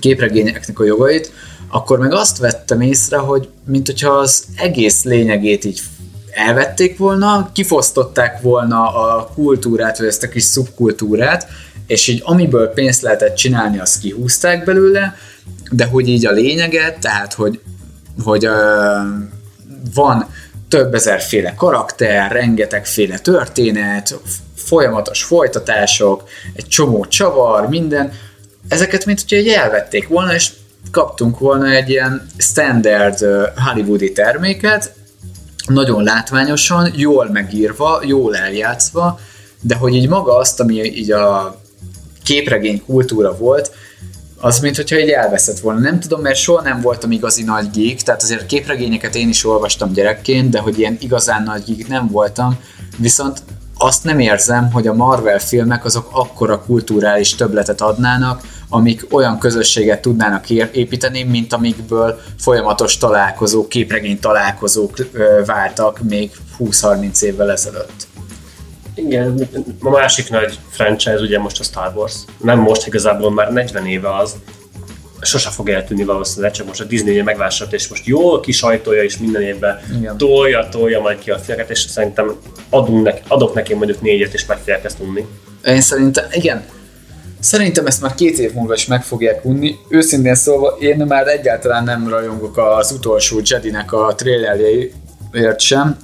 képregényeknek 0.00 0.78
a 0.80 0.84
jogait, 0.84 1.32
akkor 1.70 1.98
meg 1.98 2.12
azt 2.12 2.38
vettem 2.38 2.80
észre, 2.80 3.16
hogy 3.16 3.48
mint 3.64 3.86
hogyha 3.86 4.10
az 4.10 4.44
egész 4.56 5.04
lényegét 5.04 5.64
így 5.64 5.80
elvették 6.30 6.98
volna, 6.98 7.50
kifosztották 7.52 8.40
volna 8.40 8.94
a 8.94 9.30
kultúrát, 9.34 9.98
vagy 9.98 10.06
ezt 10.06 10.22
a 10.22 10.28
kis 10.28 10.42
szubkultúrát, 10.42 11.46
és 11.86 12.08
így 12.08 12.22
amiből 12.24 12.68
pénzt 12.68 13.02
lehetett 13.02 13.34
csinálni, 13.34 13.78
azt 13.78 14.00
kihúzták 14.00 14.64
belőle, 14.64 15.16
de 15.70 15.84
hogy 15.84 16.08
így 16.08 16.26
a 16.26 16.32
lényeget, 16.32 17.00
tehát 17.00 17.34
hogy, 17.34 17.60
hogy 18.24 18.48
van 19.94 20.28
több 20.68 20.94
ezerféle 20.94 21.54
karakter, 21.54 22.32
rengetegféle 22.32 23.18
történet, 23.18 24.18
folyamatos 24.56 25.22
folytatások, 25.22 26.28
egy 26.54 26.66
csomó 26.66 27.04
csavar, 27.06 27.68
minden, 27.68 28.12
ezeket 28.68 29.06
mint 29.06 29.32
így 29.32 29.48
elvették 29.48 30.08
volna, 30.08 30.34
és 30.34 30.50
kaptunk 30.90 31.38
volna 31.38 31.70
egy 31.70 31.90
ilyen 31.90 32.26
standard 32.38 33.18
hollywoodi 33.56 34.12
terméket, 34.12 34.94
nagyon 35.66 36.02
látványosan, 36.02 36.92
jól 36.96 37.30
megírva, 37.30 38.00
jól 38.04 38.36
eljátszva, 38.36 39.20
de 39.60 39.74
hogy 39.74 39.94
így 39.94 40.08
maga 40.08 40.36
azt, 40.36 40.60
ami 40.60 40.82
így 40.82 41.12
a 41.12 41.60
képregény 42.22 42.82
kultúra 42.84 43.36
volt, 43.36 43.72
az 44.44 44.58
mint 44.58 44.76
hogyha 44.76 44.98
így 44.98 45.10
elveszett 45.10 45.58
volna. 45.58 45.80
Nem 45.80 46.00
tudom, 46.00 46.20
mert 46.20 46.36
soha 46.36 46.62
nem 46.62 46.80
voltam 46.80 47.10
igazi 47.10 47.42
nagy 47.42 47.70
geek, 47.70 48.00
tehát 48.00 48.22
azért 48.22 48.46
képregényeket 48.46 49.14
én 49.14 49.28
is 49.28 49.44
olvastam 49.44 49.92
gyerekként, 49.92 50.50
de 50.50 50.58
hogy 50.58 50.78
ilyen 50.78 50.96
igazán 51.00 51.42
nagy 51.42 51.62
geek 51.66 51.88
nem 51.88 52.08
voltam, 52.08 52.58
viszont 52.96 53.42
azt 53.78 54.04
nem 54.04 54.18
érzem, 54.18 54.70
hogy 54.72 54.86
a 54.86 54.94
Marvel 54.94 55.38
filmek 55.38 55.84
azok 55.84 56.08
akkora 56.12 56.62
kulturális 56.62 57.34
töbletet 57.34 57.80
adnának, 57.80 58.40
amik 58.68 59.06
olyan 59.10 59.38
közösséget 59.38 60.00
tudnának 60.00 60.50
építeni, 60.50 61.22
mint 61.22 61.52
amikből 61.52 62.20
folyamatos 62.38 62.98
találkozók, 62.98 63.68
képregény 63.68 64.18
találkozók 64.18 64.96
váltak 65.46 66.00
még 66.08 66.30
20-30 66.58 67.22
évvel 67.22 67.50
ezelőtt. 67.50 68.06
Igen, 68.94 69.48
a 69.80 69.90
másik 69.90 70.30
nagy 70.30 70.58
franchise 70.70 71.20
ugye 71.20 71.38
most 71.38 71.60
a 71.60 71.62
Star 71.62 71.92
Wars. 71.94 72.14
Nem 72.42 72.58
most, 72.58 72.86
igazából 72.86 73.30
már 73.30 73.52
40 73.52 73.86
éve 73.86 74.16
az. 74.16 74.34
Sose 75.20 75.50
fog 75.50 75.68
eltűnni 75.68 76.04
valószínűleg, 76.04 76.52
csak 76.52 76.66
most 76.66 76.80
a 76.80 76.84
Disney 76.84 77.22
megvásárolt, 77.22 77.74
és 77.74 77.88
most 77.88 78.06
jól 78.06 78.40
kisajtolja, 78.40 79.02
és 79.02 79.18
minden 79.18 79.42
évben 79.42 79.80
Igen. 79.98 80.16
tolja, 80.16 80.68
tolja 80.70 81.00
majd 81.00 81.18
ki 81.18 81.30
a 81.30 81.38
filmeket, 81.38 81.70
és 81.70 81.78
szerintem 81.78 82.36
adunk 82.70 83.04
neki, 83.04 83.20
adok 83.28 83.54
neki 83.54 83.74
mondjuk 83.74 84.00
négyet, 84.00 84.34
és 84.34 84.46
meg 84.46 84.58
fogják 84.58 84.84
ezt 84.84 84.98
unni. 85.00 85.26
Én 85.64 85.80
szerintem, 85.80 86.24
igen, 86.30 86.64
szerintem 87.40 87.86
ezt 87.86 88.00
már 88.00 88.14
két 88.14 88.38
év 88.38 88.52
múlva 88.52 88.74
is 88.74 88.86
meg 88.86 89.04
fogják 89.04 89.44
unni. 89.44 89.76
Őszintén 89.88 90.34
szólva, 90.34 90.76
én 90.80 90.96
már 90.96 91.26
egyáltalán 91.26 91.84
nem 91.84 92.08
rajongok 92.08 92.56
az 92.56 92.92
utolsó 92.92 93.40
Jedinek 93.44 93.92
a 93.92 94.14
trailerjeiért 94.14 95.60
sem, 95.60 95.96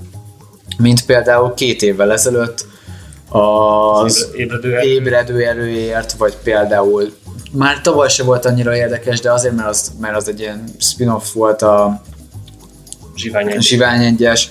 mint 0.78 1.06
például 1.06 1.54
két 1.54 1.82
évvel 1.82 2.12
ezelőtt 2.12 2.66
az 3.28 4.28
Ébredő 4.36 4.78
ébredő 4.78 5.40
erőért, 5.40 6.12
vagy 6.12 6.36
például 6.42 7.12
már 7.52 7.80
tavaly 7.80 8.08
se 8.08 8.22
volt 8.22 8.44
annyira 8.44 8.76
érdekes, 8.76 9.20
de 9.20 9.32
azért, 9.32 9.54
mert 9.54 9.68
az, 9.68 9.92
mert 10.00 10.16
az 10.16 10.28
egy 10.28 10.40
ilyen 10.40 10.64
spin-off 10.78 11.32
volt 11.32 11.62
a 11.62 12.02
zsivány 13.16 13.50
egy. 13.50 13.62
Zsivány 13.62 14.04
egyes, 14.04 14.50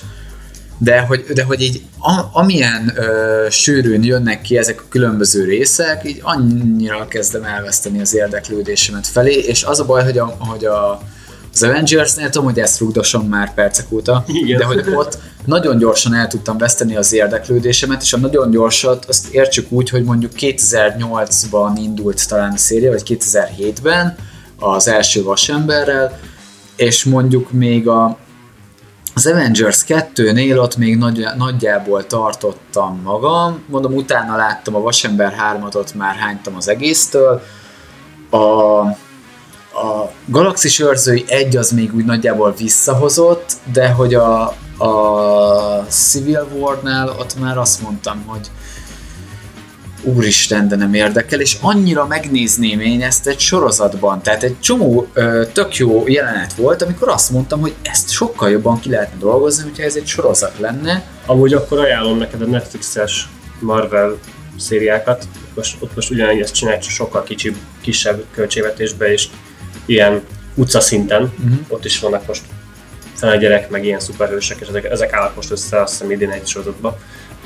de 0.77 0.99
hogy, 0.99 1.21
de 1.33 1.43
hogy 1.43 1.61
így 1.61 1.81
a, 1.99 2.21
amilyen 2.31 2.93
ö, 2.95 3.47
sűrűn 3.49 4.03
jönnek 4.03 4.41
ki 4.41 4.57
ezek 4.57 4.81
a 4.81 4.85
különböző 4.89 5.43
részek, 5.43 6.01
így 6.05 6.19
annyira 6.21 7.07
kezdem 7.07 7.43
elveszteni 7.43 8.01
az 8.01 8.15
érdeklődésemet 8.15 9.07
felé, 9.07 9.33
és 9.33 9.63
az 9.63 9.79
a 9.79 9.85
baj, 9.85 10.03
hogy 10.03 10.17
a, 10.17 10.25
hogy 10.39 10.65
a 10.65 11.01
Az 11.61 11.63
Avengers-nél 11.63 12.29
tudom, 12.29 12.47
hogy 12.47 12.59
ezt 12.59 12.79
rugdosom 12.79 13.27
már 13.27 13.53
percek 13.53 13.85
óta, 13.89 14.23
Igen. 14.27 14.57
de 14.57 14.65
hogy 14.65 14.83
ott 14.93 15.17
nagyon 15.45 15.77
gyorsan 15.77 16.13
el 16.13 16.27
tudtam 16.27 16.57
veszteni 16.57 16.95
az 16.95 17.13
érdeklődésemet, 17.13 18.01
és 18.01 18.13
a 18.13 18.17
nagyon 18.17 18.51
gyorsat 18.51 19.05
azt 19.05 19.27
értsük 19.33 19.71
úgy, 19.71 19.89
hogy 19.89 20.03
mondjuk 20.03 20.31
2008-ban 20.35 21.71
indult 21.75 22.27
talán 22.27 22.53
a 22.53 22.57
széria, 22.57 22.91
vagy 22.91 23.17
2007-ben 23.19 24.15
az 24.59 24.87
első 24.87 25.23
vasemberrel, 25.23 26.19
és 26.75 27.03
mondjuk 27.03 27.51
még 27.51 27.87
a, 27.87 28.17
az 29.13 29.25
Avengers 29.25 29.83
2-nél 29.87 30.61
ott 30.61 30.77
még 30.77 30.97
nagy, 30.97 31.25
nagyjából 31.37 32.07
tartottam 32.07 33.01
magam, 33.03 33.63
mondom, 33.67 33.93
utána 33.93 34.35
láttam 34.35 34.75
a 34.75 34.79
Vasember 34.79 35.33
3-at, 35.53 35.75
ott 35.75 35.95
már 35.95 36.15
hánytam 36.15 36.55
az 36.55 36.67
egésztől. 36.67 37.41
A, 38.29 38.37
a 39.77 40.11
Galaxis 40.25 40.79
őrzői 40.79 41.23
egy 41.27 41.57
az 41.57 41.71
még 41.71 41.95
úgy 41.95 42.05
nagyjából 42.05 42.53
visszahozott, 42.57 43.51
de 43.73 43.89
hogy 43.89 44.13
a, 44.13 44.41
a 44.77 45.85
Civil 45.89 46.47
War-nál 46.53 47.09
ott 47.09 47.39
már 47.39 47.57
azt 47.57 47.81
mondtam, 47.81 48.23
hogy 48.25 48.49
úristen, 50.01 50.67
de 50.67 50.75
nem 50.75 50.93
érdekel, 50.93 51.39
és 51.39 51.57
annyira 51.61 52.05
megnézném 52.05 52.79
én 52.79 53.01
ezt 53.01 53.27
egy 53.27 53.39
sorozatban. 53.39 54.21
Tehát 54.21 54.43
egy 54.43 54.59
csomó 54.59 55.07
ö, 55.13 55.43
tök 55.53 55.75
jó 55.75 56.03
jelenet 56.07 56.53
volt, 56.53 56.81
amikor 56.81 57.09
azt 57.09 57.31
mondtam, 57.31 57.59
hogy 57.59 57.73
ezt 57.81 58.09
sokkal 58.09 58.49
jobban 58.49 58.79
ki 58.79 58.89
lehetne 58.89 59.17
dolgozni, 59.19 59.63
hogyha 59.63 59.83
ez 59.83 59.95
egy 59.95 60.07
sorozat 60.07 60.59
lenne. 60.59 61.03
Amúgy 61.25 61.53
akkor 61.53 61.79
ajánlom 61.79 62.17
neked 62.17 62.41
a 62.41 62.45
Netflixes 62.45 63.29
Marvel 63.59 64.17
szériákat. 64.57 65.27
Most, 65.55 65.75
ott 65.79 65.95
most 65.95 66.11
ugyanezt 66.11 66.53
csinálják, 66.53 66.83
csak 66.83 66.91
sokkal 66.91 67.23
kicsibb, 67.23 67.55
kisebb 67.81 68.23
költségvetésbe, 68.31 69.11
és 69.11 69.27
ilyen 69.87 70.21
utcaszinten. 70.55 71.21
Uh-huh. 71.21 71.59
Ott 71.67 71.85
is 71.85 71.99
vannak 71.99 72.27
most 72.27 72.41
fel 73.13 73.37
gyerek, 73.37 73.69
meg 73.69 73.85
ilyen 73.85 73.99
szuperhősök, 73.99 74.59
és 74.59 74.67
ezek, 74.67 74.85
ezek 74.85 75.13
állnak 75.13 75.35
most 75.35 75.51
össze, 75.51 75.81
azt 75.81 75.91
hiszem 75.91 76.11
idén 76.11 76.31
egy 76.31 76.47
sorozatba. 76.47 76.97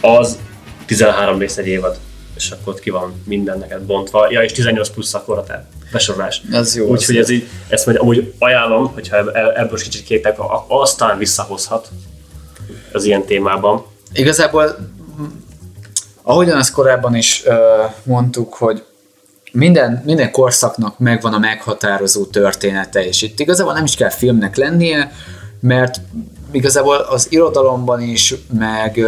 Az 0.01 0.37
13 0.85 1.39
rész 1.39 1.57
egy 1.57 1.67
évad, 1.67 1.97
és 2.35 2.51
akkor 2.51 2.73
ott 2.73 2.79
ki 2.79 2.89
van 2.89 3.21
minden 3.25 3.59
neked 3.59 3.81
bontva. 3.81 4.31
Ja, 4.31 4.41
és 4.41 4.51
18 4.51 4.89
plusz 4.89 5.13
akkor 5.13 5.37
a 5.37 5.43
te 5.43 5.67
besorolás. 5.91 6.41
Az 6.51 6.75
jó, 6.75 6.87
Úgyhogy 6.87 7.17
ez 7.17 7.29
így, 7.29 7.47
ezt 7.67 7.85
majd 7.85 7.97
amúgy 7.97 8.33
ajánlom, 8.39 8.93
hogyha 8.93 9.17
eb- 9.17 9.57
ebből 9.57 9.77
is 9.77 9.83
kicsit 9.83 10.03
képek, 10.03 10.37
aztán 10.67 11.17
visszahozhat 11.17 11.89
az 12.91 13.03
ilyen 13.03 13.25
témában. 13.25 13.85
Igazából, 14.13 14.77
ahogyan 16.21 16.57
ezt 16.57 16.71
korábban 16.71 17.15
is 17.15 17.43
uh, 17.45 17.55
mondtuk, 18.03 18.53
hogy 18.53 18.83
minden, 19.51 20.01
minden 20.05 20.31
korszaknak 20.31 20.99
megvan 20.99 21.33
a 21.33 21.39
meghatározó 21.39 22.25
története, 22.25 23.05
és 23.05 23.21
itt 23.21 23.39
igazából 23.39 23.73
nem 23.73 23.83
is 23.83 23.95
kell 23.95 24.09
filmnek 24.09 24.55
lennie, 24.55 25.11
mert 25.59 26.01
igazából 26.51 26.95
az 26.95 27.27
irodalomban 27.29 28.01
is, 28.01 28.33
meg, 28.59 28.99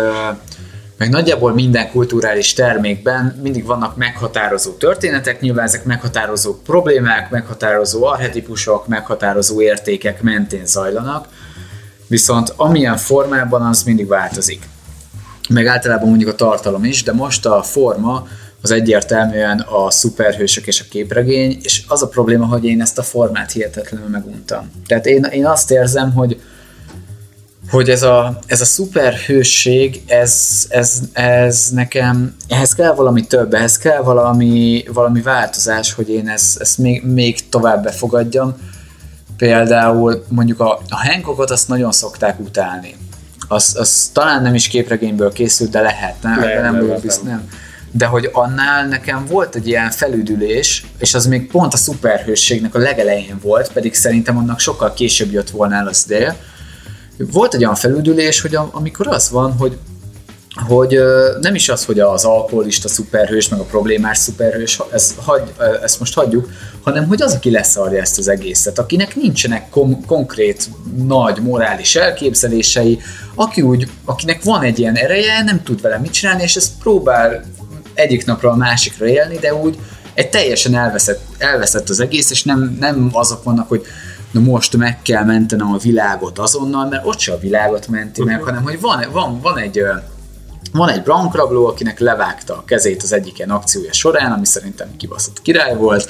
meg 0.98 1.10
nagyjából 1.10 1.54
minden 1.54 1.92
kulturális 1.92 2.54
termékben 2.54 3.40
mindig 3.44 3.66
vannak 3.66 3.98
meghatározó 3.98 4.72
történetek, 4.72 5.42
nyilván 5.42 5.66
ezek 5.66 5.86
meghatározó 5.86 6.54
problémák, 6.54 7.30
meghatározó 7.30 8.06
arhetipusok, 8.06 8.88
meghatározó 8.88 9.62
értékek 9.62 10.22
mentén 10.22 10.66
zajlanak, 10.66 11.28
viszont 12.08 12.54
amilyen 12.56 12.98
formában 12.98 13.62
az 13.62 13.84
mindig 13.84 14.08
változik. 14.08 14.68
Meg 15.50 15.66
általában 15.66 16.10
mondjuk 16.10 16.30
a 16.30 16.36
tartalom 16.36 16.84
is, 16.84 17.04
de 17.04 17.14
most 17.14 17.46
a 17.46 17.64
forma 17.64 18.28
az 18.64 18.72
egyértelműen 18.72 19.60
a 19.60 19.92
szuperhősök 19.92 20.68
és 20.68 20.82
a 20.82 20.86
képregény, 20.90 21.58
és 21.62 21.84
az 21.88 22.02
a 22.02 22.08
probléma, 22.08 22.46
hogy 22.46 22.66
én 22.66 22.82
ezt 22.82 22.98
a 22.98 23.04
formát 23.04 23.52
hihetetlenül 23.52 24.08
meguntam. 24.08 24.72
Tehát 24.88 25.06
én, 25.06 25.24
én 25.24 25.46
azt 25.46 25.72
érzem, 25.72 26.14
hogy 26.14 26.42
hogy 27.70 27.90
ez 27.90 28.04
a, 28.04 28.40
ez 28.46 28.62
a 28.62 28.66
szuperhősség, 28.66 30.02
ez, 30.08 30.66
ez, 30.70 31.00
ez 31.14 31.70
nekem, 31.72 32.36
ehhez 32.48 32.74
kell 32.74 32.94
valami 32.94 33.28
több, 33.28 33.54
ehhez 33.54 33.78
kell 33.78 34.02
valami, 34.02 34.84
valami 34.94 35.22
változás, 35.22 35.94
hogy 35.94 36.10
én 36.10 36.28
ezt, 36.28 36.62
ezt 36.62 36.78
még, 36.78 37.04
még 37.06 37.50
tovább 37.50 37.84
befogadjam. 37.84 38.56
Például 39.38 40.26
mondjuk 40.28 40.60
a, 40.60 40.72
a 40.90 41.08
Hancockot 41.08 41.52
azt 41.52 41.68
nagyon 41.68 41.92
szokták 41.92 42.40
utálni. 42.40 42.96
Az, 43.48 43.76
az 43.80 44.10
talán 44.14 44.42
nem 44.42 44.54
is 44.54 44.68
képregényből 44.68 45.32
készült, 45.32 45.70
de 45.70 45.82
lehet, 45.82 46.16
nem? 46.22 46.40
Nem, 46.40 46.62
nem, 46.62 46.88
vagyok 46.88 47.04
nem. 47.04 47.18
nem. 47.24 47.50
De 47.96 48.06
hogy 48.06 48.30
annál 48.32 48.88
nekem 48.88 49.26
volt 49.26 49.56
egy 49.56 49.68
ilyen 49.68 49.92
felüdülés, 49.92 50.86
és 50.98 51.14
az 51.14 51.26
még 51.26 51.48
pont 51.48 51.74
a 51.74 51.78
szuperhősségnek 51.78 52.76
a 52.76 52.80
legelején 52.80 53.40
volt, 53.42 53.72
pedig 53.72 53.94
szerintem 53.94 54.38
annak 54.38 54.60
sokkal 54.60 54.94
később 54.94 55.32
jött 55.32 55.50
volna 55.50 55.76
el 55.76 55.88
az 55.88 56.04
dél. 56.04 56.36
Volt 57.18 57.54
egy 57.54 57.64
olyan 57.64 57.76
felüdülés, 57.76 58.42
hogy 58.42 58.56
am- 58.56 58.76
amikor 58.76 59.08
az 59.08 59.30
van, 59.30 59.52
hogy 59.58 59.78
hogy 60.68 61.00
nem 61.42 61.56
is 61.56 61.70
az, 61.70 61.86
hogy 61.86 62.00
az 62.00 62.24
alkoholista 62.24 62.88
szuperhős, 62.88 63.50
meg 63.50 63.60
a 63.60 63.64
problémás 63.64 64.18
szuperhős, 64.18 64.80
ez, 64.92 65.16
hagy, 65.18 65.42
ezt 65.84 66.00
most 66.00 66.14
hagyjuk, 66.14 66.50
hanem 66.84 67.08
hogy 67.08 67.22
az, 67.22 67.34
aki 67.34 67.52
leszarja 67.52 68.02
ezt 68.02 68.18
az 68.18 68.28
egészet, 68.28 68.80
akinek 68.80 69.16
nincsenek 69.16 69.70
kom- 69.70 70.06
konkrét 70.06 70.70
nagy 71.06 71.42
morális 71.42 71.96
elképzelései, 71.96 73.00
aki 73.36 73.62
úgy, 73.62 73.88
akinek 74.06 74.44
van 74.44 74.62
egy 74.62 74.80
ilyen 74.80 74.96
ereje, 74.96 75.44
nem 75.44 75.64
tud 75.64 75.82
vele 75.82 75.98
mit 75.98 76.12
csinálni, 76.12 76.44
és 76.44 76.56
ezt 76.56 76.72
próbál 76.80 77.44
egyik 77.94 78.26
napra 78.26 78.52
a 78.52 78.56
másikra 78.56 79.06
élni, 79.06 79.38
de 79.38 79.56
úgy 79.56 79.78
egy 80.14 80.30
teljesen 80.30 80.76
elveszett, 80.76 81.22
elveszett 81.38 81.90
az 81.90 82.00
egész, 82.00 82.32
és 82.32 82.44
nem, 82.44 82.78
nem 82.80 83.10
azok 83.12 83.44
vannak, 83.44 83.68
hogy 83.68 83.86
na 84.32 84.40
most 84.40 84.78
meg 84.78 85.02
kell 85.02 85.24
mentenem 85.24 85.74
a 85.74 85.78
világot 85.78 86.40
azonnal, 86.40 86.88
mert 86.88 87.06
ott 87.06 87.20
se 87.20 87.34
a 87.34 87.40
világot 87.40 87.88
menti 87.88 88.24
meg, 88.24 88.42
hanem 88.42 88.64
hogy 88.64 88.80
van, 88.80 89.06
van, 89.12 89.42
van 89.42 89.58
egy 89.58 89.82
van 90.74 90.90
egy 90.90 91.04
bankrabló, 91.04 91.68
akinek 91.68 92.00
levágta 92.00 92.54
a 92.54 92.64
kezét 92.66 93.04
az 93.04 93.14
egyik 93.14 93.38
ilyen 93.38 93.50
akciója 93.50 93.94
során, 93.94 94.32
ami 94.32 94.46
szerintem 94.46 94.96
kibaszott 94.98 95.42
király 95.42 95.76
volt, 95.76 96.08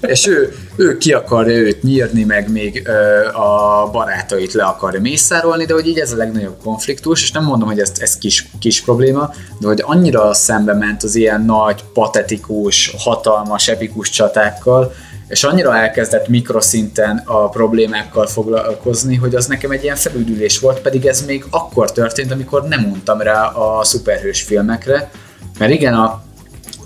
és 0.00 0.26
ő, 0.26 0.54
ő 0.76 0.98
ki 0.98 1.12
akarja 1.12 1.56
őt 1.56 1.82
nyírni, 1.82 2.24
meg 2.24 2.50
még 2.50 2.82
ö, 2.86 3.26
a 3.26 3.88
barátait 3.92 4.52
le 4.52 4.64
akarja 4.64 5.00
mészárolni, 5.00 5.64
de 5.64 5.74
hogy 5.74 5.86
így 5.86 5.98
ez 5.98 6.12
a 6.12 6.16
legnagyobb 6.16 6.56
konfliktus, 6.62 7.22
és 7.22 7.30
nem 7.30 7.44
mondom, 7.44 7.68
hogy 7.68 7.78
ez, 7.78 7.92
ez 7.98 8.18
kis, 8.18 8.46
kis 8.58 8.80
probléma, 8.80 9.30
de 9.58 9.66
hogy 9.66 9.82
annyira 9.86 10.34
szembe 10.34 10.74
ment 10.74 11.02
az 11.02 11.14
ilyen 11.14 11.44
nagy, 11.44 11.84
patetikus, 11.92 12.94
hatalmas, 12.98 13.68
epikus 13.68 14.10
csatákkal, 14.10 14.92
és 15.30 15.44
annyira 15.44 15.76
elkezdett 15.76 16.28
mikroszinten 16.28 17.22
a 17.24 17.48
problémákkal 17.48 18.26
foglalkozni, 18.26 19.16
hogy 19.16 19.34
az 19.34 19.46
nekem 19.46 19.70
egy 19.70 19.82
ilyen 19.82 19.96
felüdülés 19.96 20.58
volt, 20.58 20.80
pedig 20.80 21.06
ez 21.06 21.24
még 21.24 21.44
akkor 21.50 21.92
történt, 21.92 22.32
amikor 22.32 22.68
nem 22.68 22.80
mondtam 22.80 23.20
rá 23.20 23.46
a 23.46 23.84
szuperhős 23.84 24.42
filmekre, 24.42 25.10
mert 25.58 25.72
igen, 25.72 25.94
a 25.94 26.22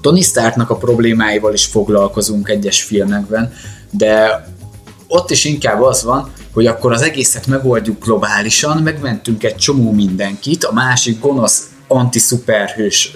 Tony 0.01 0.23
Starknak 0.23 0.71
a 0.71 0.77
problémáival 0.77 1.53
is 1.53 1.65
foglalkozunk 1.65 2.49
egyes 2.49 2.83
filmekben, 2.83 3.53
de 3.91 4.47
ott 5.09 5.31
is 5.31 5.45
inkább 5.45 5.83
az 5.83 6.03
van, 6.03 6.33
hogy 6.53 6.67
akkor 6.67 6.93
az 6.93 7.03
egészet 7.03 7.47
megoldjuk 7.47 8.05
globálisan, 8.05 8.83
megmentünk 8.83 9.45
egy 9.45 9.57
csomó 9.57 9.93
mindenkit, 9.93 10.65
a 10.65 10.73
másik 10.73 11.21
gonosz 11.21 11.69
anti-szuperhős, 11.89 13.13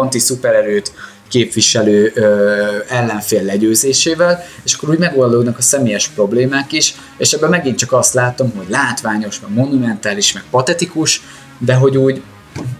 anti-szupererőt 0.00 0.92
képviselő 1.32 2.12
ö, 2.14 2.76
ellenfél 2.88 3.42
legyőzésével, 3.42 4.44
és 4.62 4.74
akkor 4.74 4.88
úgy 4.88 4.98
megoldódnak 4.98 5.58
a 5.58 5.62
személyes 5.62 6.08
problémák 6.08 6.72
is, 6.72 6.94
és 7.16 7.32
ebben 7.32 7.50
megint 7.50 7.78
csak 7.78 7.92
azt 7.92 8.14
látom, 8.14 8.52
hogy 8.56 8.66
látványos, 8.68 9.40
meg 9.40 9.50
monumentális, 9.50 10.32
meg 10.32 10.42
patetikus, 10.50 11.22
de 11.58 11.74
hogy 11.74 11.96
úgy 11.96 12.22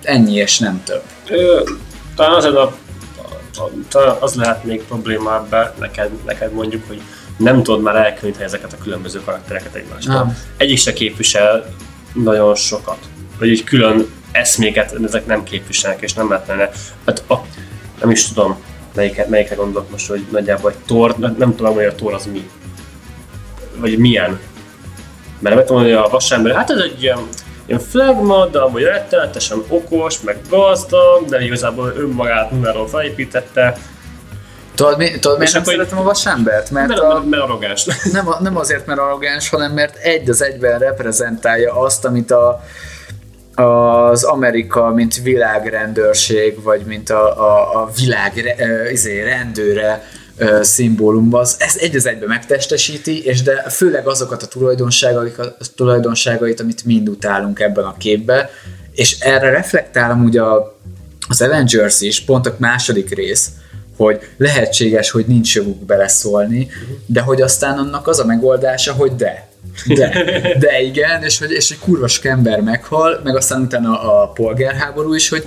ennyi 0.03 0.34
és 0.34 0.59
nem 0.59 0.82
több. 0.84 1.03
Ö, 1.28 1.62
talán 2.16 2.34
az, 2.34 2.44
a, 2.44 2.74
talán 3.88 4.16
az 4.20 4.34
lehet 4.34 4.64
még 4.64 4.82
problémább 4.82 5.74
neked, 5.78 6.11
neked 6.26 6.53
mondjuk, 6.53 6.82
hogy 6.86 7.00
nem 7.36 7.62
tudod 7.62 7.82
már 7.82 7.96
elkülöníteni 7.96 8.44
ezeket 8.44 8.72
a 8.72 8.82
különböző 8.82 9.20
karaktereket 9.24 9.74
egymástól. 9.74 10.14
Nem. 10.14 10.36
Egyik 10.57 10.78
se 10.78 10.92
képvisel 10.92 11.74
nagyon 12.12 12.55
sokat. 12.55 12.98
Vagy 13.38 13.48
így 13.48 13.64
külön 13.64 14.07
eszméket 14.32 14.94
ezek 15.05 15.26
nem 15.26 15.42
képviselnek, 15.42 16.03
és 16.03 16.12
nem 16.12 16.30
lehetne. 16.30 16.70
Hát 17.07 17.24
a, 17.28 17.34
nem 18.03 18.11
is 18.11 18.28
tudom, 18.28 18.57
melyikre, 18.94 19.26
melyikre 19.28 19.55
gondolok 19.55 19.90
most, 19.90 20.09
hogy 20.09 20.26
nagyjából 20.30 20.70
egy 20.70 20.84
tor, 20.86 21.16
nem, 21.16 21.34
nem 21.38 21.57
tudom, 21.57 21.74
hogy 21.74 21.84
a 21.84 21.94
tor 21.94 22.14
az 22.14 22.26
mi. 22.32 22.50
Vagy 23.76 23.98
milyen. 23.98 24.40
Mert 25.38 25.55
nem 25.57 25.64
tudom, 25.64 25.82
hogy 25.82 25.92
a 25.92 26.09
vasember, 26.09 26.55
hát 26.55 26.70
ez 26.70 26.78
egy 26.78 27.03
ilyen, 27.03 27.18
ilyen 27.66 27.80
flagma, 27.80 28.46
de 28.46 28.59
amúgy 28.59 28.82
rettenetesen 28.82 29.62
okos, 29.68 30.20
meg 30.20 30.38
gazdag, 30.48 31.24
de 31.28 31.44
igazából 31.44 31.92
önmagát 31.96 32.50
nulláról 32.50 32.88
felépítette, 32.88 33.78
Tudod, 34.74 34.96
mi, 34.96 35.11
tudod 35.18 35.38
miért 35.38 35.53
nem 35.53 35.64
szeretem 35.64 35.98
a 35.98 36.03
vasembert? 36.03 36.70
Mert, 36.70 36.88
mert, 36.88 37.00
a, 37.00 37.22
mert, 37.24 37.42
arrogáns. 37.42 37.84
nem, 38.12 38.28
nem 38.40 38.57
azért, 38.57 38.86
mert 38.86 39.00
arrogáns, 39.00 39.48
hanem 39.48 39.72
mert 39.72 39.96
egy 39.96 40.30
az 40.30 40.42
egyben 40.42 40.78
reprezentálja 40.78 41.80
azt, 41.80 42.05
amit 42.05 42.30
a, 42.30 42.62
az 43.55 44.22
Amerika, 44.22 44.90
mint 44.90 45.22
világrendőrség, 45.22 46.62
vagy 46.62 46.82
mint 46.86 47.11
a, 47.11 47.40
a, 47.40 47.82
a 47.82 47.90
világ 47.96 48.57
izé, 48.92 49.22
rendőre 49.22 50.05
ö, 50.36 50.59
szimbólum, 50.62 51.34
az 51.34 51.57
ez 51.59 51.76
egy 51.76 51.96
az 51.96 52.07
egybe 52.07 52.26
megtestesíti, 52.26 53.24
és 53.24 53.42
de 53.42 53.62
főleg 53.70 54.07
azokat 54.07 54.42
a 54.42 54.46
tulajdonságait, 54.46 55.38
a 55.38 55.57
tulajdonságait, 55.76 56.61
amit 56.61 56.84
mind 56.84 57.09
utálunk 57.09 57.61
ebben 57.61 57.84
a 57.84 57.96
képben, 57.96 58.46
és 58.92 59.20
erre 59.20 59.50
reflektál 59.50 60.11
amúgy 60.11 60.36
a, 60.36 60.78
az 61.28 61.42
Avengers 61.42 62.00
is, 62.00 62.20
pont 62.20 62.46
a 62.46 62.55
második 62.59 63.14
rész, 63.14 63.50
hogy 63.96 64.20
lehetséges, 64.36 65.11
hogy 65.11 65.24
nincs 65.26 65.55
joguk 65.55 65.84
beleszólni, 65.84 66.68
de 67.07 67.20
hogy 67.20 67.42
aztán 67.42 67.78
annak 67.78 68.09
az 68.09 68.18
a 68.18 68.24
megoldása, 68.24 68.92
hogy 68.92 69.16
de. 69.16 69.51
De, 69.87 70.09
de 70.59 70.81
igen, 70.81 71.23
és 71.23 71.39
hogy, 71.39 71.51
és 71.51 71.71
egy 71.71 71.79
kurvas 71.79 72.19
ember 72.19 72.61
meghal, 72.61 73.21
meg 73.25 73.37
aztán 73.37 73.61
utána 73.61 74.23
a, 74.23 74.29
polgárháború 74.29 75.15
is, 75.15 75.29
hogy 75.29 75.45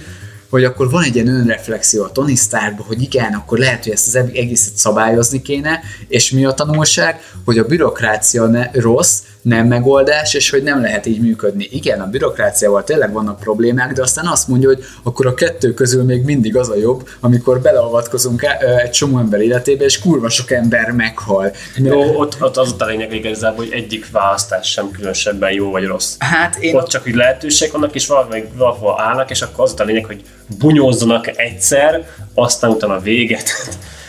hogy 0.49 0.63
akkor 0.63 0.89
van 0.89 1.03
egy 1.03 1.15
ilyen 1.15 1.27
önreflexió 1.27 2.03
a 2.03 2.11
Tony 2.11 2.35
Starkban, 2.35 2.85
hogy 2.85 3.01
igen, 3.01 3.33
akkor 3.33 3.57
lehet, 3.57 3.83
hogy 3.83 3.93
ezt 3.93 4.07
az 4.07 4.15
egészet 4.15 4.75
szabályozni 4.75 5.41
kéne, 5.41 5.79
és 6.07 6.31
mi 6.31 6.45
a 6.45 6.51
tanulság, 6.51 7.19
hogy 7.45 7.57
a 7.57 7.65
bürokrácia 7.65 8.45
ne, 8.45 8.69
rossz, 8.71 9.19
nem 9.45 9.67
megoldás, 9.67 10.33
és 10.33 10.49
hogy 10.49 10.63
nem 10.63 10.81
lehet 10.81 11.05
így 11.05 11.21
működni. 11.21 11.67
Igen, 11.71 12.01
a 12.01 12.07
bürokráciával 12.07 12.83
tényleg 12.83 13.11
vannak 13.11 13.39
problémák, 13.39 13.93
de 13.93 14.01
aztán 14.01 14.27
azt 14.27 14.47
mondja, 14.47 14.67
hogy 14.67 14.83
akkor 15.03 15.25
a 15.27 15.33
kettő 15.33 15.73
közül 15.73 16.03
még 16.03 16.23
mindig 16.23 16.55
az 16.55 16.69
a 16.69 16.75
jobb, 16.75 17.09
amikor 17.19 17.61
beleavatkozunk 17.61 18.45
egy 18.83 18.89
csomó 18.89 19.19
ember 19.19 19.41
életébe, 19.41 19.83
és 19.83 19.99
kurva 19.99 20.29
sok 20.29 20.51
ember 20.51 20.91
meghal. 20.91 21.51
Jó, 21.75 22.19
ott, 22.19 22.37
ott 22.41 22.57
az 22.57 22.75
a 22.77 22.85
lényeg 22.85 23.13
igazából, 23.13 23.65
hogy 23.65 23.73
egyik 23.73 24.11
választás 24.11 24.71
sem 24.71 24.91
különösebben 24.91 25.51
jó 25.51 25.71
vagy 25.71 25.85
rossz. 25.85 26.15
Hát 26.19 26.55
én... 26.55 26.75
Ott 26.75 26.87
csak 26.87 27.07
úgy 27.07 27.15
lehetőség 27.15 27.71
vannak, 27.71 27.95
és 27.95 28.07
valahol 28.07 29.01
állnak, 29.01 29.29
és 29.29 29.41
akkor 29.41 29.63
az 29.63 29.73
a 29.77 29.83
lényeg, 29.83 30.05
hogy 30.05 30.21
bunyózzanak 30.59 31.37
egyszer, 31.39 32.07
aztán 32.33 32.69
utána 32.69 32.99
véget 32.99 33.49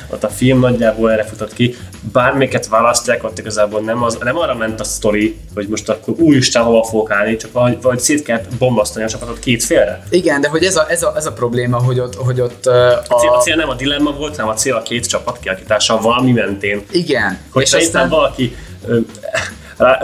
ott 0.09 0.25
a 0.25 0.29
film 0.29 0.59
nagyjából 0.59 1.13
erre 1.13 1.25
futott 1.25 1.53
ki. 1.53 1.77
Bármiket 2.13 2.69
választják, 2.69 3.25
ott 3.25 3.39
igazából 3.39 3.81
nem, 3.81 4.03
az, 4.03 4.19
nem 4.23 4.39
arra 4.39 4.55
ment 4.55 4.81
a 4.81 4.85
sztori, 4.85 5.37
hogy 5.55 5.69
most 5.69 5.89
akkor 5.89 6.15
úristen 6.19 6.63
hova 6.63 6.85
fogok 6.85 7.11
állni, 7.11 7.37
csak 7.37 7.53
valahogy, 7.53 7.77
valahogy 7.83 8.03
szét 8.03 8.23
kell 8.23 8.41
bombasztani 8.59 9.05
a 9.05 9.09
csapatot 9.09 9.39
két 9.39 9.65
félre. 9.65 10.03
Igen, 10.11 10.41
de 10.41 10.49
hogy 10.49 10.65
ez 10.65 10.77
a, 10.77 10.87
ez 10.89 11.03
a, 11.03 11.13
ez 11.17 11.27
a 11.27 11.33
probléma, 11.33 11.79
hogy 11.79 12.01
ott, 12.01 12.15
hogy 12.15 12.41
ott 12.41 12.67
a... 12.67 13.03
A, 13.09 13.19
cél, 13.19 13.31
a 13.31 13.39
cél 13.39 13.57
nem 13.57 13.69
a 13.69 13.75
dilemma 13.75 14.13
volt, 14.13 14.37
hanem 14.37 14.51
a 14.51 14.55
cél 14.55 14.75
a 14.75 14.83
két 14.83 15.07
csapat 15.07 15.39
kialakítása 15.39 16.01
valami 16.01 16.33
mentén. 16.33 16.83
Igen. 16.91 17.39
Hogy 17.53 17.63
és 17.63 17.73
aztán 17.73 18.09
valaki 18.09 18.57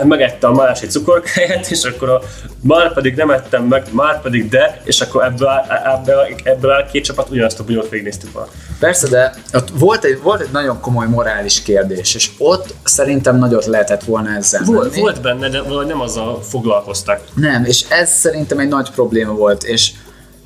megette 0.03 0.47
a 0.47 0.51
másik 0.51 0.89
cukorkáját, 0.89 1.71
és 1.71 1.83
akkor 1.83 2.09
a 2.09 2.21
már 2.61 2.93
pedig 2.93 3.15
nem 3.15 3.29
ettem 3.29 3.63
meg, 3.63 3.85
már 3.91 4.21
pedig 4.21 4.49
de, 4.49 4.81
és 4.83 5.01
akkor 5.01 5.23
ebből, 5.23 5.49
ebből, 5.93 6.25
ebből 6.43 6.71
a 6.71 6.85
két 6.91 7.03
csapat 7.03 7.29
ugyanazt 7.29 7.59
a 7.59 7.63
bunyót 7.63 7.89
végignéztük 7.89 8.31
volna. 8.31 8.49
Persze, 8.79 9.07
de 9.07 9.33
ott 9.53 9.69
volt 9.73 10.03
egy, 10.03 10.19
volt 10.21 10.41
egy 10.41 10.51
nagyon 10.51 10.79
komoly 10.79 11.07
morális 11.07 11.61
kérdés, 11.61 12.15
és 12.15 12.29
ott 12.37 12.73
szerintem 12.83 13.37
nagyot 13.37 13.65
lehetett 13.65 14.03
volna 14.03 14.29
ezzel 14.35 14.61
Volt, 14.65 14.89
menni. 14.89 15.01
volt 15.01 15.21
benne, 15.21 15.49
de 15.49 15.61
valahogy 15.61 15.87
nem 15.87 16.01
azzal 16.01 16.41
foglalkoztak. 16.41 17.21
Nem, 17.33 17.65
és 17.65 17.85
ez 17.89 18.09
szerintem 18.11 18.59
egy 18.59 18.67
nagy 18.67 18.91
probléma 18.91 19.33
volt, 19.33 19.63
és 19.63 19.91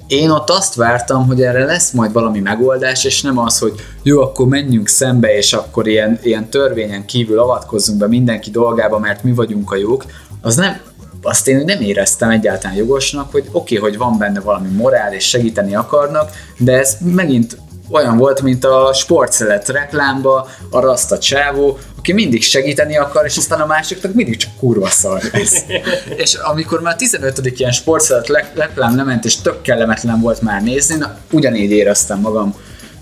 én 0.07 0.29
ott 0.29 0.49
azt 0.49 0.75
vártam, 0.75 1.27
hogy 1.27 1.41
erre 1.41 1.65
lesz 1.65 1.91
majd 1.91 2.11
valami 2.11 2.39
megoldás, 2.39 3.03
és 3.03 3.21
nem 3.21 3.37
az, 3.37 3.59
hogy 3.59 3.73
jó, 4.03 4.21
akkor 4.21 4.47
menjünk 4.47 4.87
szembe, 4.87 5.37
és 5.37 5.53
akkor 5.53 5.87
ilyen, 5.87 6.19
ilyen 6.23 6.49
törvényen 6.49 7.05
kívül 7.05 7.39
avatkozzunk 7.39 7.99
be 7.99 8.07
mindenki 8.07 8.49
dolgába, 8.49 8.99
mert 8.99 9.23
mi 9.23 9.33
vagyunk 9.33 9.71
a 9.71 9.75
jók. 9.75 10.05
Az 10.41 10.55
nem, 10.55 10.79
azt 11.21 11.47
én 11.47 11.63
nem 11.65 11.81
éreztem 11.81 12.29
egyáltalán 12.29 12.77
jogosnak, 12.77 13.31
hogy 13.31 13.47
oké, 13.51 13.77
okay, 13.77 13.89
hogy 13.89 13.97
van 13.97 14.17
benne 14.17 14.39
valami 14.39 14.69
morál, 14.69 15.13
és 15.13 15.27
segíteni 15.27 15.75
akarnak, 15.75 16.31
de 16.57 16.77
ez 16.77 16.97
megint 16.99 17.57
olyan 17.91 18.17
volt, 18.17 18.41
mint 18.41 18.65
a 18.65 18.93
sportszelet 18.93 19.69
reklámba, 19.69 20.49
a 20.69 20.79
rasta 20.79 21.17
csávó, 21.17 21.77
aki 21.97 22.13
mindig 22.13 22.43
segíteni 22.43 22.97
akar, 22.97 23.25
és 23.25 23.37
aztán 23.37 23.61
a 23.61 23.65
másiknak 23.65 24.13
mindig 24.13 24.37
csak 24.37 24.51
kurva 24.59 24.87
szar 24.87 25.21
lesz. 25.31 25.63
és 26.23 26.33
amikor 26.33 26.81
már 26.81 26.95
15. 26.95 27.59
ilyen 27.59 27.71
sportszelet 27.71 28.51
reklám 28.55 28.95
lement, 28.95 29.25
és 29.25 29.41
tök 29.41 29.61
kellemetlen 29.61 30.21
volt 30.21 30.41
már 30.41 30.63
nézni, 30.63 30.95
na, 30.95 31.17
ugyanígy 31.31 31.71
éreztem 31.71 32.19
magam 32.19 32.55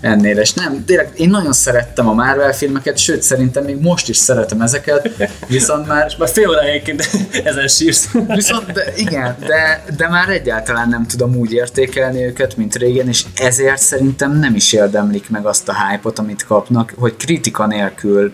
ennél, 0.06 0.38
és 0.38 0.52
nem, 0.52 0.84
tényleg 0.84 1.10
én 1.16 1.30
nagyon 1.30 1.52
szerettem 1.52 2.08
a 2.08 2.12
Marvel 2.12 2.52
filmeket, 2.52 2.98
sőt 2.98 3.22
szerintem 3.22 3.64
még 3.64 3.80
most 3.80 4.08
is 4.08 4.16
szeretem 4.16 4.60
ezeket, 4.60 5.10
viszont 5.48 5.86
már... 5.86 6.06
És 6.08 6.16
már 6.16 6.28
fél 6.28 6.48
óra 6.48 6.60
egyébként 6.60 7.08
ezen 7.44 7.68
sírsz. 7.68 8.08
Viszont 8.26 8.72
de, 8.72 8.92
igen, 8.96 9.36
de, 9.38 9.84
de 9.96 10.08
már 10.08 10.28
egyáltalán 10.28 10.88
nem 10.88 11.06
tudom 11.06 11.36
úgy 11.36 11.52
értékelni 11.52 12.24
őket, 12.24 12.56
mint 12.56 12.74
régen, 12.76 13.08
és 13.08 13.24
ezért 13.36 13.82
szerintem 13.82 14.38
nem 14.38 14.54
is 14.54 14.72
érdemlik 14.72 15.30
meg 15.30 15.46
azt 15.46 15.68
a 15.68 15.74
hype 15.74 16.10
amit 16.16 16.44
kapnak, 16.44 16.92
hogy 16.98 17.16
kritika 17.16 17.66
nélkül 17.66 18.32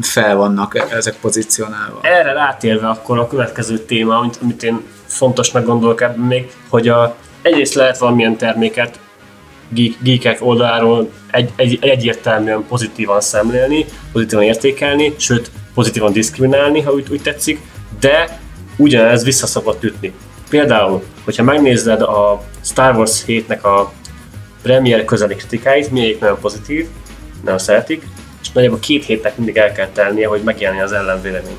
fel 0.00 0.36
vannak 0.36 0.86
ezek 0.90 1.14
pozícionálva. 1.20 1.98
Erre 2.02 2.32
rátérve 2.32 2.88
akkor 2.88 3.18
a 3.18 3.26
következő 3.26 3.78
téma, 3.78 4.18
amit, 4.18 4.38
amit 4.42 4.62
én 4.62 4.80
fontosnak 5.06 5.66
gondolok 5.66 6.00
ebben 6.00 6.26
még, 6.26 6.52
hogy 6.68 6.88
a, 6.88 7.16
egyrészt 7.42 7.74
lehet 7.74 7.98
valamilyen 7.98 8.36
terméket 8.36 8.98
geek, 9.74 9.96
geekek 10.02 10.38
oldaláról 10.40 11.10
egy, 11.30 11.50
egy, 11.56 11.78
egyértelműen 11.80 12.64
pozitívan 12.68 13.20
szemlélni, 13.20 13.84
pozitívan 14.12 14.44
értékelni, 14.44 15.14
sőt 15.16 15.50
pozitívan 15.74 16.12
diszkriminálni, 16.12 16.80
ha 16.80 16.92
úgy, 16.92 17.06
úgy 17.10 17.22
tetszik, 17.22 17.60
de 18.00 18.40
ugyanez 18.76 19.24
vissza 19.24 19.46
szokott 19.46 19.84
ütni. 19.84 20.12
Például, 20.48 21.02
hogyha 21.24 21.42
megnézed 21.42 22.02
a 22.02 22.42
Star 22.64 22.96
Wars 22.96 23.24
7-nek 23.26 23.60
a 23.60 23.92
premier 24.62 25.04
közeli 25.04 25.34
kritikáit, 25.34 25.90
mindegyik 25.90 26.20
nagyon 26.20 26.38
pozitív, 26.40 26.86
nagyon 27.44 27.58
szeretik, 27.58 28.02
és 28.42 28.50
nagyjából 28.52 28.78
két 28.78 29.04
hétnek 29.04 29.36
mindig 29.36 29.56
el 29.56 29.72
kell 29.72 29.88
tennie, 29.88 30.28
hogy 30.28 30.42
megjelenni 30.42 30.80
az 30.80 30.92
ellenvélemény. 30.92 31.56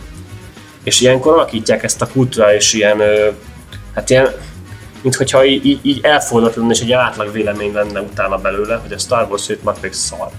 És 0.83 1.01
ilyenkor 1.01 1.33
alakítják 1.33 1.83
ezt 1.83 2.01
a 2.01 2.07
kulturális 2.07 2.73
ilyen, 2.73 3.01
hát 3.95 4.09
ilyen 4.09 4.27
mint 5.03 5.33
így, 5.45 5.65
így, 5.65 5.79
így 5.81 5.99
elfordult 6.03 6.55
lenne, 6.55 6.71
és 6.71 6.81
egy 6.81 6.91
átlag 6.91 7.31
vélemény 7.31 7.73
lenne 7.73 8.01
utána 8.01 8.37
belőle, 8.37 8.75
hogy 8.75 8.93
a 8.93 8.97
Star 8.97 9.27
Wars 9.29 9.47
7 9.47 9.63
Matrix 9.63 9.97
szar. 9.97 10.29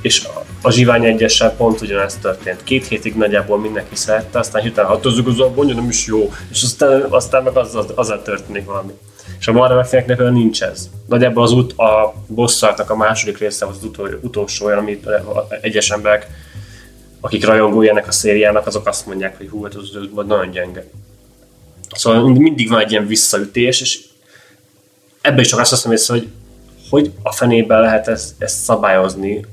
És 0.00 0.24
a, 0.24 0.44
a 0.62 0.70
Zsivány 0.70 1.04
egyessel 1.04 1.56
pont 1.56 1.80
ugyanezt 1.80 2.20
történt. 2.20 2.64
Két 2.64 2.86
hétig 2.86 3.16
nagyjából 3.16 3.58
mindenki 3.58 3.96
szerette, 3.96 4.38
aztán 4.38 4.62
hirtelen 4.62 4.90
hatozzuk 4.90 5.26
az 5.26 5.40
abban, 5.40 5.66
nem 5.66 5.88
is 5.88 6.06
jó, 6.06 6.32
és 6.50 6.62
aztán, 6.62 7.06
aztán 7.08 7.42
meg 7.42 7.56
azzal, 7.56 7.86
azzal 7.94 8.22
történik 8.22 8.64
valami. 8.64 8.92
És 9.38 9.48
a 9.48 9.52
Marvel 9.52 9.86
filmeknek 9.86 10.16
például 10.16 10.38
nincs 10.38 10.62
ez. 10.62 10.90
Nagyjából 11.06 11.42
az 11.42 11.52
út, 11.52 11.72
a 11.72 12.14
bosszartnak 12.26 12.90
a 12.90 12.96
második 12.96 13.38
része 13.38 13.66
az, 13.66 13.84
utol, 13.84 14.18
utolsó 14.22 14.66
olyan, 14.66 14.78
amit 14.78 15.08
egyes 15.60 15.90
emberek, 15.90 16.26
akik 17.20 17.44
rajongói 17.44 17.88
ennek 17.88 18.08
a 18.08 18.12
szériának, 18.12 18.66
azok 18.66 18.86
azt 18.86 19.06
mondják, 19.06 19.36
hogy 19.36 19.48
hú, 19.48 19.66
ez, 19.66 19.72
hát 19.72 19.82
az, 19.82 19.96
az 20.14 20.26
nagyon 20.26 20.50
gyenge. 20.50 20.84
Szóval 22.00 22.28
mindig 22.28 22.68
van 22.68 22.80
egy 22.80 22.90
ilyen 22.90 23.06
visszaütés, 23.06 23.80
és 23.80 24.00
ebben 25.20 25.38
is 25.38 25.48
csak 25.48 25.60
azt 25.60 25.70
hiszem 25.70 25.92
észre, 25.92 26.14
hogy 26.14 26.28
hogy 26.90 27.12
a 27.22 27.32
fenében 27.32 27.80
lehet 27.80 28.08
ezt, 28.08 28.34
ezt 28.38 28.62
szabályozni, 28.62 29.46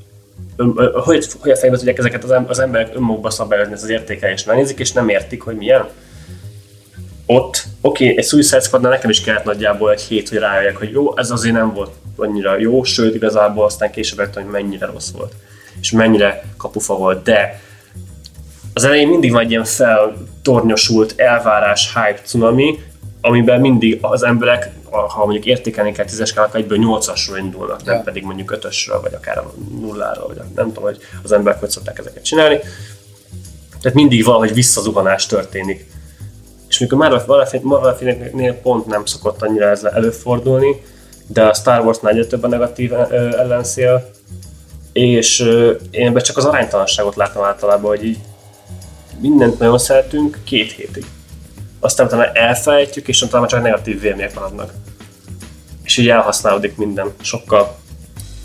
hogy, 0.93 1.27
hogy 1.39 1.51
a 1.51 1.55
fejében 1.55 1.77
tudják 1.77 1.97
ezeket 1.97 2.23
az, 2.47 2.59
emberek 2.59 2.95
önmagukban 2.95 3.31
szabályozni 3.31 3.73
ezt 3.73 3.83
az 3.83 3.89
értékelést? 3.89 4.45
Megnézik, 4.45 4.79
és 4.79 4.91
nem 4.91 5.09
értik, 5.09 5.41
hogy 5.41 5.55
milyen. 5.55 5.87
Ott, 7.25 7.63
oké, 7.81 8.03
okay, 8.03 8.17
egy 8.17 8.25
Suicide 8.25 8.59
squad 8.59 8.81
nekem 8.81 9.09
is 9.09 9.21
kellett 9.21 9.43
nagyjából 9.43 9.91
egy 9.91 10.01
hét, 10.01 10.29
hogy 10.29 10.37
rájöjjek, 10.37 10.77
hogy 10.77 10.91
jó, 10.91 11.17
ez 11.17 11.31
azért 11.31 11.55
nem 11.55 11.73
volt 11.73 11.91
annyira 12.15 12.59
jó, 12.59 12.83
sőt, 12.83 13.15
igazából 13.15 13.65
aztán 13.65 13.91
később 13.91 14.19
értem, 14.19 14.43
hogy 14.43 14.51
mennyire 14.51 14.85
rossz 14.85 15.11
volt, 15.11 15.33
és 15.81 15.91
mennyire 15.91 16.43
kapufa 16.57 16.97
volt, 16.97 17.23
de 17.23 17.61
az 18.77 18.83
elején 18.83 19.07
mindig 19.07 19.31
van 19.31 19.41
egy 19.41 19.49
ilyen 19.49 19.63
feltornyosult 19.63 21.13
elvárás, 21.19 21.93
hype, 21.93 22.21
cunami, 22.23 22.79
amiben 23.21 23.59
mindig 23.59 23.97
az 24.01 24.23
emberek, 24.23 24.69
ha 24.89 25.23
mondjuk 25.23 25.45
értékelni 25.45 25.91
kell 25.91 26.05
tízes 26.05 26.29
skálak, 26.29 26.55
egyből 26.55 26.77
nyolcasról 26.77 27.37
indulnak, 27.37 27.83
nem 27.83 28.03
pedig 28.03 28.23
mondjuk 28.23 28.51
ötösről, 28.51 29.01
vagy 29.01 29.13
akár 29.13 29.43
nulláról, 29.79 30.27
vagy 30.27 30.37
nem 30.55 30.67
tudom, 30.67 30.83
hogy 30.83 30.97
az 31.23 31.31
emberek 31.31 31.59
hogy 31.59 31.69
szokták 31.69 31.99
ezeket 31.99 32.23
csinálni. 32.23 32.59
Tehát 33.81 33.97
mindig 33.97 34.23
valahogy 34.23 34.53
visszazuhanás 34.53 35.25
történik. 35.25 35.85
És 36.69 36.79
mikor 36.79 36.97
már 36.97 37.23
filmeknél 37.97 38.53
pont 38.53 38.85
nem 38.85 39.05
szokott 39.05 39.41
annyira 39.41 39.69
ezzel 39.69 39.91
előfordulni, 39.91 40.81
de 41.27 41.43
a 41.43 41.53
Star 41.53 41.85
Wars-nál 41.85 42.11
egyre 42.11 42.25
több 42.25 42.43
a 42.43 42.47
negatív 42.47 42.93
ellenszél, 43.37 44.11
és 44.93 45.39
én 45.91 46.07
ebben 46.07 46.23
csak 46.23 46.37
az 46.37 46.45
aránytalanságot 46.45 47.15
látom 47.15 47.43
általában, 47.43 47.89
hogy 47.89 48.05
így 48.05 48.17
mindent 49.19 49.59
nagyon 49.59 49.77
szeretünk 49.77 50.39
két 50.43 50.71
hétig. 50.71 51.05
Aztán 51.79 52.05
utána 52.05 52.31
elfelejtjük, 52.31 53.07
és 53.07 53.21
utána 53.21 53.47
csak 53.47 53.61
negatív 53.61 54.01
vélemények 54.01 54.33
maradnak. 54.33 54.73
És 55.83 55.97
így 55.97 56.09
elhasználódik 56.09 56.75
minden. 56.75 57.13
Sokkal 57.21 57.77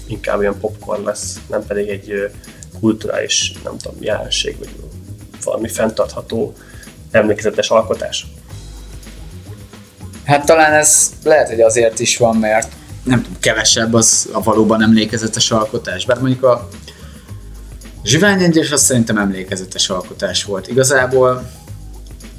inkább 0.07 0.39
olyan 0.39 0.59
popcorn 0.61 1.05
lesz, 1.05 1.41
nem 1.49 1.67
pedig 1.67 1.89
egy 1.89 2.31
kulturális, 2.81 3.53
nem 3.65 3.77
tudom, 3.79 3.97
jelenség, 4.01 4.59
vagy 4.59 4.71
valami 5.45 5.69
fenntartható, 5.69 6.55
emlékezetes 7.11 7.71
alkotás. 7.71 8.27
Hát 10.25 10.47
talán 10.47 10.73
ez 10.73 11.13
lehet, 11.25 11.49
hogy 11.49 11.61
azért 11.61 12.01
is 12.01 12.17
van, 12.17 12.37
mert 12.37 12.73
nem 13.05 13.23
tudom, 13.23 13.39
kevesebb 13.41 13.95
az 13.95 14.29
a 14.33 14.43
valóban 14.43 14.83
emlékezetes 14.83 15.51
alkotás. 15.51 16.05
Bár 16.05 16.19
mondjuk 16.21 16.43
a 16.43 16.69
Zsivány 18.05 18.43
egyes 18.43 18.71
az 18.73 18.83
szerintem 18.83 19.19
emlékezetes 19.19 19.89
alkotás 19.89 20.45
volt. 20.45 20.69
Igazából 20.69 21.51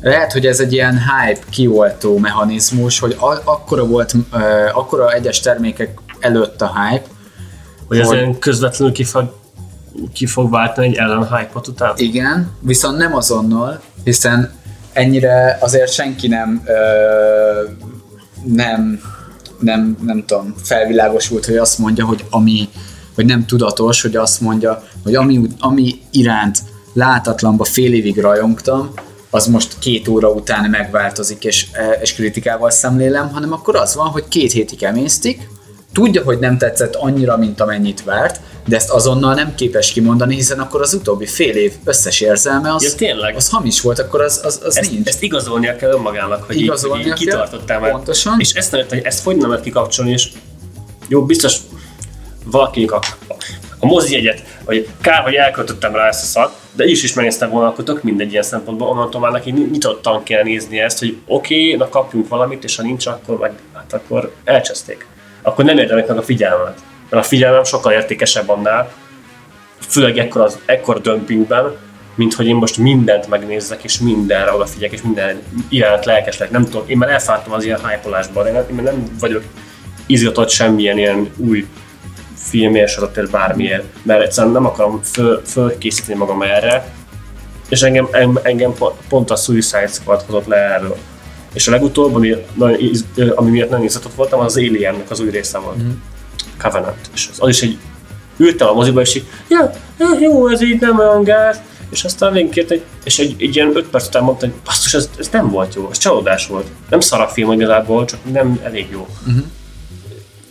lehet, 0.02 0.32
hogy 0.32 0.46
ez 0.46 0.60
egy 0.60 0.74
ilyen 0.74 0.94
hype 1.00 1.42
kioltó 1.50 2.18
mechanizmus, 2.18 3.00
hogy 3.00 3.16
a- 3.20 3.42
akkora 3.44 3.86
volt, 3.86 4.14
uh, 4.14 4.42
akkora 4.74 5.12
egyes 5.14 5.40
termékek 5.40 5.98
előtt 6.20 6.62
a 6.62 6.72
hype, 6.90 7.06
Hogy 7.88 8.00
ez 8.00 8.08
Hogy- 8.08 8.18
ilyen 8.18 8.40
közvetlenül 8.40 8.94
ki 8.94 9.04
fog, 9.04 9.34
ki 10.14 10.26
fog 10.26 10.52
váltani 10.52 10.88
egy 10.88 10.96
ellen 10.96 11.28
hype 11.38 11.50
után? 11.68 11.94
Igen, 11.96 12.52
viszont 12.60 12.98
nem 12.98 13.16
azonnal, 13.16 13.82
hiszen 14.04 14.52
ennyire 14.94 15.58
azért 15.62 15.94
senki 15.94 16.28
nem, 16.28 16.62
ö, 16.66 16.74
nem, 18.46 19.00
nem, 19.60 19.98
nem 20.02 20.26
tudom, 20.26 20.56
felvilágosult, 20.64 21.46
hogy 21.46 21.58
azt 21.58 21.78
mondja, 21.78 22.06
hogy 22.06 22.26
ami, 22.30 22.70
vagy 23.16 23.26
nem 23.26 23.46
tudatos, 23.46 24.02
hogy 24.02 24.16
azt 24.16 24.42
mondja, 24.42 24.84
hogy 25.04 25.16
ami, 25.16 25.42
ami 25.60 26.00
iránt 26.12 26.58
látatlanba 26.94 27.64
fél 27.64 27.94
évig 27.94 28.18
rajongtam, 28.18 28.94
az 29.30 29.48
most 29.48 29.80
két 29.80 30.08
óra 30.08 30.30
után 30.30 30.70
megváltozik 30.70 31.44
és, 31.44 31.68
e, 31.72 31.92
és 32.02 32.14
kritikával 32.14 32.70
szemlélem, 32.70 33.30
hanem 33.30 33.54
akkor 33.54 33.76
az 33.76 33.96
van, 33.96 34.08
hogy 34.08 34.28
két 34.28 34.52
hétig 34.52 34.84
emésztik, 34.84 35.48
tudja, 35.94 36.24
hogy 36.24 36.40
nem 36.40 36.58
tetszett 36.58 36.96
annyira, 36.96 37.38
mint 37.38 37.62
amennyit 37.62 38.04
várt, 38.04 38.40
de 38.68 38.76
ezt 38.76 38.90
azonnal 38.90 39.34
nem 39.34 39.56
képes 39.56 39.92
kimondani, 39.92 40.36
hiszen 40.36 40.60
akkor 40.60 40.82
az 40.82 40.94
utóbbi 40.94 41.26
fél 41.26 41.56
év 41.56 41.74
összes 41.84 42.22
érzelme 42.22 42.74
az, 42.74 42.84
Ja, 42.84 42.96
tényleg? 42.96 43.36
az 43.36 43.50
hamis 43.50 43.82
volt, 43.82 44.00
akkor 44.00 44.22
az, 44.22 44.42
az, 44.44 44.60
az 44.64 44.78
Ezt, 44.78 44.92
nincs. 44.92 45.08
ezt 45.08 45.24
igazolnia 45.24 45.76
kell 45.76 45.92
önmagának, 45.92 46.44
hogy 46.44 46.62
Igazolnia 46.62 47.06
így, 47.06 47.08
így 47.08 47.28
kell, 47.28 47.42
kitartottál 47.42 47.80
már. 47.80 47.92
pontosan. 47.92 48.40
És 48.40 48.52
ezt 48.54 48.72
nem 48.72 48.86
ezt 49.04 49.24
hogy 49.24 49.38
nem 49.38 49.50
lehet 49.50 49.64
kikapcsolni, 49.64 50.12
és 50.12 50.30
jó, 51.08 51.26
biztos 51.26 51.58
valakinek 52.46 52.92
a, 52.92 53.00
a 53.80 53.86
mozi 53.86 54.16
egyet, 54.16 54.42
hogy 54.66 54.88
kár, 55.02 55.24
hogy 55.24 55.34
elköltöttem 55.34 55.96
rá 55.96 56.08
ezt 56.08 56.24
a 56.24 56.26
szart, 56.26 56.54
de 56.72 56.86
is 56.86 57.04
is 57.04 57.14
megnéztem 57.14 57.50
volna, 57.50 57.68
akkor 57.68 57.84
tök 57.84 58.04
mindegy 58.04 58.32
ilyen 58.32 58.44
szempontból, 58.44 58.88
onnantól 58.88 59.22
már 59.22 59.32
neki 59.32 59.52
nyitottan 59.52 60.24
kell 60.24 60.44
nézni 60.44 60.80
ezt, 60.80 61.00
hogy 61.00 61.18
oké, 61.26 61.56
okay, 61.56 61.76
na 61.76 61.90
kapjunk 61.90 62.28
valamit, 62.28 62.64
és 62.64 62.76
ha 62.76 62.84
nincs, 62.84 63.06
akkor 63.06 63.38
meg, 63.38 63.52
hát 63.74 63.94
akkor 63.94 64.34
elcseszték. 64.44 65.06
Akkor 65.42 65.66
nem 65.66 65.78
érdemek 65.78 66.08
meg 66.08 66.18
a 66.18 66.22
figyelmet. 66.22 66.80
Mert 67.10 67.26
a 67.26 67.28
figyelmem 67.28 67.64
sokkal 67.64 67.92
értékesebb 67.92 68.50
annál, 68.50 68.92
főleg 69.88 70.18
ekkor, 70.18 70.42
az, 70.42 70.60
ekkor 70.66 71.02
dömpingben, 71.02 71.76
mint 72.16 72.34
hogy 72.34 72.48
én 72.48 72.56
most 72.56 72.78
mindent 72.78 73.28
megnézzek, 73.28 73.84
és 73.84 74.00
mindenre 74.00 74.54
odafigyelek, 74.54 74.92
és 74.92 75.02
minden 75.02 75.42
iránt 75.70 76.06
lelkes 76.06 76.38
legyek. 76.38 76.54
Nem 76.54 76.64
tudom, 76.64 76.84
én 76.88 76.98
már 76.98 77.10
elfártam 77.10 77.54
az 77.54 77.64
ilyen 77.64 77.80
hype 77.88 78.48
én, 78.48 78.78
én 78.78 78.84
nem 78.84 79.04
vagyok 79.20 79.44
izgatott 80.06 80.50
semmilyen 80.50 80.98
ilyen 80.98 81.30
új 81.38 81.68
filmért, 82.36 82.92
sorotért, 82.92 83.32
bármiért, 83.32 83.84
mert 84.02 84.22
egyszerűen 84.22 84.54
nem 84.54 84.66
akarom 84.66 85.02
föl, 85.04 85.42
fölkészíteni 85.46 86.18
magam 86.18 86.42
erre, 86.42 86.94
és 87.70 87.82
engem, 87.82 88.10
engem, 88.42 88.74
pont- 89.10 89.32
a 89.32 89.36
Suicide 89.36 89.88
Squad 89.88 90.22
hozott 90.22 90.48
le 90.48 90.56
erről. 90.56 90.98
És 91.54 91.68
a 91.68 91.72
legutóbb, 91.72 92.16
ami, 92.16 92.36
nagyon 92.54 92.80
iz, 92.80 93.06
ami 93.36 93.50
miatt 93.50 93.70
nagyon 93.70 93.86
izgatott 93.86 94.14
voltam, 94.14 94.40
az 94.40 94.58
Aliennek 94.58 95.12
az 95.12 95.20
új 95.20 95.30
része 95.30 95.58
volt. 95.58 95.84
Mm. 95.84 95.90
Covenant. 96.58 97.10
És 97.14 97.30
az, 97.32 97.38
az 97.40 97.50
is 97.50 97.62
egy 97.62 97.78
ültem 98.38 98.68
a 98.68 98.74
moziba, 98.74 99.02
és 99.02 99.16
így, 99.16 99.26
ja, 99.50 99.72
ja, 100.00 100.08
jó, 100.20 100.48
ez 100.48 100.62
így 100.62 100.82
nem 100.82 101.00
olyan 101.00 101.24
gáz, 101.24 101.62
és 101.90 102.04
aztán 102.04 102.34
végig 102.34 102.50
kért, 102.50 102.72
egy, 102.72 102.84
és 103.04 103.20
egy, 103.20 103.36
egy 103.40 103.56
ilyen 103.56 103.76
öt 103.76 103.88
perc 103.88 104.08
után 104.08 104.24
mondta, 104.24 104.46
hogy 104.46 104.56
basszus, 104.66 104.94
ez, 104.94 105.10
ez 105.20 105.30
nem 105.32 105.50
volt 105.50 105.76
jó, 105.76 105.88
ez 105.92 105.98
csalódás 105.98 106.48
volt. 106.48 106.68
Nem 106.90 107.00
szar 107.00 107.22
a 107.22 107.28
film 107.28 107.52
igazából, 107.52 108.06
csak 108.06 108.20
nem 108.32 108.60
elég 108.64 108.88
jó. 108.92 109.08
Uh-huh. 109.28 109.44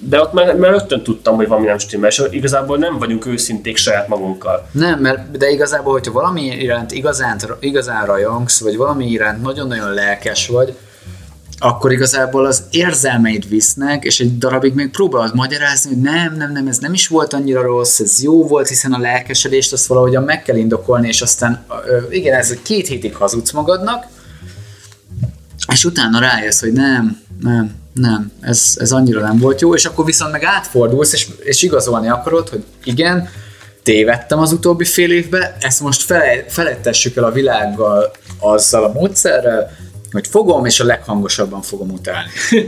De 0.09 0.20
ott 0.20 0.32
már, 0.32 0.57
már 0.57 0.70
rögtön 0.70 1.03
tudtam, 1.03 1.36
hogy 1.36 1.48
valami 1.48 1.66
nem 1.66 1.78
stimmel, 1.78 2.09
és 2.09 2.22
igazából 2.30 2.78
nem 2.78 2.98
vagyunk 2.98 3.26
őszinték 3.26 3.76
saját 3.76 4.09
magunkkal. 4.09 4.68
Nem, 4.72 4.98
mert 4.98 5.38
de 5.38 5.50
igazából, 5.50 5.92
hogyha 5.92 6.12
valami 6.12 6.42
iránt 6.42 6.92
igazán, 6.92 7.40
igazán 7.61 8.07
rajongsz, 8.07 8.61
vagy 8.61 8.76
valami 8.76 9.07
iránt 9.07 9.42
nagyon-nagyon 9.42 9.92
lelkes 9.94 10.48
vagy, 10.48 10.76
akkor 11.59 11.92
igazából 11.92 12.46
az 12.46 12.62
érzelmeid 12.70 13.48
visznek, 13.48 14.05
és 14.05 14.20
egy 14.20 14.38
darabig 14.38 14.74
még 14.74 14.90
próbálod 14.90 15.34
magyarázni, 15.34 15.90
hogy 15.90 16.00
nem, 16.03 16.34
nem, 16.36 16.53
nem, 16.53 16.66
ez 16.66 16.78
nem 16.78 16.92
is 16.92 17.09
volt 17.09 17.32
annyira 17.32 17.62
rossz, 17.62 18.00
ez 18.00 18.22
jó 18.22 18.46
volt, 18.46 18.68
hiszen 18.68 18.92
a 18.92 18.98
lelkesedést 18.98 19.72
azt 19.72 19.86
valahogyan 19.86 20.22
meg 20.22 20.42
kell 20.42 20.57
indokolni, 20.57 21.09
és 21.09 21.20
aztán 21.20 21.64
igen, 22.11 22.38
ez 22.38 22.55
két 22.62 22.86
hétig 22.86 23.14
hazudsz 23.14 23.53
magadnak, 23.53 24.07
és 25.72 25.84
utána 25.84 26.20
rájössz, 26.20 26.60
hogy 26.60 26.72
nem, 26.72 27.20
nem, 27.40 27.74
nem, 27.94 28.32
ez, 28.40 28.76
ez 28.78 28.92
annyira 28.92 29.20
nem 29.20 29.38
volt 29.38 29.60
jó, 29.60 29.74
és 29.74 29.84
akkor 29.84 30.04
viszont 30.04 30.32
meg 30.32 30.44
átfordulsz, 30.44 31.12
és, 31.12 31.28
és 31.38 31.62
igazolni 31.62 32.08
akarod, 32.08 32.48
hogy 32.48 32.64
igen, 32.84 33.28
tévedtem 33.82 34.38
az 34.38 34.52
utóbbi 34.52 34.84
fél 34.84 35.12
évben, 35.12 35.52
ezt 35.60 35.80
most 35.80 36.02
fele, 36.02 36.44
felettessük 36.48 37.16
el 37.16 37.24
a 37.24 37.32
világgal 37.32 38.10
azzal 38.38 38.84
a 38.84 38.92
módszerrel, 38.92 39.70
hogy 40.12 40.26
fogom, 40.26 40.64
és 40.64 40.80
a 40.80 40.84
leghangosabban 40.84 41.62
fogom 41.62 41.90
utálni. 41.90 42.30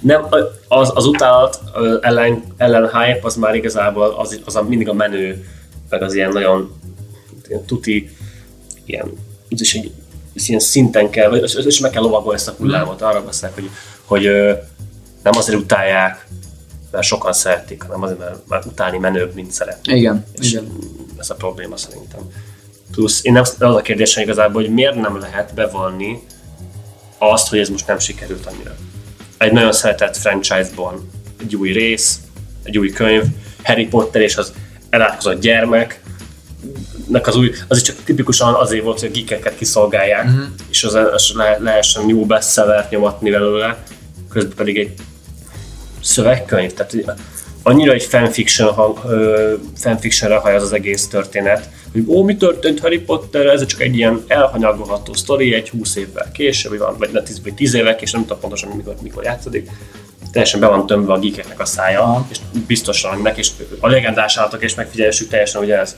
Nem, 0.00 0.26
az, 0.68 0.90
az 0.94 1.06
utálat 1.06 1.60
ellen, 2.00 2.42
ellen 2.56 2.82
hype 2.82 3.20
az 3.22 3.36
már 3.36 3.54
igazából 3.54 4.14
az, 4.18 4.40
az 4.44 4.56
a, 4.56 4.62
mindig 4.62 4.88
a 4.88 4.92
menő, 4.92 5.46
meg 5.88 6.02
az 6.02 6.14
ilyen 6.14 6.32
nagyon 6.32 6.76
ilyen 7.48 7.64
tuti, 7.64 8.10
ilyen, 8.84 9.12
is 9.48 9.74
egy 9.74 9.92
ez 10.38 10.48
ilyen 10.48 10.60
szinten 10.60 11.10
kell, 11.10 11.34
és, 11.34 11.54
és 11.54 11.78
meg 11.78 11.90
kell 11.90 12.02
lovagolni 12.02 12.38
ezt 12.38 12.48
a 12.48 12.54
hullámot, 12.58 13.02
arra 13.02 13.24
beszélek, 13.24 13.54
hogy, 13.54 13.70
hogy 14.04 14.22
nem 15.22 15.36
azért 15.36 15.58
utálják, 15.58 16.26
mert 16.90 17.04
sokan 17.04 17.32
szeretik, 17.32 17.82
hanem 17.82 18.02
azért, 18.02 18.18
mert 18.18 18.48
már 18.48 18.62
utálni 18.66 18.98
menőbb, 18.98 19.34
mint 19.34 19.50
szeretni. 19.50 19.96
Igen, 19.96 20.24
És 20.38 20.50
igen. 20.50 20.72
ez 21.18 21.30
a 21.30 21.34
probléma 21.34 21.76
szerintem. 21.76 22.20
Plusz 22.90 23.24
én 23.24 23.32
nem, 23.32 23.42
az 23.42 23.74
a 23.74 23.82
kérdésem 23.82 24.22
igazából, 24.22 24.62
hogy 24.62 24.72
miért 24.72 24.94
nem 24.94 25.18
lehet 25.18 25.54
bevonni 25.54 26.22
azt, 27.18 27.48
hogy 27.48 27.58
ez 27.58 27.68
most 27.68 27.86
nem 27.86 27.98
sikerült 27.98 28.46
annyira. 28.46 28.74
Egy 29.38 29.52
nagyon 29.52 29.72
szeretett 29.72 30.16
franchise-ból 30.16 31.04
egy 31.40 31.56
új 31.56 31.72
rész, 31.72 32.20
egy 32.62 32.78
új 32.78 32.90
könyv, 32.90 33.22
Harry 33.62 33.86
Potter 33.86 34.22
és 34.22 34.36
az 34.36 34.52
elátkozott 34.90 35.40
gyermek, 35.40 36.00
nek 37.08 37.26
az 37.26 37.36
új, 37.36 37.52
az 37.68 37.82
csak 37.82 37.96
tipikusan 38.04 38.54
azért 38.54 38.84
volt, 38.84 39.00
hogy 39.00 39.08
a 39.08 39.12
geekeket 39.12 39.56
kiszolgálják, 39.56 40.24
uh-huh. 40.24 40.44
és 40.70 40.84
az, 40.84 40.94
az 40.94 41.32
le, 41.34 41.58
lehessen 41.60 42.08
jó 42.08 42.26
bestsellert 42.26 42.90
nyomatni 42.90 43.30
belőle, 43.30 43.82
közben 44.30 44.56
pedig 44.56 44.78
egy 44.78 44.92
szövegkönyv, 46.02 46.72
tehát 46.72 46.92
hogy 46.92 47.04
annyira 47.62 47.92
egy 47.92 48.04
fanfiction, 48.04 48.72
hang, 48.72 48.98
ö, 49.08 49.54
fanfictionre 49.76 50.36
haj 50.36 50.54
az 50.54 50.62
az 50.62 50.72
egész 50.72 51.06
történet, 51.06 51.68
hogy 51.92 52.04
ó, 52.06 52.22
mi 52.22 52.36
történt 52.36 52.80
Harry 52.80 52.98
Potter, 52.98 53.46
ez 53.46 53.66
csak 53.66 53.80
egy 53.80 53.96
ilyen 53.96 54.24
elhanyagolható 54.26 55.12
sztori, 55.12 55.54
egy 55.54 55.68
20 55.68 55.96
évvel 55.96 56.30
később, 56.32 56.70
vagy, 56.70 56.80
van, 56.80 56.96
vagy, 56.98 57.10
ne, 57.12 57.22
10, 57.22 57.42
vagy 57.42 57.54
10 57.54 57.74
évvel 57.74 57.96
később, 57.96 58.14
nem 58.14 58.22
tudom 58.22 58.40
pontosan 58.40 58.70
mikor, 58.76 58.94
mikor 59.02 59.24
játszódik, 59.24 59.70
teljesen 60.32 60.60
be 60.60 60.66
van 60.66 60.86
tömve 60.86 61.12
a 61.12 61.18
geekeknek 61.18 61.60
a 61.60 61.64
szája, 61.64 62.00
Aha. 62.00 62.26
és 62.30 62.38
biztosan 62.66 63.18
meg, 63.18 63.38
és 63.38 63.50
a 63.80 63.88
legendás 63.88 64.36
állatok 64.36 64.62
és 64.62 64.74
megfigyelésük 64.74 65.28
teljesen 65.28 65.62
ugye 65.62 65.78
ez. 65.78 65.96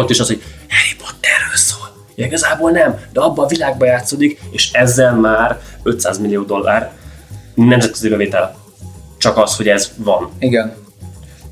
Ott 0.00 0.10
is 0.10 0.20
az, 0.20 0.26
hogy 0.26 0.42
Harry 0.68 0.96
Potterről 0.96 1.56
szól. 1.56 1.92
Ja, 2.14 2.26
igazából 2.26 2.70
nem, 2.70 3.00
de 3.12 3.20
abban 3.20 3.44
a 3.44 3.48
világban 3.48 3.88
játszódik, 3.88 4.40
és 4.50 4.72
ezzel 4.72 5.14
már 5.14 5.60
500 5.82 6.18
millió 6.18 6.42
dollár 6.42 6.92
nemzetközi 7.54 8.08
bevétel. 8.08 8.56
Csak 9.18 9.36
az, 9.36 9.56
hogy 9.56 9.68
ez 9.68 9.92
van. 9.96 10.30
Igen. 10.38 10.74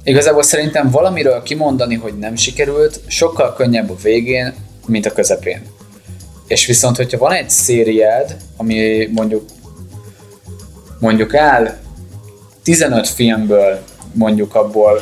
Igazából 0.04 0.42
szerintem 0.42 0.90
valamiről 0.90 1.42
kimondani, 1.42 1.94
hogy 1.94 2.18
nem 2.18 2.36
sikerült, 2.36 3.00
sokkal 3.06 3.54
könnyebb 3.54 3.90
a 3.90 3.96
végén, 4.02 4.54
mint 4.86 5.06
a 5.06 5.12
közepén. 5.12 5.62
És 6.46 6.66
viszont, 6.66 6.96
hogyha 6.96 7.18
van 7.18 7.32
egy 7.32 7.50
szériád, 7.50 8.36
ami 8.56 9.08
mondjuk 9.12 9.44
mondjuk 10.98 11.34
áll 11.34 11.76
15 12.62 13.08
filmből, 13.08 13.82
mondjuk 14.12 14.54
abból 14.54 15.00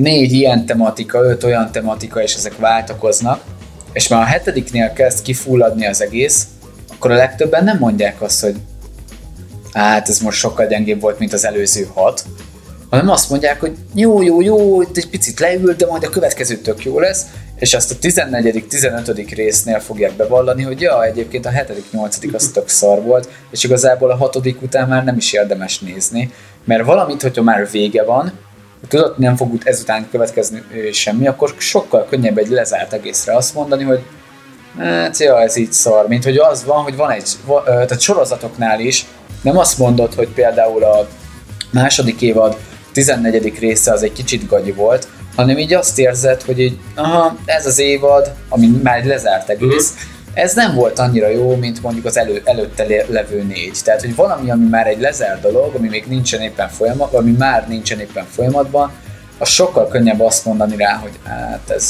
négy 0.00 0.32
ilyen 0.32 0.66
tematika, 0.66 1.24
öt 1.24 1.44
olyan 1.44 1.72
tematika, 1.72 2.22
és 2.22 2.34
ezek 2.34 2.56
váltakoznak, 2.56 3.40
és 3.92 4.08
már 4.08 4.22
a 4.22 4.24
hetediknél 4.24 4.92
kezd 4.92 5.22
kifulladni 5.22 5.86
az 5.86 6.02
egész, 6.02 6.46
akkor 6.94 7.10
a 7.10 7.14
legtöbben 7.14 7.64
nem 7.64 7.78
mondják 7.78 8.22
azt, 8.22 8.40
hogy 8.40 8.54
hát 9.72 10.08
ez 10.08 10.18
most 10.18 10.38
sokkal 10.38 10.66
gyengébb 10.66 11.00
volt, 11.00 11.18
mint 11.18 11.32
az 11.32 11.44
előző 11.44 11.88
hat, 11.94 12.24
hanem 12.90 13.08
azt 13.08 13.30
mondják, 13.30 13.60
hogy 13.60 13.76
jó, 13.94 14.22
jó, 14.22 14.40
jó, 14.40 14.82
itt 14.82 14.96
egy 14.96 15.08
picit 15.08 15.40
leül, 15.40 15.74
de 15.74 15.86
majd 15.86 16.04
a 16.04 16.08
következő 16.08 16.56
tök 16.56 16.84
jó 16.84 16.98
lesz, 16.98 17.26
és 17.58 17.74
azt 17.74 17.90
a 17.90 17.98
14 17.98 18.66
15 18.68 19.30
résznél 19.30 19.80
fogják 19.80 20.12
bevallani, 20.12 20.62
hogy 20.62 20.80
ja, 20.80 21.04
egyébként 21.04 21.46
a 21.46 21.50
7 21.50 21.92
8 21.92 22.18
az 22.32 22.50
tök 22.52 22.68
szar 22.68 23.02
volt, 23.02 23.28
és 23.50 23.64
igazából 23.64 24.10
a 24.10 24.16
hatodik 24.16 24.62
után 24.62 24.88
már 24.88 25.04
nem 25.04 25.16
is 25.16 25.32
érdemes 25.32 25.78
nézni, 25.78 26.32
mert 26.64 26.84
valamit, 26.84 27.22
hogyha 27.22 27.42
már 27.42 27.70
vége 27.70 28.04
van, 28.04 28.32
tudod, 28.88 29.14
nem 29.18 29.36
fog 29.36 29.52
ut- 29.52 29.66
ezután 29.66 30.08
következni 30.10 30.62
semmi, 30.92 31.26
akkor 31.26 31.54
sokkal 31.58 32.06
könnyebb 32.10 32.38
egy 32.38 32.48
lezárt 32.48 32.92
egészre 32.92 33.36
azt 33.36 33.54
mondani, 33.54 33.84
hogy 33.84 34.00
hát, 34.78 35.18
ja, 35.18 35.40
ez 35.40 35.56
így 35.56 35.72
szar, 35.72 36.08
mint 36.08 36.24
hogy 36.24 36.36
az 36.36 36.64
van, 36.64 36.82
hogy 36.82 36.96
van 36.96 37.10
egy, 37.10 37.28
tehát 37.64 38.00
sorozatoknál 38.00 38.80
is 38.80 39.06
nem 39.42 39.58
azt 39.58 39.78
mondod, 39.78 40.14
hogy 40.14 40.28
például 40.28 40.84
a 40.84 41.08
második 41.70 42.22
évad 42.22 42.56
14. 42.92 43.58
része 43.58 43.92
az 43.92 44.02
egy 44.02 44.12
kicsit 44.12 44.46
gagyi 44.46 44.72
volt, 44.72 45.08
hanem 45.36 45.58
így 45.58 45.74
azt 45.74 45.98
érzed, 45.98 46.42
hogy 46.42 46.60
így, 46.60 46.78
aha, 46.94 47.36
ez 47.44 47.66
az 47.66 47.78
évad, 47.78 48.32
ami 48.48 48.66
már 48.82 49.04
lezárt 49.04 49.48
egész, 49.48 49.94
ez 50.34 50.54
nem 50.54 50.74
volt 50.74 50.98
annyira 50.98 51.28
jó, 51.28 51.56
mint 51.56 51.82
mondjuk 51.82 52.04
az 52.04 52.16
elő, 52.16 52.42
előtte 52.44 52.84
le- 52.84 53.04
levő 53.08 53.42
négy. 53.42 53.78
Tehát, 53.84 54.00
hogy 54.00 54.14
valami, 54.14 54.50
ami 54.50 54.68
már 54.68 54.86
egy 54.86 55.00
lezárt 55.00 55.40
dolog, 55.40 55.74
ami 55.74 55.88
még 55.88 56.04
nincsen 56.06 56.40
éppen 56.40 56.68
folyamatban, 56.68 57.20
ami 57.20 57.30
már 57.38 57.68
nincsen 57.68 58.00
éppen 58.00 58.24
folyamatban, 58.24 58.92
az 59.38 59.48
sokkal 59.48 59.88
könnyebb 59.88 60.20
azt 60.20 60.44
mondani 60.44 60.76
rá, 60.76 60.94
hogy 60.94 61.18
hát 61.24 61.70
ez, 61.70 61.86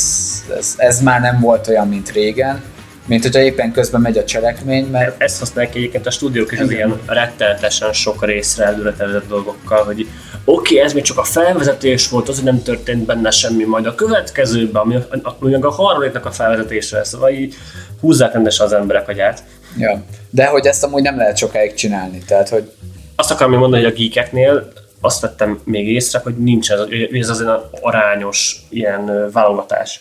ez, 0.59 0.75
ez 0.77 1.01
már 1.01 1.21
nem 1.21 1.41
volt 1.41 1.69
olyan, 1.69 1.89
mint 1.89 2.11
régen, 2.11 2.63
mint 3.11 3.23
hogyha 3.23 3.41
éppen 3.41 3.73
közben 3.73 4.01
megy 4.01 4.19
a 4.19 4.25
cselekmény, 4.25 4.87
mert 4.87 5.23
Ezt 5.23 5.39
használják 5.39 5.75
egyébként 5.75 6.07
a 6.07 6.11
stúdiók 6.11 6.53
is 6.53 6.59
az 6.59 6.71
ilyen 6.71 7.01
rettenetesen 7.07 7.93
sok 7.93 8.25
részre 8.25 8.65
előretelezett 8.65 9.29
dolgokkal, 9.29 9.85
hogy 9.85 10.07
oké, 10.45 10.75
okay, 10.75 10.87
ez 10.87 10.93
még 10.93 11.03
csak 11.03 11.19
a 11.19 11.25
felvezetés 11.25 12.09
volt, 12.09 12.29
az, 12.29 12.35
hogy 12.35 12.45
nem 12.45 12.63
történt 12.63 13.07
benne 13.07 13.31
semmi, 13.31 13.65
majd 13.65 13.87
a 13.87 13.95
következőben, 13.95 14.83
ami, 14.83 14.97
ami 15.41 15.55
a 15.55 15.71
harmadiknak 15.71 16.27
a 16.27 16.31
felvezetése 16.31 16.97
lesz, 16.97 17.09
szóval 17.09 17.31
így 17.31 17.55
húzzák 18.01 18.33
rendesen 18.33 18.67
az 18.67 18.73
emberek 18.73 19.09
agyát. 19.09 19.43
ja. 19.79 20.03
De 20.31 20.47
hogy 20.47 20.67
ezt 20.67 20.85
amúgy 20.85 21.03
nem 21.03 21.17
lehet 21.17 21.37
sokáig 21.37 21.75
csinálni, 21.75 22.19
tehát 22.27 22.49
hogy 22.49 22.71
Azt 23.17 23.31
akarom 23.31 23.59
mondani, 23.59 23.83
hogy 23.83 23.93
a 23.93 23.97
geekeknél 23.97 24.73
azt 25.01 25.21
vettem 25.21 25.61
még 25.65 25.89
észre, 25.89 26.19
hogy 26.19 26.37
nincs 26.37 26.71
ez, 26.71 26.81
ez 27.13 27.29
az 27.29 27.45
arányos 27.81 28.57
ilyen 28.69 29.31
válogatás, 29.33 30.01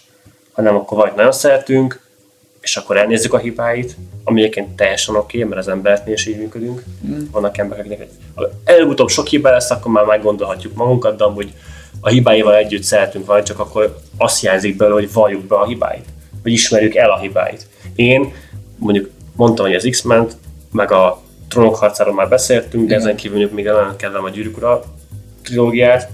hanem 0.52 0.76
akkor 0.76 0.98
vagy 0.98 1.12
nagyon 1.16 1.32
szeretünk, 1.32 2.08
és 2.70 2.78
akkor 2.78 2.98
elnézzük 2.98 3.34
a 3.34 3.38
hibáit, 3.38 3.96
ami 4.24 4.40
egyébként 4.40 4.76
teljesen 4.76 5.16
oké, 5.16 5.38
okay, 5.38 5.50
mert 5.50 5.62
az 5.62 5.68
embereknél 5.68 6.14
is 6.14 6.28
így 6.28 6.38
működünk. 6.38 6.84
Mm. 7.08 7.20
Vannak 7.32 7.58
emberek, 7.58 7.86
akiknek 7.86 8.08
egy- 8.08 8.50
előbb-utóbb 8.64 9.10
sok 9.10 9.28
hiba 9.28 9.50
lesz, 9.50 9.72
akkor 9.72 9.92
már 9.92 10.06
meggondolhatjuk 10.06 10.74
magunkat, 10.74 11.18
de 11.18 11.24
amúgy 11.24 11.54
a 12.00 12.10
hibáival 12.10 12.56
együtt 12.56 12.84
szeretünk 12.84 13.26
valamit, 13.26 13.48
csak 13.48 13.60
akkor 13.60 14.00
azt 14.18 14.40
hiányzik 14.40 14.76
belőle, 14.76 15.00
hogy 15.00 15.14
valljuk 15.14 15.42
be 15.46 15.56
a 15.56 15.66
hibáit, 15.66 16.06
vagy 16.44 16.52
ismerjük 16.52 16.96
el 16.96 17.12
a 17.12 17.20
hibáit. 17.20 17.68
Én 17.96 18.34
mondjuk 18.76 19.10
mondtam, 19.36 19.66
hogy 19.66 19.76
az 19.76 19.88
X-Men, 19.90 20.28
meg 20.72 20.92
a 20.92 21.22
Trónok 21.48 21.76
harcáról 21.76 22.14
már 22.14 22.30
beszéltünk, 22.30 22.88
de 22.88 22.96
Igen. 22.96 23.00
ezen 23.00 23.16
kívül 23.16 23.50
még 23.52 23.66
nagyon 23.66 23.96
kedvem 23.96 24.24
a 24.24 24.30
Gyűrűk 24.30 24.58
Ura 24.58 24.84
trilógiát, 25.44 26.10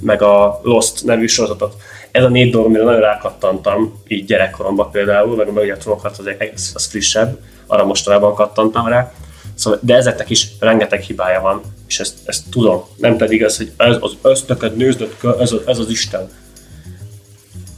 meg 0.00 0.22
a 0.22 0.60
Lost 0.62 1.04
nevű 1.04 1.26
sorozatot. 1.26 1.74
Ez 2.14 2.24
a 2.24 2.28
négy 2.28 2.50
dolog, 2.50 2.66
amire 2.66 2.84
nagyon 2.84 3.00
rákattantam, 3.00 4.02
így 4.08 4.24
gyerekkoromban 4.24 4.90
például, 4.90 5.36
meg 5.54 5.78
a 5.86 5.94
harc 6.00 6.18
az, 6.18 6.26
az, 6.54 6.70
az 6.74 6.84
frissebb, 6.86 7.38
arra 7.66 7.84
mostanában 7.84 8.34
kattantam 8.34 8.86
rá. 8.86 9.12
Szóval, 9.54 9.78
de 9.82 9.94
ezeknek 9.94 10.30
is 10.30 10.48
rengeteg 10.60 11.00
hibája 11.00 11.40
van, 11.40 11.60
és 11.88 12.00
ezt, 12.00 12.14
ezt 12.24 12.42
tudom. 12.50 12.84
Nem 12.96 13.16
pedig 13.16 13.44
az, 13.44 13.56
hogy 13.56 13.72
ez 13.76 13.96
az 14.00 14.12
ösztöket 14.22 14.76
néznöd 14.76 15.16
kell, 15.20 15.36
ez, 15.40 15.52
az- 15.52 15.62
ez 15.66 15.78
az 15.78 15.88
Isten. 15.90 16.30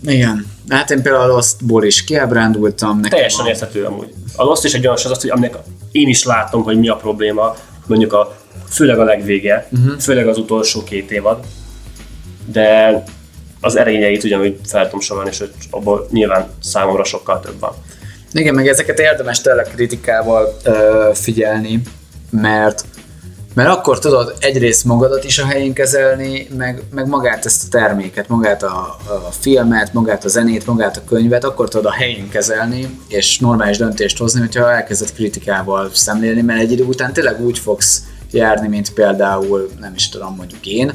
igen. 0.03 0.47
Hát 0.69 0.91
én 0.91 1.03
például 1.03 1.31
a 1.31 1.35
Lostból 1.35 1.85
is 1.85 2.05
kiábrándultam. 2.05 2.97
Nekem 2.97 3.11
Teljesen 3.11 3.45
a- 3.45 3.49
érthető 3.49 3.85
amúgy. 3.85 4.13
A 4.37 4.45
Lost 4.45 4.65
is 4.65 4.75
egy 4.75 4.85
olyan 4.85 4.97
sorozat, 4.97 5.23
hogy 5.23 5.31
aminek 5.31 5.57
én 5.93 6.09
is 6.09 6.25
látom, 6.25 6.63
hogy 6.63 6.79
mi 6.79 6.89
a 6.89 6.97
probléma, 6.97 7.57
mondjuk 7.87 8.13
a, 8.13 8.37
főleg 8.69 8.99
a 8.99 9.05
legvége, 9.05 9.69
uh-huh. 9.73 9.99
főleg 9.99 10.29
az 10.29 10.39
utolsó 10.39 10.83
két 10.85 11.11
évad, 11.11 11.45
de 12.45 13.03
az 13.61 13.77
erényeit 13.77 14.25
ugyanúgy 14.25 14.59
fel 14.67 14.85
tudom 14.85 15.01
sorolni, 15.01 15.31
és 15.31 15.45
abból 15.71 16.07
nyilván 16.11 16.49
számomra 16.63 17.05
sokkal 17.05 17.41
több 17.41 17.61
van. 17.61 17.73
Igen, 18.33 18.55
meg 18.55 18.69
ezeket 18.69 18.99
érdemes 18.99 19.41
tényleg 19.41 19.67
kritikával 19.75 20.57
ö, 20.65 21.11
figyelni, 21.15 21.81
mert 22.31 22.85
mert 23.57 23.69
akkor 23.69 23.99
tudod 23.99 24.35
egyrészt 24.41 24.85
magadat 24.85 25.25
is 25.25 25.39
a 25.39 25.47
helyén 25.47 25.73
kezelni, 25.73 26.49
meg, 26.57 26.83
meg 26.91 27.07
magát 27.07 27.45
ezt 27.45 27.65
a 27.65 27.79
terméket, 27.79 28.29
magát 28.29 28.63
a, 28.63 28.97
a 29.07 29.31
filmet, 29.31 29.93
magát 29.93 30.25
a 30.25 30.29
zenét, 30.29 30.67
magát 30.67 30.97
a 30.97 31.05
könyvet, 31.09 31.45
akkor 31.45 31.69
tudod 31.69 31.87
a 31.87 31.93
helyén 31.93 32.29
kezelni, 32.29 32.99
és 33.09 33.39
normális 33.39 33.77
döntést 33.77 34.19
hozni, 34.19 34.41
hogyha 34.41 34.73
elkezded 34.73 35.13
kritikával 35.13 35.91
szemlélni, 35.93 36.43
mert 36.43 36.61
egy 36.61 36.73
idő 36.73 36.85
után 36.85 37.13
tényleg 37.13 37.41
úgy 37.41 37.59
fogsz 37.59 38.03
járni, 38.31 38.69
mint 38.69 38.93
például, 38.93 39.71
nem 39.81 39.93
is 39.95 40.09
tudom, 40.09 40.35
mondjuk 40.35 40.67
én, 40.67 40.93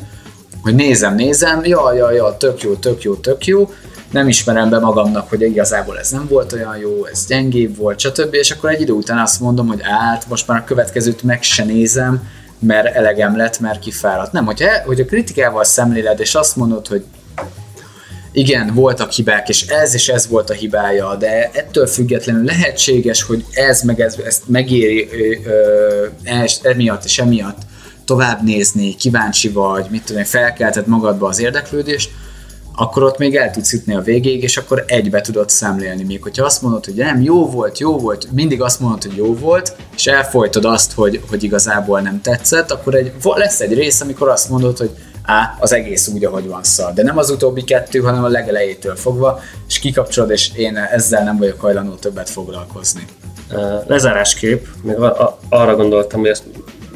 hogy 0.62 0.76
nézem, 0.76 1.16
nézem, 1.16 1.66
ja, 1.66 1.94
ja, 1.94 2.12
ja, 2.12 2.38
tök 2.38 2.62
jó, 2.62 2.74
tök 2.74 3.04
jó, 3.04 3.16
tök 3.16 3.46
jó, 3.46 3.70
nem 4.12 4.28
ismerem 4.28 4.70
be 4.70 4.80
magamnak, 4.80 5.30
hogy 5.30 5.42
igazából 5.42 6.00
ez 6.00 6.10
nem 6.10 6.28
volt 6.30 6.54
olyan 6.54 6.78
jó, 6.78 7.06
ez 7.06 7.26
gyengébb 7.28 7.78
volt, 7.78 8.00
stb. 8.00 8.34
És 8.34 8.52
akkor 8.52 8.70
egy 8.70 8.82
idő 8.82 8.92
után 8.92 9.18
azt 9.18 9.40
mondom, 9.40 9.68
hogy 9.68 9.82
át, 9.84 10.28
most 10.28 10.48
már 10.48 10.58
a 10.58 10.64
következőt 10.64 11.24
meg 11.24 11.44
se 11.44 11.64
nézem, 11.64 12.30
mert 12.60 12.96
elegem 12.96 13.38
lett, 13.38 13.60
mert 13.60 13.80
kifáradt. 13.80 14.32
Nem, 14.32 14.46
hogyha, 14.46 14.68
hogy 14.86 15.00
a 15.00 15.06
kritikával 15.06 15.64
szemléled, 15.64 16.20
és 16.20 16.36
azt 16.36 16.56
mondod, 16.56 16.88
hogy 16.88 17.04
igen, 18.32 18.74
voltak 18.74 19.12
hibák, 19.12 19.50
és 19.50 19.68
ez 19.68 19.94
és 19.94 20.10
ez 20.10 20.28
volt 20.28 20.50
a 20.50 20.54
hibája, 20.54 21.16
de 21.16 21.50
ettől 21.54 21.88
függetlenül 21.88 22.44
lehetséges, 22.44 23.24
hogy 23.24 23.46
ez 23.52 23.82
meg 23.82 24.00
ez, 24.00 24.16
ezt 24.26 24.48
megéri 24.48 25.10
ö, 25.12 25.50
ö, 25.50 26.06
ez, 26.24 26.60
emiatt 26.64 27.04
és 27.04 27.20
emiatt 27.20 27.58
tovább 28.06 28.44
nézni, 28.44 28.96
kíváncsi 28.96 29.50
vagy, 29.50 29.86
mit 29.90 30.04
tudom 30.04 30.22
én, 30.22 30.28
felkelted 30.28 30.88
magadba 30.88 31.28
az 31.28 31.40
érdeklődést, 31.40 32.10
akkor 32.76 33.04
ott 33.04 33.18
még 33.18 33.36
el 33.36 33.52
tudsz 33.52 33.74
jutni 33.74 33.96
a 33.96 34.02
végéig, 34.02 34.44
és 34.44 34.58
akkor 34.58 34.84
egybe 34.88 35.22
tudod 35.22 35.50
szemlélni. 35.50 36.04
Még 36.04 36.24
hogyha 36.24 36.46
azt 36.46 36.62
mondod, 36.62 36.86
hogy 36.86 36.94
nem, 36.94 37.22
jó 37.22 37.50
volt, 37.50 37.80
jó 37.80 37.98
volt, 37.98 38.32
mindig 38.32 38.62
azt 38.62 38.80
mondod, 38.80 39.04
hogy 39.04 39.16
jó 39.16 39.36
volt, 39.36 39.76
és 39.96 40.08
elfolytod 40.08 40.66
azt, 40.66 40.94
hogy, 40.94 41.22
hogy 41.30 41.44
igazából 41.44 42.02
nem 42.02 42.22
tetszett, 42.22 42.72
akkor 42.72 42.96
egy, 42.96 43.12
lesz 43.24 43.60
egy 43.60 43.74
rész, 43.74 44.02
amikor 44.02 44.30
azt 44.30 44.50
mondod, 44.50 44.78
hogy 44.78 44.90
á, 45.24 45.58
az 45.60 45.74
egész 45.74 46.08
úgy, 46.08 46.26
ahogy 46.26 46.48
van 46.48 46.64
szar. 46.64 46.94
De 46.94 47.04
nem 47.04 47.18
az 47.18 47.30
utóbbi 47.30 47.64
kettő, 47.64 48.00
hanem 48.00 48.24
a 48.24 48.28
legelejétől 48.28 48.96
fogva, 48.96 49.40
és 49.68 49.80
kikapcsolod, 49.80 50.30
és 50.30 50.52
én 50.56 50.78
ezzel 50.78 51.24
nem 51.24 51.38
vagyok 51.38 51.62
hajlandó 51.62 51.94
többet 51.94 52.30
foglalkozni. 52.30 53.06
Lezárásképp, 53.88 54.66
még 54.84 54.96
arra 55.50 55.76
gondoltam, 55.76 56.20
hogy 56.20 56.30
ezt 56.30 56.44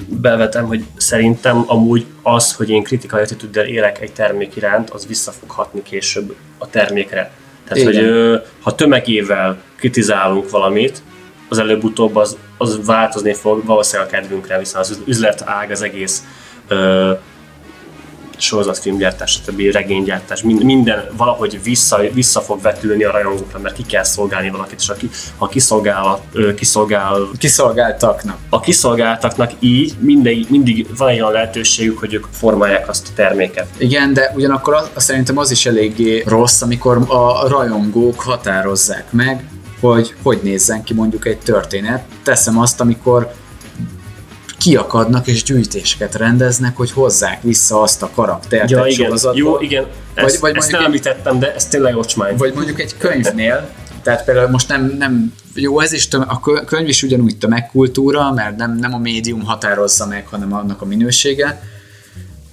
bevetem, 0.07 0.65
hogy 0.65 0.85
szerintem 0.97 1.63
amúgy 1.67 2.05
az, 2.21 2.53
hogy 2.53 2.69
én 2.69 2.83
kritikai 2.83 3.21
attitűddel 3.21 3.65
élek 3.65 4.01
egy 4.01 4.11
termék 4.11 4.55
iránt, 4.55 4.89
az 4.89 5.07
vissza 5.07 5.31
fog 5.31 5.49
hatni 5.49 5.81
később 5.83 6.35
a 6.57 6.69
termékre. 6.69 7.31
Tehát, 7.67 7.93
Igen. 7.93 8.29
hogy 8.29 8.41
ha 8.61 8.75
tömegével 8.75 9.57
kritizálunk 9.75 10.49
valamit, 10.49 11.01
az 11.49 11.57
előbb-utóbb 11.57 12.15
az, 12.15 12.37
az 12.57 12.85
változni 12.85 13.33
fog 13.33 13.65
valószínűleg 13.65 14.11
a 14.11 14.15
kedvünkre, 14.15 14.57
hiszen 14.57 14.79
az 14.79 15.01
üzlet 15.05 15.43
ág 15.45 15.71
az 15.71 15.81
egész 15.81 16.23
ö, 16.67 17.11
sorozatfilmgyártás, 18.37 19.31
stb. 19.31 19.61
regénygyártás, 19.71 20.41
mind- 20.41 20.63
minden 20.63 21.05
valahogy 21.17 21.59
vissza, 21.63 21.99
vissza 22.13 22.41
fog 22.41 22.61
vetülni 22.61 23.03
a 23.03 23.11
rajongókra, 23.11 23.59
mert 23.59 23.75
ki 23.75 23.83
kell 23.83 24.03
szolgálni 24.03 24.49
valakit, 24.49 24.79
és 24.79 24.89
aki, 24.89 25.09
ha 25.37 25.47
kiszolgál, 25.47 26.19
kiszolgál 26.55 27.17
Kiszolgáltaknak. 27.37 28.37
a 28.49 28.59
kiszolgáltaknak 28.59 29.51
így 29.59 29.93
mindig, 29.99 30.45
mindig 30.49 30.87
van 30.97 31.09
egy 31.09 31.19
olyan 31.19 31.31
lehetőségük, 31.31 31.99
hogy 31.99 32.13
ők 32.13 32.25
formálják 32.31 32.89
azt 32.89 33.07
a 33.07 33.11
terméket. 33.15 33.67
Igen, 33.77 34.13
de 34.13 34.31
ugyanakkor 34.35 34.73
az 34.73 35.03
szerintem 35.03 35.37
az 35.37 35.51
is 35.51 35.65
eléggé 35.65 36.23
rossz, 36.27 36.61
amikor 36.61 36.97
a 37.07 37.47
rajongók 37.47 38.19
határozzák 38.21 39.11
meg, 39.11 39.49
hogy 39.79 40.13
hogy 40.23 40.39
nézzen 40.43 40.83
ki 40.83 40.93
mondjuk 40.93 41.25
egy 41.25 41.37
történet. 41.37 42.03
Teszem 42.23 42.59
azt, 42.59 42.81
amikor 42.81 43.33
kiakadnak 44.69 45.27
és 45.27 45.43
gyűjtéseket 45.43 46.15
rendeznek, 46.15 46.77
hogy 46.77 46.91
hozzák 46.91 47.41
vissza 47.41 47.81
azt 47.81 48.01
a 48.01 48.09
karaktert 48.15 48.69
Ja, 48.69 48.85
egy 48.85 48.91
igen, 48.91 49.17
jó, 49.33 49.59
igen, 49.59 49.85
ezt, 50.13 50.39
vagy 50.39 50.51
vagy, 50.51 50.61
ezt 50.61 50.71
nem 50.71 50.79
egy- 50.79 50.85
említettem, 50.85 51.39
de 51.39 51.53
ez 51.55 51.65
tényleg 51.65 51.95
ocsmány. 51.97 52.35
Vagy 52.37 52.53
mondjuk 52.53 52.79
egy 52.79 52.97
könyvnél, 52.97 53.69
tehát 54.03 54.25
például 54.25 54.49
most 54.49 54.67
nem, 54.67 54.95
nem 54.97 55.33
jó, 55.53 55.79
ez 55.79 55.91
is 55.91 56.07
töm, 56.07 56.23
a 56.27 56.39
kö- 56.39 56.65
könyv 56.65 56.87
is 56.87 57.03
ugyanúgy 57.03 57.37
tömegkultúra, 57.37 58.31
mert 58.31 58.55
nem, 58.57 58.77
nem 58.77 58.93
a 58.93 58.97
médium 58.97 59.43
határozza 59.43 60.07
meg, 60.07 60.27
hanem 60.27 60.53
annak 60.53 60.81
a 60.81 60.85
minősége, 60.85 61.61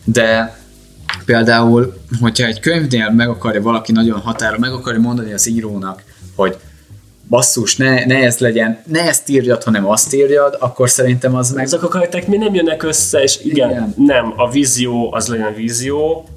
de 0.04 0.58
például, 1.24 1.94
hogyha 2.20 2.46
egy 2.46 2.60
könyvnél 2.60 3.10
meg 3.10 3.28
akarja 3.28 3.62
valaki 3.62 3.92
nagyon 3.92 4.20
határa, 4.20 4.58
meg 4.58 4.72
akarja 4.72 5.00
mondani 5.00 5.32
az 5.32 5.48
írónak, 5.48 6.02
hogy 6.34 6.56
basszus, 7.32 7.76
ne, 7.76 8.04
ne 8.04 8.14
ez 8.14 8.38
legyen, 8.38 8.82
ne 8.86 9.00
ezt 9.00 9.28
írjad, 9.28 9.62
hanem 9.62 9.88
azt 9.88 10.14
írjad, 10.14 10.56
akkor 10.58 10.90
szerintem 10.90 11.34
az 11.34 11.52
meg... 11.52 11.64
Ezek 11.64 11.82
a 11.82 11.88
karakterek 11.88 12.26
mi 12.26 12.36
nem 12.36 12.54
jönnek 12.54 12.82
össze, 12.82 13.22
és 13.22 13.40
igen, 13.44 13.70
Igen. 13.70 13.94
nem, 13.96 14.32
a 14.36 14.50
vízió 14.50 15.12
az 15.12 15.28
legyen 15.28 15.54
vízió, 15.54 16.28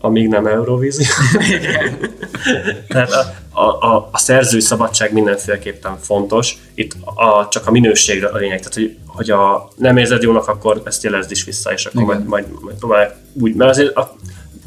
amíg 0.00 0.28
nem 0.28 0.46
Eurovízió. 0.46 1.06
Tehát 2.88 3.10
a, 3.10 3.34
a, 3.60 3.94
a, 3.94 4.08
a 4.12 4.18
szerzői 4.18 4.60
szabadság 4.60 5.12
mindenféleképpen 5.12 5.98
fontos. 6.00 6.56
Itt 6.74 6.92
a, 7.14 7.48
csak 7.48 7.66
a 7.66 7.70
minőségre 7.70 8.26
a 8.26 8.36
lényeg. 8.36 8.58
Tehát, 8.58 8.74
hogy, 8.74 8.96
hogy 9.06 9.30
a, 9.30 9.68
nem 9.76 9.96
érzed 9.96 10.22
jónak, 10.22 10.48
akkor 10.48 10.82
ezt 10.84 11.02
jelezd 11.02 11.30
is 11.30 11.44
vissza, 11.44 11.72
és 11.72 11.84
akkor 11.84 12.02
Igen. 12.02 12.14
majd, 12.14 12.26
majd, 12.28 12.62
majd 12.62 12.76
próbálj 12.76 13.08
úgy. 13.32 13.54
Mert 13.54 13.70
azért 13.70 13.96
a, 13.96 14.16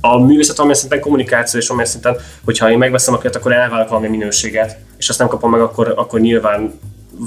a 0.06 0.18
művészet 0.18 0.56
valamilyen 0.56 0.82
szinten 0.82 0.99
kommunikáció, 0.99 1.60
és 1.60 1.68
valamilyen 1.68 1.93
szinten, 1.93 2.18
hogyha 2.45 2.72
én 2.72 2.78
megveszem 2.78 3.14
a 3.14 3.18
könyvet, 3.18 3.39
akkor 3.39 3.54
elvárok 3.54 3.89
valami 3.89 4.08
minőséget, 4.08 4.78
és 4.97 5.10
azt 5.10 5.20
nem 5.20 5.28
kapom 5.28 5.51
meg, 5.51 5.62
akkor, 5.62 5.93
akkor 5.95 6.20
nyilván 6.20 6.80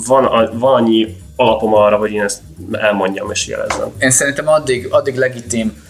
van, 0.06 0.24
a, 0.24 0.58
van 0.58 0.74
annyi 0.74 1.16
alapom 1.36 1.74
arra, 1.74 1.96
hogy 1.96 2.12
én 2.12 2.22
ezt 2.22 2.40
elmondjam 2.72 3.30
és 3.30 3.46
jelezzem. 3.46 3.92
Én 3.98 4.10
szerintem 4.10 4.48
addig, 4.48 4.88
addig 4.90 5.16
legitim 5.16 5.84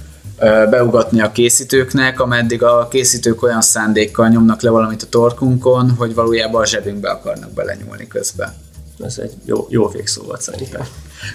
beugatni 0.70 1.20
a 1.20 1.32
készítőknek, 1.32 2.20
ameddig 2.20 2.62
a 2.62 2.88
készítők 2.88 3.42
olyan 3.42 3.60
szándékkal 3.60 4.28
nyomnak 4.28 4.62
le 4.62 4.70
valamit 4.70 5.02
a 5.02 5.08
torkunkon, 5.08 5.90
hogy 5.90 6.14
valójában 6.14 6.62
a 6.62 6.66
zsebünkbe 6.66 7.10
akarnak 7.10 7.52
belenyúlni 7.52 8.06
közben. 8.06 8.54
Ez 9.04 9.18
egy 9.18 9.32
jó, 9.44 9.66
jó 9.70 9.88
végszó 9.88 10.22
volt 10.22 10.40
szerintem. 10.40 10.82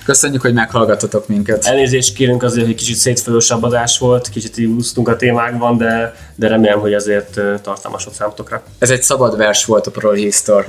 Köszönjük, 0.06 0.42
hogy 0.42 0.54
meghallgatotok 0.54 1.28
minket. 1.28 1.66
Elnézést 1.66 2.16
kérünk 2.16 2.44
azért, 2.44 2.66
hogy 2.66 2.76
kicsit 2.76 2.96
szétfölösebb 2.96 3.64
adás 3.64 4.00
volt, 4.00 4.30
kicsit 4.30 4.68
úsztunk 4.68 5.08
a 5.08 5.16
témákban, 5.16 5.78
de, 5.78 6.16
de 6.36 6.48
remélem, 6.48 6.80
hogy 6.80 6.94
azért 6.94 7.34
tartalmas 7.62 8.04
volt 8.04 8.16
számotokra. 8.16 8.64
Ez 8.80 8.90
egy 8.90 9.02
szabad 9.02 9.38
vers 9.38 9.66
volt 9.66 9.88
a 9.88 9.92
Prohisztor 9.92 10.66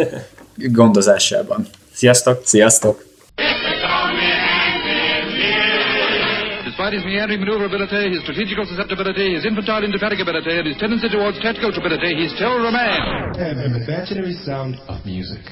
gondozásában. 0.56 1.66
Sziasztok! 1.92 2.40
Sziasztok! 2.44 3.04
Despite 6.64 6.92
his 6.98 7.04
meandering 7.04 7.40
maneuverability, 7.40 8.10
his 8.10 8.22
strategical 8.22 8.64
susceptibility, 8.66 9.34
his 9.34 9.44
infantile 9.44 9.84
indefatigability, 9.84 10.50
and 10.58 10.66
his 10.66 10.76
tendency 10.78 11.08
towards 11.08 11.38
tactical 11.40 11.70
stupidity, 11.70 12.14
he's 12.20 12.32
still 12.34 12.56
remains. 12.58 13.36
The 13.36 13.50
imaginary 13.86 14.34
sound 14.44 14.74
of 14.88 14.96
music. 15.04 15.44